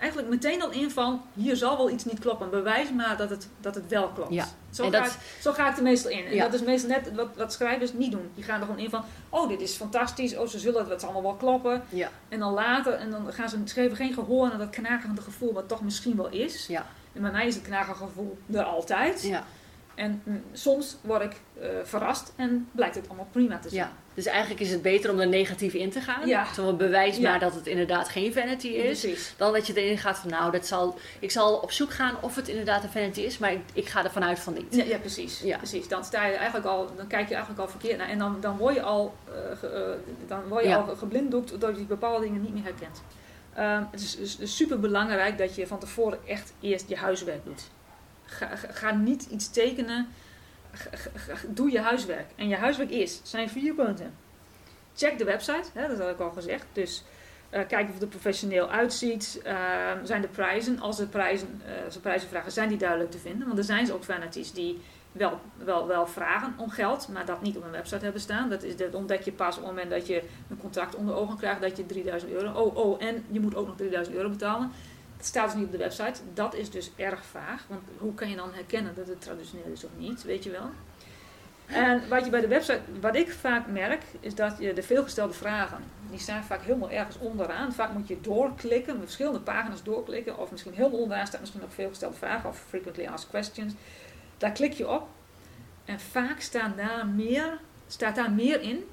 eigenlijk 0.01 0.31
meteen 0.31 0.63
al 0.63 0.71
in 0.71 0.91
van, 0.91 1.23
hier 1.35 1.57
zal 1.57 1.77
wel 1.77 1.91
iets 1.91 2.05
niet 2.05 2.19
kloppen. 2.19 2.51
Bewijs 2.51 2.91
maar 2.93 3.17
dat 3.17 3.31
het, 3.31 3.49
dat 3.61 3.75
het 3.75 3.89
wel 3.89 4.09
klopt. 4.09 4.33
Ja. 4.35 4.47
Zo, 4.71 4.85
En 4.85 4.93
ga 4.93 5.01
dat- 5.03 5.11
ik, 5.13 5.19
zo 5.41 5.53
ga 5.53 5.71
ik 5.71 5.77
er 5.77 5.83
meestal 5.83 6.11
in. 6.11 6.25
En 6.27 6.35
Ja. 6.35 6.45
dat 6.45 6.55
is 6.55 6.63
meestal 6.63 6.91
net 6.91 7.15
wat, 7.15 7.29
wat 7.37 7.53
schrijvers 7.53 7.93
niet 7.93 8.11
doen. 8.13 8.31
Die 8.35 8.45
gaan 8.45 8.61
er 8.61 8.67
gewoon 8.67 8.81
in 8.81 8.91
van, 8.91 9.05
oh 9.29 9.49
dit 9.49 9.61
is 9.61 9.77
fantastisch, 9.77 10.37
oh 10.37 10.47
ze 10.47 10.59
zullen 10.59 10.89
het 10.89 11.03
allemaal 11.05 11.23
wel 11.23 11.35
kloppen. 11.35 11.83
Ja, 11.89 12.09
En 12.29 12.39
dan 12.39 12.53
later, 12.53 12.93
en 12.93 13.11
dan 13.11 13.33
gaan 13.33 13.49
ze 13.49 13.59
geven 13.65 13.97
geen 13.97 14.15
gehoor 14.15 14.51
aan 14.53 14.59
dat 14.59 14.71
knagende 14.71 15.21
gevoel, 15.21 15.53
wat 15.53 15.69
toch 15.69 15.83
misschien 15.83 16.17
wel 16.17 16.29
is. 16.29 16.67
ja, 16.67 16.87
En 17.13 17.23
bij 17.23 17.31
mij 17.31 17.47
is 17.47 17.55
het 17.55 17.65
knagende 17.65 17.99
gevoel 17.99 18.39
er 18.53 18.63
altijd. 18.63 19.23
ja, 19.23 19.45
En 19.95 20.23
mm, 20.25 20.43
soms 20.53 20.97
word 21.01 21.23
ik 21.23 21.41
eh, 21.61 21.69
verrast 21.85 22.33
en 22.37 22.69
blijkt 22.73 22.95
het 22.95 23.09
allemaal 23.09 23.29
prima 23.31 23.59
te 23.59 23.69
zijn. 23.69 23.81
ja. 23.83 23.93
Dus 24.25 24.33
eigenlijk 24.33 24.61
is 24.61 24.71
het 24.71 24.83
beter 24.83 25.11
om 25.11 25.21
er 25.21 25.29
negatief 25.29 25.75
in 25.75 25.91
te 25.91 26.01
gaan. 26.01 26.27
Ja. 26.27 26.53
Zo 26.55 26.73
bewijs 26.73 27.17
Ja. 27.17 27.31
maar 27.31 27.39
dat 27.41 27.55
het 27.55 27.67
inderdaad 27.67 28.09
geen 28.09 28.33
vanity 28.33 28.67
is. 28.67 29.01
Precies. 29.01 29.35
Dan 29.37 29.53
dat 29.53 29.67
je 29.67 29.73
erin 29.83 29.99
gaat 29.99 30.19
van, 30.19 30.31
nou, 30.31 30.53
dat 30.53 30.67
zal, 30.67 30.99
ik 31.19 31.31
zal 31.31 31.55
op 31.57 31.73
zoek 31.73 31.91
gaan 31.93 32.15
of 32.21 32.37
het 32.37 32.49
inderdaad 32.49 32.83
een 32.83 32.91
vanity 32.91 33.21
is, 33.21 33.39
maar 33.39 33.53
ik, 33.53 33.61
ik 33.73 33.89
ga 33.89 34.05
ervan 34.05 34.25
uit 34.25 34.39
van 34.39 34.55
niet. 34.55 34.75
Ja, 34.75 34.85
ja, 34.85 34.99
precies. 34.99 35.43
Precies. 35.57 35.89
Dan, 35.89 36.05
sta 36.05 36.27
je 36.27 36.35
eigenlijk 36.35 36.67
al, 36.67 36.91
dan 36.97 37.07
kijk 37.07 37.29
je 37.29 37.35
eigenlijk 37.35 37.63
al 37.65 37.69
verkeerd 37.69 37.99
naar. 37.99 38.09
En 38.09 38.19
dan, 38.19 38.37
dan 38.41 38.57
word 38.57 38.75
je 38.75 38.83
al, 38.83 39.15
eh, 39.29 39.33
ge- 39.59 39.67
eh, 39.67 40.29
dan 40.29 40.43
word 40.49 40.65
je 40.65 40.77
al 40.77 40.97
geblinddoekt 40.97 41.51
doordat 41.51 41.77
je 41.77 41.85
bepaalde 41.85 42.25
dingen 42.25 42.43
niet 42.43 42.53
meer 42.55 42.63
herkent. 42.65 43.03
Ehm, 43.55 43.83
het 43.91 44.01
is, 44.01 44.17
is, 44.17 44.37
is 44.37 44.57
super 44.57 44.81
belangrijk 44.81 45.39
dat 45.39 45.55
je 45.55 45.67
van 45.67 45.79
tevoren 45.79 46.19
echt 46.27 46.53
eerst 46.61 46.89
je 46.89 46.97
huiswerk 46.97 47.45
doet. 47.45 47.63
Ga, 48.25 48.49
ga 48.71 48.95
niet 48.95 49.27
iets 49.31 49.51
tekenen. 49.51 50.09
Doe 51.49 51.71
je 51.71 51.81
huiswerk. 51.81 52.27
En 52.37 52.49
je 52.49 52.57
huiswerk 52.57 52.91
is, 52.91 53.21
zijn 53.23 53.49
vier 53.49 53.75
punten. 53.75 54.15
Check 54.95 55.19
de 55.19 55.25
website, 55.25 55.69
hè, 55.73 55.89
dat 55.89 55.99
had 55.99 56.11
ik 56.11 56.21
al 56.21 56.31
gezegd. 56.31 56.67
Dus 56.73 57.05
eh, 57.51 57.67
kijk 57.67 57.87
of 57.89 57.93
het 57.93 58.03
er 58.03 58.09
professioneel 58.09 58.71
uitziet. 58.71 59.41
Ehm, 59.45 60.05
zijn 60.05 60.21
de 60.21 60.29
prijzen, 60.29 60.81
als 60.81 60.99
er 60.99 61.07
prijzen, 61.07 61.63
eh, 61.67 61.85
als 61.85 61.97
prijzen 61.97 62.29
vragen, 62.29 62.53
zijn 62.53 62.69
die 62.69 62.79
duidelijk 62.79 63.11
te 63.11 63.19
vinden? 63.19 63.47
Want 63.47 63.59
er 63.59 63.65
zijn 63.65 63.87
ze 63.87 63.95
ook 63.95 64.05
vanities 64.05 64.53
die 64.53 64.81
wel, 65.13 65.41
wel, 65.57 65.87
wel 65.87 66.07
vragen 66.07 66.55
om 66.57 66.71
geld, 66.71 67.09
maar 67.09 67.27
dat 67.27 67.43
niet 67.43 67.57
op 67.57 67.65
een 67.65 67.71
website 67.71 68.05
hebben 68.05 68.21
staan. 68.21 68.49
Dat, 68.49 68.63
is, 68.63 68.77
dat 68.77 68.95
ontdek 68.95 69.23
je 69.23 69.33
pas 69.33 69.57
op 69.57 69.63
het 69.63 69.73
moment 69.73 69.91
dat 69.91 70.07
je 70.07 70.23
een 70.51 70.59
contract 70.59 70.95
onder 70.95 71.15
ogen 71.15 71.37
krijgt 71.37 71.61
dat 71.61 71.77
je 71.77 71.87
3000 71.87 72.33
euro. 72.33 72.53
Oh, 72.53 72.77
oh, 72.77 73.03
en 73.03 73.25
je 73.31 73.41
moet 73.41 73.55
ook 73.55 73.67
nog 73.67 73.77
3000 73.77 74.17
euro 74.17 74.29
betalen. 74.29 74.73
Dat 75.21 75.29
staat 75.29 75.47
dus 75.47 75.55
niet 75.55 75.65
op 75.65 75.73
de 75.73 75.79
website. 75.79 76.21
Dat 76.35 76.55
is 76.55 76.71
dus 76.71 76.91
erg 76.97 77.25
vaag. 77.25 77.65
Want 77.69 77.83
hoe 77.99 78.15
kan 78.15 78.31
je 78.31 78.37
dan 78.37 78.55
herkennen 78.55 78.95
dat 78.95 79.07
het 79.07 79.21
traditioneel 79.21 79.73
is 79.73 79.85
of 79.85 79.91
niet? 79.97 80.23
Weet 80.23 80.45
je 80.45 80.51
wel? 80.51 80.71
En 81.67 82.09
wat 82.09 82.25
je 82.25 82.31
bij 82.31 82.41
de 82.41 82.49
website, 82.49 82.81
wat 83.01 83.17
ik 83.17 83.31
vaak 83.33 83.67
merk, 83.67 84.03
is 84.21 84.35
dat 84.35 84.57
je 84.59 84.73
de 84.73 84.83
veelgestelde 84.83 85.33
vragen, 85.33 85.79
die 86.11 86.19
staan 86.19 86.45
vaak 86.45 86.63
helemaal 86.63 86.91
ergens 86.91 87.19
onderaan. 87.19 87.73
Vaak 87.73 87.93
moet 87.93 88.09
je 88.09 88.21
doorklikken, 88.21 88.93
met 88.95 89.03
verschillende 89.03 89.41
pagina's 89.41 89.83
doorklikken, 89.83 90.39
of 90.39 90.51
misschien 90.51 90.75
helemaal 90.75 91.01
onderaan 91.01 91.27
staat 91.27 91.41
misschien 91.41 91.61
nog 91.61 91.73
veelgestelde 91.73 92.17
vragen, 92.17 92.49
of 92.49 92.65
frequently 92.69 93.07
asked 93.07 93.31
questions. 93.31 93.73
Daar 94.39 94.53
klik 94.53 94.73
je 94.73 94.89
op 94.89 95.09
en 95.85 96.01
vaak 96.01 96.41
staan 96.41 96.75
daar 96.77 97.07
meer, 97.07 97.59
staat 97.87 98.17
daar 98.17 98.31
meer 98.31 98.61
in, 98.61 98.85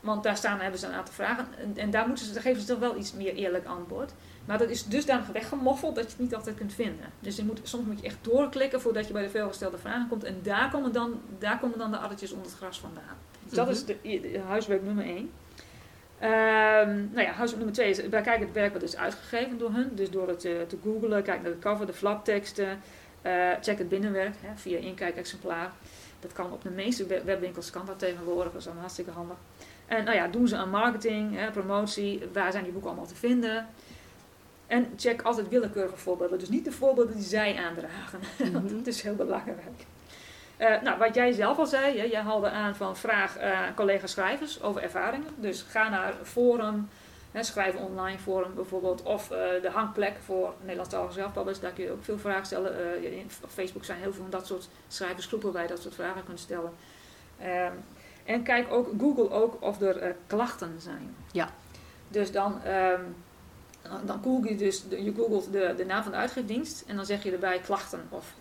want 0.00 0.22
daar 0.22 0.36
staan, 0.36 0.60
hebben 0.60 0.80
ze 0.80 0.86
een 0.86 0.92
aantal 0.92 1.14
vragen 1.14 1.46
en, 1.58 1.76
en 1.76 1.90
daar, 1.90 2.06
moeten 2.06 2.26
ze, 2.26 2.40
geven 2.40 2.60
ze 2.60 2.66
toch 2.66 2.78
wel 2.78 2.96
iets 2.96 3.12
meer 3.12 3.34
eerlijk 3.34 3.66
antwoord. 3.66 4.12
Maar 4.48 4.58
dat 4.58 4.68
is 4.70 4.84
dusdanig 4.86 5.26
weggemoffeld 5.26 5.94
dat 5.94 6.04
je 6.04 6.10
het 6.10 6.18
niet 6.20 6.34
altijd 6.34 6.56
kunt 6.56 6.72
vinden. 6.74 7.06
Dus 7.20 7.36
je 7.36 7.44
moet, 7.44 7.60
soms 7.62 7.86
moet 7.86 8.00
je 8.00 8.06
echt 8.06 8.16
doorklikken 8.20 8.80
voordat 8.80 9.06
je 9.06 9.12
bij 9.12 9.22
de 9.22 9.28
veelgestelde 9.30 9.78
vragen 9.78 10.08
komt. 10.08 10.24
En 10.24 10.38
daar 10.42 10.70
komen 10.70 10.92
dan, 10.92 11.20
daar 11.38 11.58
komen 11.58 11.78
dan 11.78 11.90
de 11.90 11.96
addertjes 11.96 12.32
onder 12.32 12.46
het 12.46 12.56
gras 12.56 12.80
vandaan. 12.80 13.16
Dus 13.44 13.52
dat 13.56 13.64
Mhm. 13.66 13.74
is 13.74 13.84
de, 13.84 13.96
de 14.02 14.40
huiswerk 14.46 14.82
nummer 14.82 15.04
1. 15.04 15.30
nou 17.12 17.20
ja, 17.20 17.30
huiswerk 17.32 17.56
nummer 17.56 17.72
2 17.72 17.90
is, 17.90 18.00
kijken 18.10 18.40
het 18.40 18.52
werk 18.52 18.72
wat 18.72 18.82
is 18.82 18.96
uitgegeven 18.96 19.58
door 19.58 19.70
hun. 19.72 19.90
Dus 19.94 20.10
door 20.10 20.28
het 20.28 20.44
eh, 20.44 20.52
te 20.68 20.76
googlen, 20.82 21.22
kijk 21.22 21.42
naar 21.42 21.50
de 21.52 21.58
cover, 21.58 21.86
de 21.86 21.92
flapteksten. 21.92 22.80
eh, 23.22 23.50
check 23.60 23.78
het 23.78 23.88
binnenwerk 23.88 24.34
hè, 24.40 24.48
via 24.56 24.78
inkijkexemplaar. 24.78 25.72
Dat 26.20 26.32
kan 26.32 26.52
op 26.52 26.62
de 26.62 26.70
meeste 26.70 27.06
web- 27.06 27.24
webwinkels 27.24 27.70
kan 27.70 27.86
dat 27.86 27.98
tegenwoordig, 27.98 28.52
dat 28.52 28.60
is 28.60 28.64
allemaal 28.64 28.82
hartstikke 28.82 29.10
handig. 29.10 29.36
En 29.86 30.04
nou 30.04 30.16
ja, 30.16 30.28
doen 30.28 30.48
ze 30.48 30.56
aan 30.56 30.70
marketing, 30.70 31.36
hè, 31.36 31.50
promotie, 31.50 32.22
waar 32.32 32.52
zijn 32.52 32.62
die 32.64 32.72
boeken 32.72 32.90
allemaal 32.90 33.08
te 33.08 33.14
vinden? 33.14 33.66
En 34.68 34.92
check 34.96 35.22
altijd 35.22 35.48
willekeurige 35.48 35.96
voorbeelden. 35.96 36.38
Dus 36.38 36.48
niet 36.48 36.64
de 36.64 36.72
voorbeelden 36.72 37.14
die 37.14 37.24
zij 37.24 37.56
aandragen. 37.56 38.20
Mhm. 38.52 38.76
dat 38.76 38.86
is 38.86 39.02
heel 39.02 39.14
belangrijk. 39.14 39.86
Eh, 40.56 40.82
nou, 40.82 40.98
wat 40.98 41.14
jij 41.14 41.32
zelf 41.32 41.58
al 41.58 41.66
zei, 41.66 41.98
hè, 41.98 42.04
jij 42.04 42.20
haalde 42.22 42.50
aan 42.50 42.74
van 42.76 42.96
vraag 42.96 43.36
eh, 43.36 43.52
aan 43.66 43.74
collega-schrijvers 43.74 44.62
over 44.62 44.82
ervaringen. 44.82 45.28
Dus 45.36 45.62
ga 45.68 45.88
naar 45.88 46.14
forum, 46.22 46.88
hè, 47.32 47.42
schrijf 47.42 47.74
online 47.74 48.18
forum 48.18 48.54
bijvoorbeeld. 48.54 49.02
Of 49.02 49.30
eh, 49.30 49.38
de 49.62 49.70
hangplek 49.70 50.16
voor 50.24 50.54
Nederlandstalige 50.60 51.12
zelfpublishers. 51.12 51.60
Daar 51.60 51.72
kun 51.72 51.84
je 51.84 51.90
ook 51.90 52.04
veel 52.04 52.18
vragen 52.18 52.46
stellen. 52.46 52.78
Eh, 53.02 53.12
in- 53.18 53.30
op 53.42 53.50
Facebook 53.50 53.84
zijn 53.84 53.98
heel 53.98 54.12
veel 54.12 54.22
van 54.22 54.30
dat 54.30 54.46
soort 54.46 54.68
schrijversgroepen 54.88 55.52
waar 55.52 55.62
je 55.62 55.68
dat 55.68 55.82
soort 55.82 55.94
vragen 55.94 56.24
kunt 56.24 56.40
stellen. 56.40 56.72
Ehm, 57.40 57.72
en 58.24 58.42
kijk 58.42 58.72
ook, 58.72 58.88
Google 59.00 59.30
ook 59.30 59.56
of 59.62 59.80
er 59.80 59.96
eh, 59.98 60.10
klachten 60.26 60.74
zijn. 60.78 61.14
Ja. 61.32 61.48
Dus 62.08 62.32
dan, 62.32 62.60
dan- 64.04 64.20
google 64.22 64.50
je 64.50 64.56
dus, 64.56 64.84
je 64.88 65.12
googelt 65.16 65.52
de, 65.52 65.74
de 65.76 65.84
naam 65.84 66.02
van 66.02 66.12
de 66.12 66.18
uitgeefdienst 66.18 66.84
en 66.86 66.96
dan 66.96 67.06
zeg 67.06 67.22
je 67.22 67.32
erbij 67.32 67.60
klachten. 67.60 68.00
Of 68.08 68.34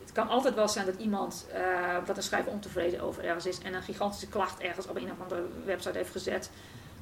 het 0.00 0.12
kan 0.12 0.28
altijd 0.28 0.54
wel 0.54 0.68
zijn 0.68 0.86
dat 0.86 0.94
iemand, 0.98 1.46
eh, 1.52 1.96
dat 2.06 2.16
een 2.16 2.22
schrijver 2.22 2.52
ontevreden 2.52 3.00
over 3.00 3.24
ergens 3.24 3.46
is 3.46 3.58
en 3.58 3.74
een 3.74 3.82
gigantische 3.82 4.28
klacht 4.28 4.60
ergens 4.60 4.86
op 4.86 4.96
een 4.96 5.10
of 5.10 5.20
andere 5.22 5.44
website 5.64 5.98
heeft 5.98 6.10
gezet. 6.10 6.50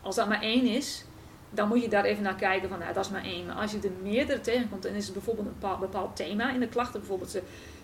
Als 0.03 0.15
dat 0.17 0.29
maar 0.29 0.43
één 0.43 0.67
is, 0.67 1.05
dan 1.51 1.69
moet 1.69 1.83
je 1.83 1.89
daar 1.89 2.05
even 2.05 2.23
naar 2.23 2.35
kijken 2.35 2.69
van, 2.69 2.79
nou, 2.79 2.93
dat 2.93 3.05
is 3.05 3.11
maar 3.11 3.25
één. 3.25 3.47
Maar 3.47 3.57
als 3.57 3.71
je 3.71 3.79
er 3.83 3.91
meerdere 4.03 4.41
tegenkomt 4.41 4.85
en 4.85 4.95
is 4.95 5.07
er 5.07 5.13
bijvoorbeeld 5.13 5.47
een 5.47 5.55
bepaald, 5.61 5.81
bepaald 5.81 6.17
thema 6.17 6.53
in 6.53 6.61
de 6.61 6.69
klachten, 6.69 7.01
bijvoorbeeld 7.01 7.31
ze, 7.31 7.43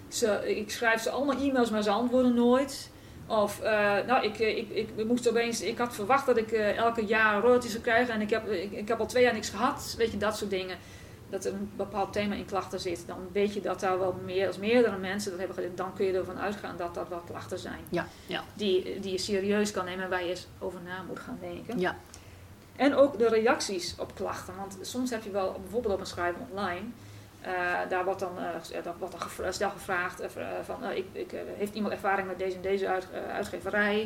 ze, 0.09 0.57
ik 0.59 0.71
schrijf 0.71 1.03
ze 1.03 1.11
allemaal 1.11 1.41
e-mails, 1.41 1.71
maar 1.71 1.83
ze 1.83 1.91
antwoorden 1.91 2.35
nooit. 2.35 2.91
Of, 3.27 3.61
eh, 3.61 3.73
nou, 4.07 4.25
ik, 4.25 4.39
eh, 4.39 4.57
ik, 4.57 4.71
ik, 4.97 5.07
moest 5.07 5.29
opeens, 5.29 5.61
ik 5.61 5.79
had 5.79 5.95
verwacht 5.95 6.27
dat 6.27 6.37
ik 6.37 6.53
eh, 6.53 6.77
elke 6.77 7.05
jaar 7.05 7.41
royalties 7.41 7.71
zou 7.71 7.83
krijgen 7.83 8.15
en 8.15 8.21
ik 8.21 8.31
heb, 8.31 8.51
ik, 8.51 8.73
ik 8.73 8.89
heb 8.89 9.01
al 9.01 9.07
twee 9.07 9.23
jaar 9.23 9.33
niks 9.33 9.49
gehad. 9.49 9.95
Weet 9.99 10.11
je, 10.11 10.19
dat 10.19 10.37
soort 10.37 10.51
dingen. 10.51 10.79
Dat 11.31 11.45
er 11.45 11.53
een 11.53 11.71
bepaald 11.77 12.13
thema 12.13 12.35
in 12.35 12.45
klachten 12.45 12.81
zit. 12.81 13.05
Dan 13.07 13.19
weet 13.33 13.55
je 13.55 13.61
dat 13.61 13.81
daar 13.81 13.99
wel 13.99 14.21
meer, 14.25 14.47
als 14.47 14.59
meerdere 14.59 14.97
mensen 14.97 15.31
dat 15.31 15.39
hebben 15.39 15.57
gedaan. 15.57 15.75
Dan 15.77 15.93
kun 15.95 16.07
je 16.07 16.13
ervan 16.13 16.39
uitgaan 16.39 16.77
dat 16.77 16.95
dat 16.95 17.09
wel 17.09 17.23
klachten 17.27 17.59
zijn. 17.59 17.81
Ja, 17.89 18.07
ja, 18.27 18.43
Die, 18.55 19.01
die 19.01 19.13
je 19.13 19.19
serieus 19.19 19.71
kan 19.71 19.85
nemen 19.85 20.05
en 20.05 20.11
waar 20.11 20.23
je 20.23 20.31
eens 20.31 20.47
over 20.59 20.81
na 20.85 21.03
moet 21.09 21.19
gaan 21.19 21.39
denken. 21.41 21.79
ja. 21.79 21.97
En 22.77 22.95
ook 22.95 23.19
de 23.19 23.29
reacties 23.29 23.95
op 23.99 24.15
klachten. 24.15 24.55
Want 24.57 24.79
soms 24.81 25.11
heb 25.11 25.25
je 25.25 25.31
wel, 25.31 25.57
bijvoorbeeld 25.61 25.95
op 25.95 26.01
een 26.01 26.07
schrijven 26.07 26.47
online, 26.51 26.93
daar 27.89 28.05
wordt 28.05 28.21
dan, 28.21 28.39
eh, 28.39 28.93
wordt 28.99 29.15
dan 29.39 29.53
stel 29.53 29.71
gevraagd 29.71 30.21
eh, 30.21 30.29
van, 30.65 30.85
eh, 30.85 30.97
ik, 30.97 31.07
ik, 31.13 31.33
eh, 31.33 31.41
heeft 31.57 31.75
iemand 31.75 31.93
ervaring 31.93 32.29
met 32.29 32.39
deze 32.39 32.57
en 32.57 32.63
deze 32.63 32.89
uit, 32.89 33.07
eh, 33.13 33.35
uitgeverij? 33.35 33.97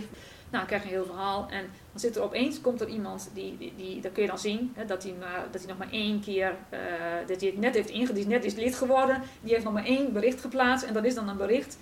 Nou, 0.50 0.64
dan 0.64 0.66
krijg 0.66 0.82
je 0.82 0.88
een 0.88 0.94
heel 0.94 1.14
verhaal. 1.14 1.46
En 1.50 1.60
dan 1.90 2.00
zit 2.00 2.16
er 2.16 2.22
opeens, 2.22 2.60
komt 2.60 2.80
er 2.80 2.88
iemand, 2.88 3.30
die, 3.34 3.56
die, 3.58 3.72
die 3.76 4.00
dat 4.00 4.12
kun 4.12 4.22
je 4.22 4.28
dan 4.28 4.38
zien, 4.38 4.72
hè, 4.74 4.84
dat, 4.84 5.02
hij 5.02 5.14
dat 5.50 5.60
hij 5.60 5.68
nog 5.68 5.78
maar 5.78 5.90
één 5.90 6.20
keer, 6.20 6.54
eh, 6.68 6.80
dat 7.26 7.40
hij 7.40 7.50
het 7.50 7.58
net 7.58 7.74
heeft 7.74 7.90
ingediend, 7.90 8.28
net 8.28 8.44
is 8.44 8.54
lid 8.54 8.74
geworden, 8.74 9.22
die 9.40 9.52
heeft 9.52 9.64
nog 9.64 9.72
maar 9.72 9.84
één 9.84 10.12
bericht 10.12 10.40
geplaatst. 10.40 10.86
En 10.86 10.94
dat 10.94 11.04
is 11.04 11.14
dan 11.14 11.28
een 11.28 11.36
bericht, 11.36 11.78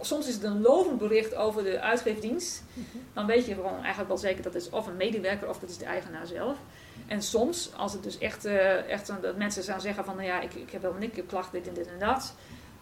soms 0.00 0.28
is 0.28 0.34
het 0.34 0.42
een 0.42 0.60
lovend 0.60 0.98
bericht 0.98 1.34
over 1.34 1.62
de 1.64 1.80
uitgeefdienst. 1.80 2.64
Dan 3.12 3.26
weet 3.26 3.46
je 3.46 3.54
gewoon 3.54 3.78
eigenlijk 3.78 4.08
wel 4.08 4.18
zeker 4.18 4.42
dat 4.42 4.54
het 4.54 4.62
is 4.62 4.70
of 4.70 4.86
een 4.86 4.96
medewerker 4.96 5.48
of 5.48 5.58
dat 5.58 5.70
is 5.70 5.78
de 5.78 5.84
eigenaar 5.84 6.26
zelf. 6.26 6.58
En 7.06 7.22
soms, 7.22 7.70
als 7.76 7.92
het 7.92 8.02
dus 8.02 8.18
echt, 8.18 8.44
eh, 8.44 8.90
echt 8.90 9.12
dat 9.22 9.36
mensen 9.36 9.62
gaan 9.62 9.80
zeggen 9.80 10.04
van, 10.04 10.16
nou 10.16 10.26
ja, 10.26 10.40
ik, 10.40 10.54
ik 10.54 10.70
heb 10.70 10.82
wel 10.82 10.94
een 11.00 11.26
klacht, 11.26 11.52
dit 11.52 11.68
en 11.68 11.74
dit 11.74 11.86
en 11.86 11.98
dat. 11.98 12.34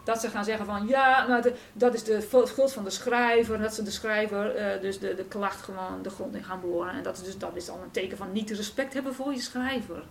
Dat 0.04 0.20
ze 0.20 0.28
gaan 0.28 0.44
zeggen 0.44 0.66
van 0.66 0.86
ja, 0.86 1.26
nou, 1.26 1.52
dat 1.72 1.94
is 1.94 2.04
de 2.04 2.42
schuld 2.44 2.72
van 2.72 2.84
de 2.84 2.90
schrijver. 2.90 3.58
Dat 3.60 3.74
ze 3.74 3.82
de 3.82 3.90
schrijver 3.90 4.54
eh, 4.54 4.80
dus 4.80 4.98
de, 4.98 5.14
de 5.14 5.24
klacht 5.24 5.62
gewoon 5.62 6.02
de 6.02 6.10
grond 6.10 6.34
in 6.34 6.44
gaan 6.44 6.60
boren. 6.60 6.92
En 6.92 7.02
dat 7.02 7.16
is, 7.16 7.22
dus, 7.22 7.38
dat 7.38 7.56
is 7.56 7.68
al 7.68 7.80
een 7.82 7.90
teken 7.90 8.16
van 8.16 8.32
niet 8.32 8.50
respect 8.50 8.94
hebben 8.94 9.14
voor 9.14 9.32
je 9.32 9.40
schrijver. 9.40 10.02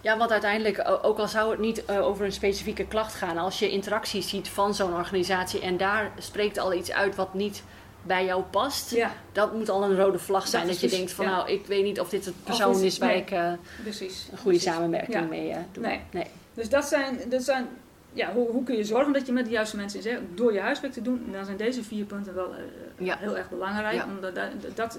Ja, 0.00 0.18
want 0.18 0.30
uiteindelijk, 0.30 0.98
ook 1.02 1.18
al 1.18 1.28
zou 1.28 1.50
het 1.50 1.60
niet 1.60 1.84
eh, 1.84 2.06
over 2.06 2.24
een 2.24 2.32
specifieke 2.32 2.86
klacht 2.86 3.14
gaan, 3.14 3.38
als 3.38 3.58
je 3.58 3.70
interacties 3.70 4.28
ziet 4.28 4.48
van 4.48 4.74
zo'n 4.74 4.94
organisatie 4.94 5.60
en 5.60 5.76
daar 5.76 6.12
spreekt 6.18 6.58
al 6.58 6.72
iets 6.72 6.92
uit 6.92 7.14
wat 7.14 7.34
niet 7.34 7.62
bij 8.06 8.24
jou 8.24 8.42
past, 8.42 8.90
Ja, 8.90 9.12
dat 9.32 9.54
moet 9.54 9.68
al 9.68 9.84
een 9.84 9.96
rode 9.96 10.18
vlag 10.18 10.48
zijn. 10.48 10.66
Dat 10.66 10.80
je 10.80 10.86
dus- 10.86 10.96
denkt 10.96 11.12
van 11.12 11.24
ja. 11.24 11.30
nou, 11.30 11.50
ik 11.50 11.66
weet 11.66 11.84
niet 11.84 12.00
of 12.00 12.08
dit 12.08 12.24
het 12.24 12.44
persoon 12.44 12.80
is 12.80 12.98
waar 12.98 13.08
nee. 13.08 13.20
ik 13.20 13.30
eh, 13.30 13.52
precies. 13.82 14.28
een 14.30 14.38
goede 14.38 14.56
Precies. 14.58 14.62
samenwerking 14.62 15.14
Ja. 15.14 15.22
mee 15.22 15.50
eh, 15.50 15.58
doe. 15.72 15.86
Nee. 15.86 16.00
nee. 16.10 16.26
Dus 16.54 16.68
dat 16.68 16.84
zijn, 16.84 17.18
dat 17.28 17.42
zijn 17.42 17.68
ja, 18.12 18.32
hoe, 18.32 18.50
hoe 18.50 18.64
kun 18.64 18.76
je 18.76 18.84
zorgen 18.84 19.12
dat 19.12 19.26
je 19.26 19.32
met 19.32 19.44
de 19.44 19.50
juiste 19.50 19.76
mensen 19.76 19.98
in 19.98 20.02
zee- 20.04 20.18
Door 20.34 20.52
je 20.52 20.60
huiswerk 20.60 20.92
te 20.92 21.02
doen, 21.02 21.28
dan 21.32 21.44
zijn 21.44 21.56
deze 21.56 21.82
vier 21.82 22.04
punten 22.04 22.34
wel 22.34 22.54
eh, 22.98 23.14
heel 23.18 23.36
erg 23.36 23.50
belangrijk. 23.50 24.04
Omdat 24.04 24.34
dat, 24.34 24.50
dat, 24.74 24.98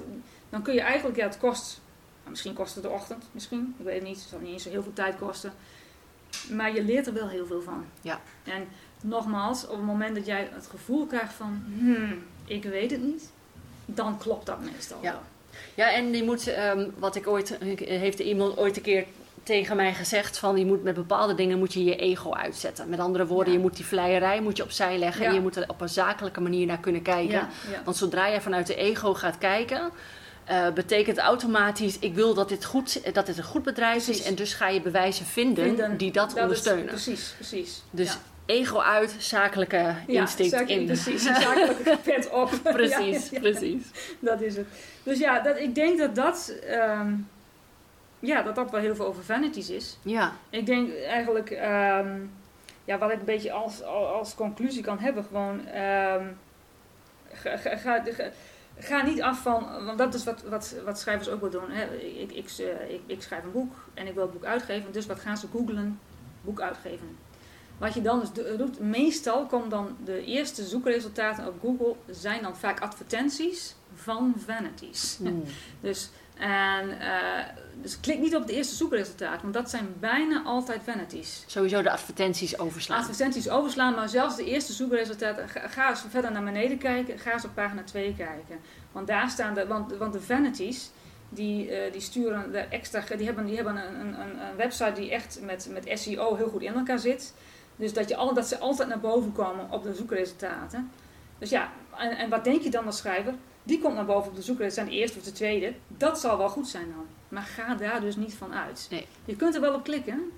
dan 0.49 0.61
kun 0.61 0.73
je 0.73 0.81
eigenlijk, 0.81 1.17
ja, 1.17 1.23
het 1.25 1.37
kost, 1.37 1.79
nou, 2.19 2.29
misschien 2.29 2.53
kost 2.53 2.73
het 2.75 2.83
de 2.83 2.89
ochtend, 2.89 3.23
misschien, 3.31 3.75
ik 3.79 3.85
weet 3.85 3.95
het 3.95 4.03
niet, 4.03 4.19
het 4.19 4.29
zal 4.29 4.39
niet 4.39 4.51
eens 4.51 4.63
zo 4.63 4.69
heel 4.69 4.83
veel 4.83 4.93
tijd 4.93 5.17
kosten. 5.17 5.53
Maar 6.51 6.73
je 6.75 6.83
leert 6.83 7.07
er 7.07 7.13
wel 7.13 7.27
heel 7.27 7.45
veel 7.45 7.61
van. 7.61 7.85
Ja. 8.01 8.19
En 8.43 8.67
nogmaals, 9.01 9.63
op 9.67 9.75
het 9.75 9.85
moment 9.85 10.15
dat 10.15 10.25
jij 10.25 10.49
het 10.53 10.67
gevoel 10.67 11.05
krijgt 11.05 11.33
van, 11.33 11.63
hmm, 11.77 12.23
ik 12.47 12.63
weet 12.63 12.91
het 12.91 13.01
niet, 13.03 13.29
dan 13.85 14.17
klopt 14.17 14.45
dat 14.45 14.57
meestal 14.61 14.97
Ja. 15.01 15.11
wel. 15.11 15.21
Ja, 15.75 15.93
en 15.93 16.11
die 16.11 16.23
moet, 16.23 16.47
ehm, 16.47 16.89
wat 16.97 17.15
ik 17.15 17.27
ooit, 17.27 17.57
heeft 17.85 18.19
iemand 18.19 18.57
ooit 18.57 18.75
een 18.77 18.81
keer 18.83 19.05
tegen 19.43 19.75
mij 19.75 19.93
gezegd 19.93 20.37
van 20.37 20.57
je 20.57 20.65
moet 20.65 20.83
met 20.83 20.95
bepaalde 20.95 21.35
dingen 21.35 21.57
moet 21.57 21.73
je 21.73 21.83
je 21.83 21.95
ego 21.95 22.33
uitzetten. 22.33 22.89
Met 22.89 22.99
andere 22.99 23.25
woorden, 23.25 23.53
Ja. 23.53 23.59
je 23.59 23.65
moet 23.65 23.75
die 23.75 23.85
vleierij 23.85 24.41
moet 24.41 24.57
je 24.57 24.63
opzij 24.63 24.97
leggen 24.97 25.21
Ja. 25.23 25.27
en 25.29 25.33
je 25.35 25.41
moet 25.41 25.55
er 25.55 25.63
op 25.69 25.81
een 25.81 25.89
zakelijke 25.89 26.41
manier 26.41 26.65
naar 26.65 26.79
kunnen 26.79 27.01
kijken. 27.01 27.47
Want 27.85 27.97
zodra 27.97 28.27
je 28.27 28.41
vanuit 28.41 28.67
de 28.67 28.75
ego 28.75 29.13
gaat 29.13 29.37
kijken, 29.37 29.89
eh, 30.45 30.69
betekent 30.73 31.17
automatisch 31.17 31.99
ik 31.99 32.13
wil 32.15 32.33
dat 32.33 32.49
dit, 32.49 32.65
goed, 32.65 33.13
dat 33.13 33.25
dit 33.25 33.37
een 33.37 33.43
goed 33.43 33.63
bedrijf 33.63 34.03
Precies. 34.03 34.19
is 34.23 34.27
en 34.29 34.35
dus 34.35 34.53
ga 34.53 34.67
je 34.67 34.81
bewijzen 34.81 35.25
vinden, 35.25 35.63
Vinden, 35.63 35.97
die 35.97 36.11
dat, 36.11 36.27
Dat 36.29 36.35
is- 36.37 36.41
ondersteunen. 36.43 36.85
precies, 36.85 37.33
precies. 37.35 37.81
Dus 37.91 38.07
ja. 38.11 38.19
Ego 38.47 38.79
uit, 38.79 39.15
zakelijke 39.19 39.95
instinct 40.07 40.51
zaak- 40.51 40.67
in. 40.67 40.85
Precies, 40.85 41.23
zakelijke 41.23 41.97
pet 42.03 42.29
op. 42.29 42.49
precies, 42.63 43.29
Ja, 43.29 43.35
ja, 43.35 43.39
precies. 43.39 43.91
dat 44.19 44.41
is 44.41 44.55
het. 44.55 44.67
Dus 45.03 45.19
ja, 45.19 45.39
dat, 45.39 45.57
ik 45.57 45.75
denk 45.75 45.97
dat 45.97 46.15
dat, 46.15 46.53
ehm, 46.67 47.13
ja, 48.19 48.41
dat 48.41 48.55
dat 48.55 48.71
wel 48.71 48.79
heel 48.81 48.95
veel 48.95 49.05
over 49.05 49.23
vanities 49.23 49.69
is. 49.69 49.97
Ja, 50.01 50.33
Ik 50.49 50.65
denk 50.65 50.93
eigenlijk, 50.95 51.49
ehm, 51.49 52.19
ja, 52.85 52.97
wat 52.97 53.11
ik 53.11 53.19
een 53.19 53.25
beetje 53.25 53.51
als, 53.51 53.83
als 53.83 54.35
conclusie 54.35 54.83
kan 54.83 54.99
hebben, 54.99 55.23
gewoon, 55.23 55.65
ehm, 55.67 56.25
ga, 57.33 57.57
ga, 57.57 57.75
ga, 57.75 58.03
ga- 58.05 58.29
ga 58.79 59.01
niet 59.03 59.21
af 59.21 59.41
van, 59.41 59.85
want 59.85 59.97
dat 59.97 60.13
is 60.13 60.23
wat, 60.23 60.43
wat, 60.43 60.75
wat 60.85 60.99
schrijvers 60.99 61.29
ook 61.29 61.41
wel 61.41 61.49
doen. 61.49 61.71
Hè. 61.71 61.95
Ik, 61.95 62.31
ik, 62.31 62.49
eh, 62.59 62.93
ik, 62.93 63.01
ik 63.05 63.21
schrijf 63.21 63.43
een 63.43 63.51
boek 63.51 63.73
en 63.93 64.07
ik 64.07 64.13
wil 64.13 64.23
het 64.23 64.31
boek 64.33 64.45
uitgeven, 64.45 64.91
dus 64.91 65.05
wat 65.05 65.19
gaan 65.19 65.37
ze 65.37 65.47
googlen? 65.51 65.99
Boek 66.41 66.61
uitgeven. 66.61 67.17
Wat 67.77 67.93
je 67.93 68.01
dan 68.01 68.19
dus 68.19 68.31
do- 68.31 68.57
doet, 68.57 68.79
meestal 68.79 69.45
komen 69.45 69.69
dan 69.69 69.97
de 70.05 70.25
eerste 70.25 70.63
zoekresultaten 70.65 71.47
op 71.47 71.53
Google, 71.61 71.95
zijn 72.09 72.41
dan 72.41 72.57
vaak 72.57 72.79
advertenties 72.79 73.75
van 73.93 74.33
vanities. 74.45 75.17
Hmm. 75.17 75.43
Dus, 75.81 76.09
en, 76.37 76.99
eh, 76.99 77.45
dus 77.81 77.99
klik 77.99 78.19
niet 78.19 78.35
op 78.35 78.41
het 78.41 78.51
eerste 78.51 78.75
zoekresultaat, 78.75 79.41
want 79.41 79.53
dat 79.53 79.69
zijn 79.69 79.95
bijna 79.99 80.43
altijd 80.43 80.81
vanities. 80.83 81.43
sowieso 81.47 81.81
de 81.81 81.91
advertenties 81.91 82.59
overslaan. 82.59 82.99
Advertenties 82.99 83.49
overslaan, 83.49 83.95
maar 83.95 84.09
zelfs 84.09 84.35
de 84.35 84.45
eerste 84.45 84.73
zoekresultaten, 84.73 85.49
ga, 85.49 85.67
ga 85.67 85.89
eens 85.89 86.03
verder 86.09 86.31
naar 86.31 86.43
beneden 86.43 86.77
kijken, 86.77 87.19
ga 87.19 87.33
eens 87.33 87.45
op 87.45 87.53
pagina 87.53 87.83
2 87.83 88.15
kijken. 88.17 88.59
Want 88.91 89.07
daar 89.07 89.29
staan 89.29 89.53
de, 89.53 89.67
want, 89.67 89.97
want 89.97 90.13
de 90.13 90.21
vanities, 90.21 90.89
die, 91.29 91.69
eh, 91.71 91.91
die 91.91 92.01
sturen 92.01 92.71
extra, 92.71 93.15
die 93.15 93.25
hebben, 93.25 93.45
die 93.45 93.55
hebben 93.55 93.75
een, 93.75 93.99
een, 93.99 94.19
een 94.21 94.41
een 94.49 94.55
website 94.55 94.91
die 94.93 95.11
echt 95.11 95.39
met, 95.41 95.67
met 95.71 95.99
SEO 95.99 96.35
heel 96.35 96.49
goed 96.49 96.61
in 96.61 96.73
elkaar 96.73 96.99
zit. 96.99 97.33
Dus 97.77 97.93
dat, 97.93 98.09
je 98.09 98.15
al, 98.15 98.33
dat 98.33 98.47
ze 98.47 98.57
altijd 98.57 98.89
naar 98.89 98.99
boven 98.99 99.31
komen 99.31 99.71
op 99.71 99.83
de 99.83 99.95
zoekresultaten. 99.95 100.91
Dus 101.37 101.49
ja, 101.49 101.71
en, 101.97 102.17
en 102.17 102.29
wat 102.29 102.43
denk 102.43 102.61
je 102.61 102.69
dan 102.69 102.85
als 102.85 102.97
schrijver? 102.97 103.33
Die 103.63 103.79
komt 103.81 103.95
naar 103.95 104.05
boven 104.05 104.29
op 104.29 104.35
de 104.35 104.41
zoekresultaten, 104.41 104.91
de 104.91 104.99
eerste 104.99 105.17
of 105.17 105.23
de 105.23 105.31
tweede. 105.31 105.73
Dat 105.87 106.19
zal 106.19 106.37
wel 106.37 106.49
goed 106.49 106.67
zijn 106.67 106.87
dan. 106.95 107.05
Maar 107.27 107.43
ga 107.43 107.75
daar 107.75 108.01
dus 108.01 108.15
niet 108.15 108.33
van 108.33 108.53
uit. 108.53 108.87
Nee. 108.89 109.07
Je 109.25 109.35
kunt 109.35 109.55
er 109.55 109.61
wel 109.61 109.73
op 109.73 109.83
klikken, 109.83 110.31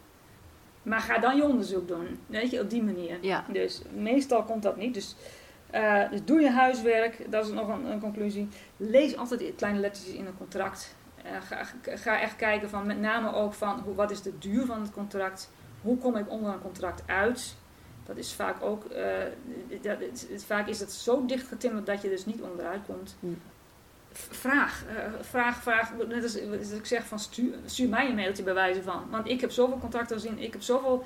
maar 0.84 1.00
ga 1.00 1.18
dan 1.18 1.36
je 1.36 1.44
onderzoek 1.44 1.88
doen. 1.88 2.20
Weet 2.26 2.52
je, 2.52 2.62
op 2.62 2.70
die 2.70 2.84
manier. 2.84 3.18
Ja, 3.22 3.46
Dus 3.48 3.82
meestal 3.94 4.44
komt 4.44 4.64
dat 4.64 4.78
niet. 4.78 4.94
Dus, 4.94 5.16
eh, 5.70 6.10
dus 6.10 6.26
doe 6.26 6.42
je 6.42 6.50
huiswerk, 6.50 7.32
dat 7.32 7.46
is 7.46 7.52
nog 7.52 7.68
een, 7.68 7.86
een 7.86 8.00
conclusie. 8.00 8.48
Lees 8.78 9.18
altijd 9.18 9.40
die 9.40 9.54
kleine 9.54 9.80
lettertjes 9.80 10.16
in 10.16 10.26
een 10.26 10.38
contract. 10.38 10.96
Eh, 11.24 11.32
ga, 11.42 11.66
ga 11.96 12.22
echt 12.22 12.36
kijken 12.36 12.70
van 12.70 12.86
met 12.86 13.00
name 13.00 13.34
ook 13.34 13.54
van 13.54 13.80
hoe, 13.80 13.96
wat 13.96 14.12
is 14.12 14.22
de 14.22 14.38
duur 14.38 14.66
van 14.66 14.82
het 14.82 14.92
contract. 14.92 15.50
Hoe 15.82 15.98
kom 15.98 16.16
ik 16.16 16.30
onder 16.30 16.54
een 16.54 16.62
contract 16.62 17.04
uit? 17.06 17.56
Dat 18.06 18.18
is 18.18 18.34
vaak 18.34 18.64
ook, 18.64 18.86
eh, 18.86 19.08
dat, 19.82 20.00
het- 20.00 20.28
het- 20.32 20.44
vaak 20.46 20.68
is 20.68 20.80
het 20.80 20.92
zo 20.92 21.26
dicht 21.26 21.48
getimmerd 21.48 21.86
dat 21.86 22.02
je 22.02 22.10
dus 22.10 22.26
niet 22.26 22.42
onderuit 22.42 22.82
komt. 22.86 23.16
V- 24.12 24.28
Vraag, 24.38 24.84
eh, 24.88 24.96
vraag, 25.22 25.62
vraag. 25.62 25.92
Net 26.08 26.24
als 26.24 26.38
als 26.60 26.72
ik 26.72 26.86
zeg 26.86 27.06
van 27.06 27.20
stuur, 27.20 27.54
stuur 27.66 27.90
mij 27.90 28.10
een 28.10 28.16
mailtje 28.16 28.44
bij 28.44 28.54
wijze 28.54 28.84
van. 28.84 29.04
Want 29.10 29.28
ik 29.30 29.42
heb 29.42 29.52
zoveel 29.52 29.78
contracten 29.80 30.16
gezien, 30.20 30.40
ik 30.40 30.54
heb 30.54 30.62
zoveel 30.62 31.04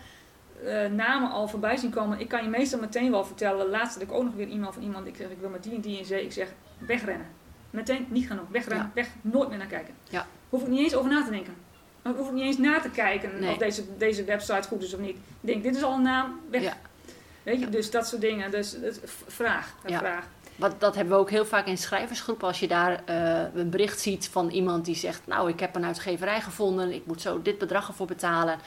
eh, 0.63 0.85
namen 0.91 1.31
al 1.31 1.47
voorbij 1.47 1.77
zien 1.77 1.89
komen. 1.91 2.19
Ik 2.19 2.27
kan 2.27 2.43
je 2.43 2.49
meestal 2.49 2.79
meteen 2.79 3.11
wel 3.11 3.25
vertellen. 3.25 3.69
Laatst 3.69 3.93
had 3.93 4.03
ik 4.03 4.11
ook 4.11 4.23
nog 4.23 4.33
weer 4.33 4.49
e-mail 4.51 4.71
van 4.71 4.83
iemand. 4.83 5.07
Ik 5.07 5.15
zeg, 5.15 5.29
ik 5.29 5.37
wil 5.39 5.49
met 5.49 5.63
die 5.63 5.73
en 5.75 5.81
die 5.81 5.97
in 5.97 6.05
zee. 6.05 6.23
Ik 6.23 6.31
zeg, 6.31 6.47
wegrennen. 6.77 7.25
Meteen, 7.69 8.05
niet 8.09 8.27
gaan 8.27 8.37
doen. 8.37 8.45
Wegrennen, 8.49 8.91
weg, 8.93 9.09
nooit 9.21 9.49
meer 9.49 9.57
naar 9.57 9.67
kijken. 9.67 9.93
Ja. 10.09 10.25
Hoef 10.49 10.61
ik 10.61 10.67
niet 10.67 10.79
eens 10.79 10.95
over 10.95 11.09
na 11.11 11.23
te 11.23 11.29
denken. 11.29 11.53
Hoef 12.03 12.27
ik 12.27 12.33
niet 12.33 12.43
eens 12.43 12.57
na 12.57 12.79
te 12.79 12.89
kijken 12.89 13.39
Nee. 13.39 13.51
of 13.51 13.57
deze, 13.57 13.83
deze 13.97 14.23
website 14.23 14.67
goed 14.67 14.83
is 14.83 14.93
of 14.93 14.99
niet. 14.99 15.15
Ik 15.15 15.17
denk, 15.39 15.63
dit 15.63 15.75
is 15.75 15.83
al 15.83 15.93
een 15.93 16.01
naam, 16.01 16.39
weg. 16.49 16.61
Ja. 16.61 16.77
Weet 17.43 17.59
je, 17.59 17.65
Ja. 17.65 17.71
dus 17.71 17.91
dat 17.91 18.07
soort 18.07 18.21
dingen. 18.21 18.51
Dus 18.51 18.71
het- 18.81 19.01
vraag, 19.27 19.75
Ja. 19.87 19.97
vraag. 19.97 20.25
Wat, 20.55 20.79
dat 20.79 20.95
hebben 20.95 21.13
we 21.13 21.19
ook 21.19 21.29
heel 21.29 21.45
vaak 21.45 21.67
in 21.67 21.77
schrijversgroepen. 21.77 22.47
Als 22.47 22.59
je 22.59 22.67
daar 22.67 23.01
eh, 23.05 23.41
een 23.55 23.69
bericht 23.69 23.99
ziet 23.99 24.27
van 24.29 24.49
iemand 24.49 24.85
die 24.85 24.95
zegt... 24.95 25.21
nou, 25.27 25.49
ik 25.49 25.59
heb 25.59 25.75
een 25.75 25.85
uitgeverij 25.85 26.41
gevonden, 26.41 26.91
ik 26.93 27.05
moet 27.05 27.21
zo 27.21 27.41
dit 27.41 27.57
bedrag 27.57 27.87
ervoor 27.87 28.07
betalen. 28.07 28.59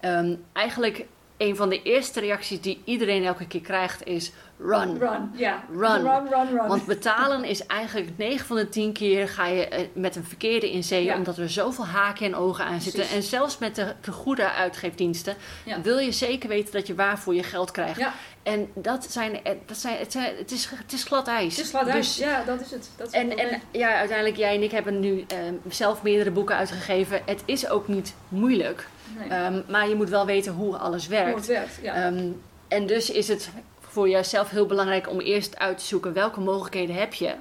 Ehm, 0.00 0.34
eigenlijk 0.52 1.06
een 1.42 1.56
van 1.56 1.68
de 1.68 1.82
eerste 1.82 2.20
reacties 2.20 2.60
die 2.60 2.82
iedereen 2.84 3.24
elke 3.24 3.46
keer 3.46 3.60
krijgt 3.60 4.06
is... 4.06 4.32
run. 4.58 4.98
Run, 4.98 5.30
ja. 5.34 5.64
Run. 5.70 6.02
Run, 6.02 6.28
run, 6.30 6.48
run. 6.58 6.66
Want 6.68 6.86
betalen 6.86 7.44
is 7.44 7.66
eigenlijk 7.66 8.10
9 8.16 8.46
van 8.46 8.56
de 8.56 8.68
10 8.68 8.92
keer 8.92 9.28
ga 9.28 9.46
je 9.46 9.68
eh, 9.68 9.86
met 9.92 10.16
een 10.16 10.24
verkeerde 10.24 10.72
in 10.72 10.84
zee, 10.84 11.04
Ja. 11.04 11.16
omdat 11.16 11.38
er 11.38 11.50
zoveel 11.50 11.86
haken 11.86 12.26
en 12.26 12.34
ogen 12.34 12.64
aan 12.64 12.80
zitten. 12.80 13.00
Precies. 13.00 13.16
En 13.16 13.22
zelfs 13.22 13.58
met 13.58 13.74
de, 13.74 13.94
de 14.00 14.12
goede 14.12 14.50
uitgeefdiensten 14.52 15.36
Ja. 15.64 15.80
wil 15.80 15.98
je 15.98 16.12
zeker 16.12 16.48
weten 16.48 16.72
dat 16.72 16.86
je 16.86 16.94
waar 16.94 17.18
voor 17.18 17.34
je 17.34 17.42
geld 17.42 17.70
krijgt. 17.70 17.98
Ja. 17.98 18.12
En 18.42 18.68
dat 18.74 19.06
zijn, 19.10 19.44
eh, 19.44 19.52
dat 19.66 19.76
zijn, 19.76 19.98
het, 19.98 20.12
zijn, 20.12 20.36
het, 20.36 20.50
is, 20.50 20.68
het 20.74 20.92
is 20.92 21.04
glad 21.04 21.28
ijs. 21.28 21.56
Het 21.56 21.64
is 21.64 21.70
glad 21.70 21.86
ijs. 21.86 22.14
Dus- 22.16 22.24
ja, 22.24 22.42
dat 22.46 22.60
is 22.60 22.70
het. 22.70 22.90
Dat 22.96 23.06
is 23.06 23.12
het 23.12 23.22
en, 23.22 23.28
probleem. 23.28 23.48
en 23.48 23.60
ja, 23.70 23.94
uiteindelijk, 23.94 24.36
jij 24.38 24.54
en 24.54 24.62
ik 24.62 24.70
hebben 24.70 25.00
nu 25.00 25.24
eh, 25.28 25.38
zelf 25.68 26.02
meerdere 26.02 26.30
boeken 26.30 26.56
uitgegeven. 26.56 27.20
Het 27.26 27.42
is 27.44 27.68
ook 27.68 27.88
niet 27.88 28.14
moeilijk, 28.28 28.86
nee. 29.18 29.28
Ehm, 29.28 29.62
maar 29.68 29.88
je 29.88 29.94
moet 29.94 30.08
wel 30.08 30.26
weten 30.26 30.52
hoe 30.52 30.76
alles 30.76 31.06
werkt. 31.06 31.28
Hoe 31.30 31.38
het 31.38 31.46
werkt, 31.46 31.78
ja. 31.82 31.94
Ehm, 31.94 32.28
en 32.68 32.86
dus 32.86 33.10
is 33.10 33.28
het 33.28 33.50
voor 33.80 34.08
jezelf 34.08 34.50
heel 34.50 34.66
belangrijk 34.66 35.08
om 35.10 35.20
eerst 35.20 35.58
uit 35.58 35.78
te 35.78 35.84
zoeken 35.84 36.12
welke 36.12 36.40
mogelijkheden 36.40 36.94
heb 36.94 37.14
je. 37.14 37.34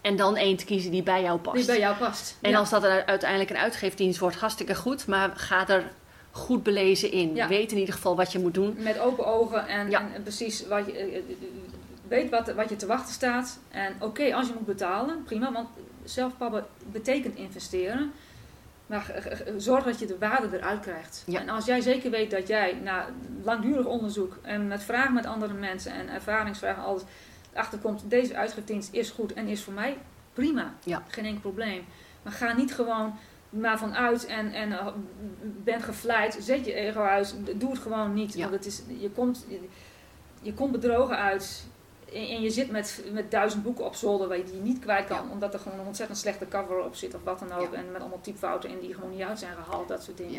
En 0.00 0.16
dan 0.16 0.36
één 0.36 0.56
te 0.56 0.64
kiezen 0.64 0.90
die 0.90 1.02
bij 1.02 1.22
jou 1.22 1.38
past. 1.38 1.56
die 1.56 1.66
bij 1.66 1.78
jou 1.78 1.96
past. 1.96 2.36
En 2.40 2.50
Ja. 2.50 2.58
als 2.58 2.70
dat 2.70 2.84
er 2.84 3.04
uiteindelijk 3.06 3.50
een 3.50 3.56
uitgeefdienst 3.56 4.18
wordt, 4.18 4.36
hartstikke 4.36 4.74
goed. 4.74 5.06
Maar 5.06 5.30
ga 5.34 5.68
er 5.68 5.84
goed 6.30 6.62
belezen 6.62 7.12
in. 7.12 7.34
Ja. 7.34 7.48
Weet 7.48 7.72
in 7.72 7.78
ieder 7.78 7.94
geval 7.94 8.16
wat 8.16 8.32
je 8.32 8.38
moet 8.38 8.54
doen. 8.54 8.76
Met 8.78 8.98
open 8.98 9.26
ogen 9.26 9.66
en, 9.66 9.90
Ja. 9.90 10.00
en, 10.00 10.14
en 10.14 10.22
precies 10.22 10.66
wat 10.66 10.86
je, 10.86 10.92
eh, 10.92 11.16
eh, 11.16 11.22
weet 12.08 12.30
wat, 12.30 12.52
wat 12.52 12.68
je 12.68 12.76
te 12.76 12.86
wachten 12.86 13.14
staat. 13.14 13.58
En 13.70 13.94
oké, 14.00 14.34
als 14.34 14.46
je 14.46 14.52
moet 14.54 14.66
betalen, 14.66 15.22
prima. 15.24 15.52
Want 15.52 15.68
zelfpabben 16.04 16.66
betekent 16.92 17.36
investeren. 17.36 18.12
Maar 18.90 19.28
zorg 19.56 19.84
dat 19.84 19.98
je 19.98 20.06
de 20.06 20.18
waarde 20.18 20.56
eruit 20.56 20.80
krijgt. 20.80 21.22
Ja. 21.26 21.40
En 21.40 21.48
als 21.48 21.64
jij 21.64 21.80
zeker 21.80 22.10
weet 22.10 22.30
dat 22.30 22.48
jij 22.48 22.72
na 22.82 23.06
langdurig 23.42 23.86
onderzoek 23.86 24.38
en 24.42 24.68
met 24.68 24.82
vragen 24.82 25.14
met 25.14 25.26
andere 25.26 25.54
mensen 25.54 25.92
en 25.92 26.08
ervaringsvragen 26.08 26.82
alles 26.82 27.02
achterkomt, 27.54 28.02
deze 28.10 28.36
uitgeefdienst 28.36 28.92
is 28.92 29.10
goed 29.10 29.32
en 29.32 29.46
is 29.46 29.62
voor 29.62 29.72
mij 29.72 29.98
prima. 30.32 30.74
Ja. 30.84 31.02
Geen 31.06 31.24
enkel 31.24 31.40
probleem. 31.40 31.84
Maar 32.22 32.32
ga 32.32 32.52
niet 32.52 32.74
gewoon 32.74 33.14
maar 33.50 33.78
vanuit 33.78 34.26
en, 34.26 34.52
en 34.52 34.72
eh, 34.72 34.86
ben 35.42 35.80
gevleid, 35.82 36.38
zet 36.40 36.64
je 36.64 36.72
ego 36.72 37.00
uit, 37.00 37.36
doe 37.56 37.70
het 37.70 37.78
gewoon 37.78 38.14
niet. 38.14 38.34
Ja. 38.34 38.40
Want 38.40 38.54
het 38.54 38.66
is, 38.66 38.82
je, 39.00 39.10
komt, 39.10 39.44
je, 39.48 39.60
je 40.42 40.54
komt 40.54 40.72
bedrogen 40.72 41.16
uit 41.16 41.66
en, 42.14 42.40
je 42.40 42.50
zit 42.50 42.70
met, 42.70 43.02
met 43.12 43.30
duizend 43.30 43.62
boeken 43.62 43.84
op 43.84 43.94
zolder 43.94 44.28
waar 44.28 44.36
je 44.36 44.44
die 44.44 44.60
niet 44.60 44.78
kwijt 44.78 45.06
kan, 45.06 45.16
Ja. 45.26 45.32
omdat 45.32 45.54
er 45.54 45.60
gewoon 45.60 45.78
een 45.78 45.86
ontzettend 45.86 46.18
slechte 46.18 46.48
cover 46.48 46.84
op 46.84 46.94
zit 46.94 47.14
of 47.14 47.20
wat 47.24 47.38
dan 47.38 47.52
ook. 47.52 47.72
Ja. 47.72 47.78
en 47.78 47.92
met 47.92 48.00
allemaal 48.00 48.20
typfouten 48.20 48.70
in 48.70 48.80
die 48.80 48.94
gewoon 48.94 49.10
niet 49.10 49.22
uit 49.22 49.38
zijn 49.38 49.54
gehaald, 49.64 49.88
dat 49.88 50.02
soort 50.02 50.16
dingen. 50.16 50.32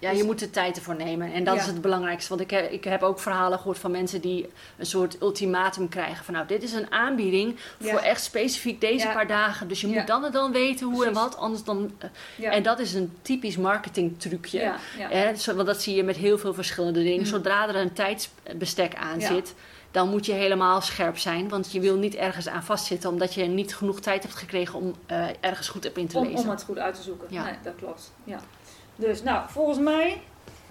Ja. 0.00 0.10
Dus- 0.10 0.18
je 0.18 0.24
moet 0.24 0.38
de 0.38 0.50
tijd 0.50 0.76
ervoor 0.76 0.96
nemen. 0.96 1.32
En 1.32 1.44
dat 1.44 1.54
Ja. 1.54 1.60
is 1.60 1.66
het 1.66 1.80
belangrijkste. 1.80 2.28
Want 2.28 2.40
ik 2.40 2.50
heb, 2.50 2.70
ik 2.70 2.84
heb 2.84 3.02
ook 3.02 3.18
verhalen 3.20 3.58
gehoord 3.58 3.78
van 3.78 3.90
mensen 3.90 4.20
die 4.20 4.48
een 4.76 4.86
soort 4.86 5.22
ultimatum 5.22 5.88
krijgen. 5.88 6.24
Van 6.24 6.34
nou, 6.34 6.46
dit 6.46 6.62
is 6.62 6.72
een 6.72 6.92
aanbieding 6.92 7.56
Ja. 7.78 7.90
voor 7.90 7.98
echt 8.00 8.22
specifiek 8.22 8.80
deze 8.80 9.06
Ja. 9.06 9.12
paar 9.12 9.26
dagen. 9.26 9.68
Dus 9.68 9.80
je 9.80 9.86
moet 9.86 10.06
dan 10.06 10.24
en 10.24 10.32
dan 10.32 10.52
weten 10.52 10.86
hoe 10.86 11.06
en 11.06 11.12
wat. 11.12 11.36
Anders 11.36 11.64
dan... 11.64 11.90
eh. 11.98 12.54
En 12.54 12.62
dat 12.62 12.78
is 12.78 12.94
een 12.94 13.12
typisch 13.22 13.56
marketing 13.56 14.20
trucje. 14.20 14.72
Hè, 14.98 15.32
want 15.54 15.66
dat 15.66 15.82
zie 15.82 15.94
je 15.96 16.02
met 16.04 16.16
heel 16.16 16.38
veel 16.38 16.54
verschillende 16.54 17.02
dingen. 17.02 17.18
Mm. 17.18 17.24
Zodra 17.26 17.68
er 17.68 17.76
een 17.76 17.92
tijdsbestek 17.92 18.94
aan 18.94 19.20
Ja. 19.20 19.26
zit, 19.26 19.54
dan 19.90 20.08
moet 20.08 20.26
je 20.26 20.32
helemaal 20.32 20.80
scherp 20.80 21.18
zijn. 21.18 21.48
Want 21.48 21.72
je 21.72 21.80
wil 21.80 21.96
niet 21.96 22.14
ergens 22.14 22.48
aan 22.48 22.62
vastzitten, 22.62 23.10
omdat 23.10 23.34
je 23.34 23.44
niet 23.44 23.76
genoeg 23.76 24.00
tijd 24.00 24.22
hebt 24.22 24.34
gekregen 24.34 24.78
om 24.78 24.94
eh, 25.06 25.26
ergens 25.40 25.68
goed 25.68 25.88
op 25.88 25.98
in 25.98 26.06
te 26.08 26.18
om, 26.18 26.24
lezen. 26.24 26.38
om 26.38 26.50
het 26.50 26.62
goed 26.62 26.78
uit 26.78 26.94
te 26.94 27.02
zoeken. 27.02 27.26
Ja. 27.30 27.44
Nee, 27.44 27.54
dat 27.62 27.74
klopt. 27.76 28.12
Ja. 28.24 28.40
Dus 28.96 29.22
nou, 29.22 29.48
volgens 29.48 29.78
mij, 29.78 30.22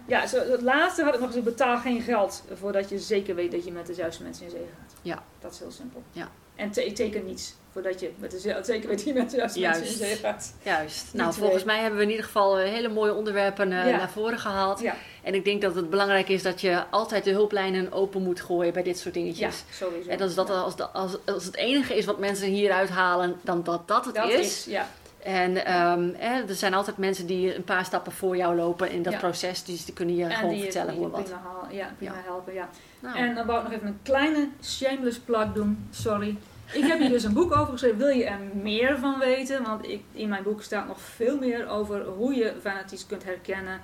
ja, 0.06 0.28
zo, 0.28 0.38
het 0.52 0.62
laatste 0.62 1.04
had 1.04 1.14
ik 1.14 1.20
nog 1.20 1.28
gezegd, 1.28 1.46
betaal 1.46 1.78
geen 1.78 2.02
geld 2.02 2.44
voordat 2.54 2.90
je 2.90 3.00
zeker 3.00 3.36
weet 3.36 3.52
dat 3.52 3.66
je 3.66 3.72
met 3.72 3.88
de 3.88 3.94
juiste 3.94 4.24
mensen 4.24 4.46
in 4.46 4.52
zee 4.52 4.68
gaat. 4.80 4.94
Ja. 5.02 5.24
Dat 5.40 5.52
is 5.52 5.60
heel 5.60 5.72
simpel. 5.72 6.04
Ja. 6.12 6.30
En 6.58 6.72
te- 6.72 6.92
teken 6.94 7.26
niets 7.26 7.54
voordat 7.72 8.00
je 8.00 8.12
met 8.20 8.32
de, 8.32 8.60
zeker 8.64 9.06
je 9.08 9.14
met 9.14 9.30
de 9.30 9.38
juiste 9.38 9.60
Juist. 9.60 9.80
mensen 9.80 10.00
in 10.02 10.06
zee 10.08 10.16
gaat. 10.16 10.54
Juist. 10.64 11.12
Die 11.12 11.22
Nou, 11.22 11.34
volgens 11.34 11.64
mij 11.64 11.80
hebben 11.80 11.98
we 11.98 12.04
in 12.06 12.10
ieder 12.10 12.26
geval 12.26 12.60
eh, 12.60 12.70
hele 12.72 12.88
mooie 12.90 13.14
onderwerpen 13.14 13.72
eh, 13.72 13.90
Ja. 13.90 13.98
naar 13.98 14.10
voren 14.10 14.40
gehaald. 14.40 14.80
Ja, 14.80 14.96
En 15.24 15.34
ik 15.34 15.44
denk 15.46 15.62
dat 15.62 15.76
het 15.76 15.90
belangrijk 15.90 16.30
is 16.30 16.44
dat 16.44 16.62
je 16.62 16.84
altijd 16.90 17.24
de 17.24 17.32
hulplijnen 17.32 17.92
open 17.92 18.22
moet 18.24 18.42
gooien 18.42 18.74
bij 18.74 18.84
dit 18.84 19.00
soort 19.00 19.16
ja, 19.16 19.22
dingetjes. 19.22 19.64
sowieso. 19.72 20.10
En 20.10 20.18
dat 20.18 20.30
is 20.30 20.36
dat 20.36 20.48
Ja. 20.48 20.54
als, 20.54 20.74
als, 20.94 21.18
als 21.26 21.46
het 21.46 21.56
enige 21.56 21.96
is 21.98 22.06
wat 22.06 22.20
mensen 22.20 22.48
hieruit 22.48 22.90
halen, 22.90 23.36
dan 23.42 23.64
dat 23.64 23.88
dat 23.88 24.06
het 24.06 24.16
Dat 24.16 24.30
is. 24.30 24.40
is, 24.40 24.66
ja. 24.66 24.88
En 25.24 25.66
ehm, 25.66 26.10
er 26.50 26.56
zijn 26.56 26.74
altijd 26.74 26.98
mensen 26.98 27.26
die 27.28 27.56
een 27.56 27.64
paar 27.64 27.86
stappen 27.86 28.12
voor 28.12 28.38
jou 28.38 28.56
lopen 28.56 28.90
in 28.92 29.04
dat 29.04 29.14
Ja. 29.14 29.20
proces. 29.20 29.64
Dus 29.64 29.86
die 29.86 29.94
kunnen 29.94 30.16
je 30.16 30.24
en 30.24 30.32
gewoon 30.32 30.54
die, 30.54 30.62
vertellen 30.64 30.88
die 30.90 30.98
hoe 30.98 31.06
en 31.06 31.12
wat. 31.12 31.24
prima, 31.24 31.42
haal- 31.44 31.68
ja, 31.72 31.94
prima 31.98 32.14
Ja. 32.14 32.22
helpen, 32.26 32.54
ja. 32.54 32.70
Nou, 33.00 33.18
En 33.18 33.36
dan 33.36 33.46
wou 33.46 33.58
ik 33.58 33.64
nog 33.64 33.74
even 33.74 33.88
een 33.88 34.00
kleine 34.04 34.50
shameless 34.64 35.20
plug 35.20 35.54
doen. 35.54 35.88
Sorry. 35.92 36.38
Ik 36.74 36.84
heb 36.84 37.00
hier 37.00 37.10
dus 37.10 37.24
een 37.24 37.34
boek 37.34 37.56
over 37.56 37.72
geschreven. 37.72 37.98
Wil 37.98 38.08
je 38.08 38.26
er 38.26 38.40
meer 38.54 38.98
van 39.00 39.20
weten? 39.20 39.64
Want 39.64 39.88
ik, 39.88 40.02
in 40.12 40.30
mijn 40.30 40.44
boek 40.44 40.62
staat 40.62 40.88
nog 40.88 41.02
veel 41.02 41.38
meer 41.38 41.68
over 41.68 42.06
hoe 42.06 42.36
je 42.36 42.54
vanities 42.62 43.06
kunt 43.06 43.24
herkennen. 43.24 43.82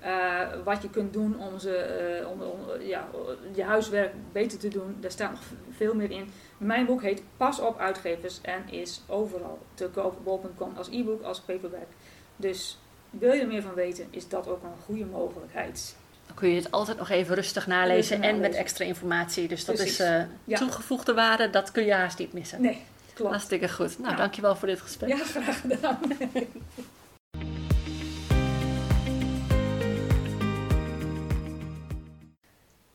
eh, 0.00 0.40
wat 0.64 0.82
je 0.82 0.90
kunt 0.90 1.12
doen 1.12 1.38
om, 1.38 1.58
ze, 1.58 1.76
eh, 1.76 2.28
om, 2.30 2.40
om, 2.40 2.58
ja, 2.80 3.08
je 3.54 3.62
huiswerk 3.64 4.12
beter 4.32 4.58
te 4.58 4.68
doen. 4.68 4.96
Daar 5.00 5.10
staat 5.10 5.30
nog 5.30 5.40
veel 5.70 5.94
meer 5.94 6.10
in. 6.10 6.30
Mijn 6.58 6.86
boek 6.86 7.02
heet 7.02 7.22
Pas 7.36 7.60
op 7.60 7.78
uitgevers 7.78 8.40
en 8.40 8.68
is 8.70 9.02
overal 9.06 9.58
te 9.74 9.88
koop 9.88 10.16
op 10.16 10.24
bol.com 10.24 10.72
als 10.76 10.88
e-book, 10.90 11.22
als 11.22 11.40
paperback. 11.40 11.86
Dus 12.36 12.78
wil 13.10 13.32
je 13.32 13.40
er 13.40 13.46
meer 13.46 13.62
van 13.62 13.74
weten, 13.74 14.06
is 14.10 14.28
dat 14.28 14.48
ook 14.48 14.62
een 14.62 14.82
goede 14.84 15.04
mogelijkheid. 15.04 15.96
Dan 16.32 16.40
kun 16.40 16.50
je 16.50 16.56
het 16.60 16.70
altijd 16.70 16.98
nog 16.98 17.10
even 17.10 17.34
rustig 17.34 17.66
nalezen 17.66 18.22
en 18.22 18.40
met 18.40 18.54
extra 18.54 18.84
informatie. 18.84 19.48
Dus 19.48 19.64
dat 19.64 19.74
Precies. 19.74 20.00
is 20.00 20.06
eh, 20.06 20.22
Ja. 20.44 20.58
toegevoegde 20.58 21.14
waarde, 21.14 21.50
dat 21.50 21.70
kun 21.70 21.84
je 21.84 21.92
haast 21.92 22.18
niet 22.18 22.32
missen. 22.32 22.62
Nee, 22.62 22.82
klopt. 23.14 23.30
Hartstikke 23.30 23.68
goed. 23.68 23.88
Nou, 23.88 24.02
Nou. 24.02 24.16
dankjewel 24.16 24.56
voor 24.56 24.68
dit 24.68 24.80
gesprek. 24.80 25.08
Ja, 25.08 25.24
graag 25.24 25.60
gedaan. 25.60 25.98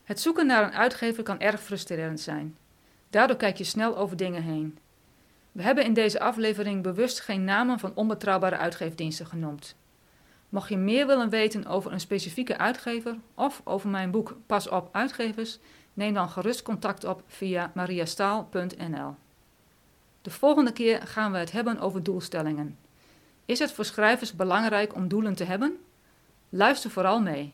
Het 0.04 0.20
zoeken 0.22 0.48
naar 0.48 0.64
een 0.64 0.74
uitgever 0.74 1.24
kan 1.24 1.40
erg 1.40 1.62
frustrerend 1.62 2.20
zijn. 2.20 2.58
Daardoor 3.10 3.38
kijk 3.38 3.58
je 3.58 3.64
snel 3.64 3.98
over 3.98 4.18
dingen 4.18 4.44
heen. 4.44 4.78
We 5.52 5.64
hebben 5.64 5.84
in 5.84 5.94
deze 5.94 6.20
aflevering 6.20 6.84
bewust 6.84 7.20
geen 7.20 7.44
namen 7.44 7.80
van 7.80 7.92
onbetrouwbare 7.96 8.58
uitgeefdiensten 8.58 9.26
genoemd. 9.26 9.76
Mocht 10.50 10.70
je 10.70 10.78
meer 10.78 11.08
willen 11.08 11.30
weten 11.30 11.66
over 11.66 11.92
een 11.92 12.00
specifieke 12.00 12.58
uitgever 12.58 13.18
of 13.34 13.62
over 13.64 13.90
mijn 13.90 14.12
boek 14.12 14.38
Pas 14.46 14.70
op 14.70 14.90
uitgevers, 14.92 15.60
neem 15.94 16.14
dan 16.14 16.30
gerust 16.30 16.62
contact 16.62 17.04
op 17.04 17.24
via 17.28 17.72
mariastaal.nl. 17.74 19.16
De 20.22 20.30
volgende 20.30 20.72
keer 20.72 21.02
gaan 21.08 21.32
we 21.32 21.38
het 21.38 21.52
hebben 21.52 21.80
over 21.80 22.04
doelstellingen. 22.04 22.78
Is 23.46 23.60
het 23.60 23.72
voor 23.72 23.86
schrijvers 23.86 24.34
belangrijk 24.34 24.96
om 24.96 25.08
doelen 25.08 25.36
te 25.36 25.44
hebben? 25.44 25.78
Luister 26.50 26.90
vooral 26.90 27.22
mee. 27.22 27.54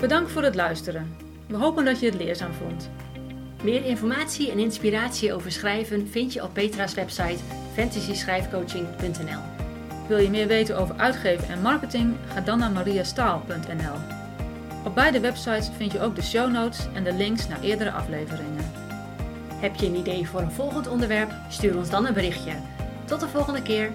Bedankt 0.00 0.30
voor 0.30 0.42
het 0.42 0.54
luisteren. 0.54 1.16
We 1.48 1.56
hopen 1.56 1.84
dat 1.84 2.00
je 2.00 2.06
het 2.06 2.14
leerzaam 2.14 2.52
vond. 2.52 2.90
Meer 3.62 3.84
informatie 3.84 4.50
en 4.50 4.58
inspiratie 4.58 5.34
over 5.34 5.52
schrijven 5.52 6.08
vind 6.08 6.32
je 6.32 6.42
op 6.42 6.52
Petra's 6.52 6.94
website 6.94 7.38
fantasyschrijfcoaching.nl. 7.74 9.55
Wil 10.08 10.18
je 10.18 10.30
meer 10.30 10.46
weten 10.46 10.78
over 10.78 10.96
uitgeven 10.96 11.48
en 11.48 11.62
marketing? 11.62 12.16
Ga 12.32 12.40
dan 12.40 12.58
naar 12.58 12.70
mariastaal.nl. 12.70 13.94
Op 14.84 14.94
beide 14.94 15.20
websites 15.20 15.70
vind 15.76 15.92
je 15.92 16.00
ook 16.00 16.14
de 16.14 16.22
show 16.22 16.52
notes 16.52 16.86
en 16.94 17.04
de 17.04 17.12
links 17.12 17.48
naar 17.48 17.60
eerdere 17.60 17.90
afleveringen. 17.90 18.72
Heb 19.54 19.74
je 19.74 19.86
een 19.86 19.96
idee 19.96 20.28
voor 20.28 20.40
een 20.40 20.52
volgend 20.52 20.88
onderwerp? 20.88 21.30
Stuur 21.48 21.76
ons 21.76 21.90
dan 21.90 22.06
een 22.06 22.14
berichtje. 22.14 22.52
Tot 23.04 23.20
de 23.20 23.28
volgende 23.28 23.62
keer. 23.62 23.90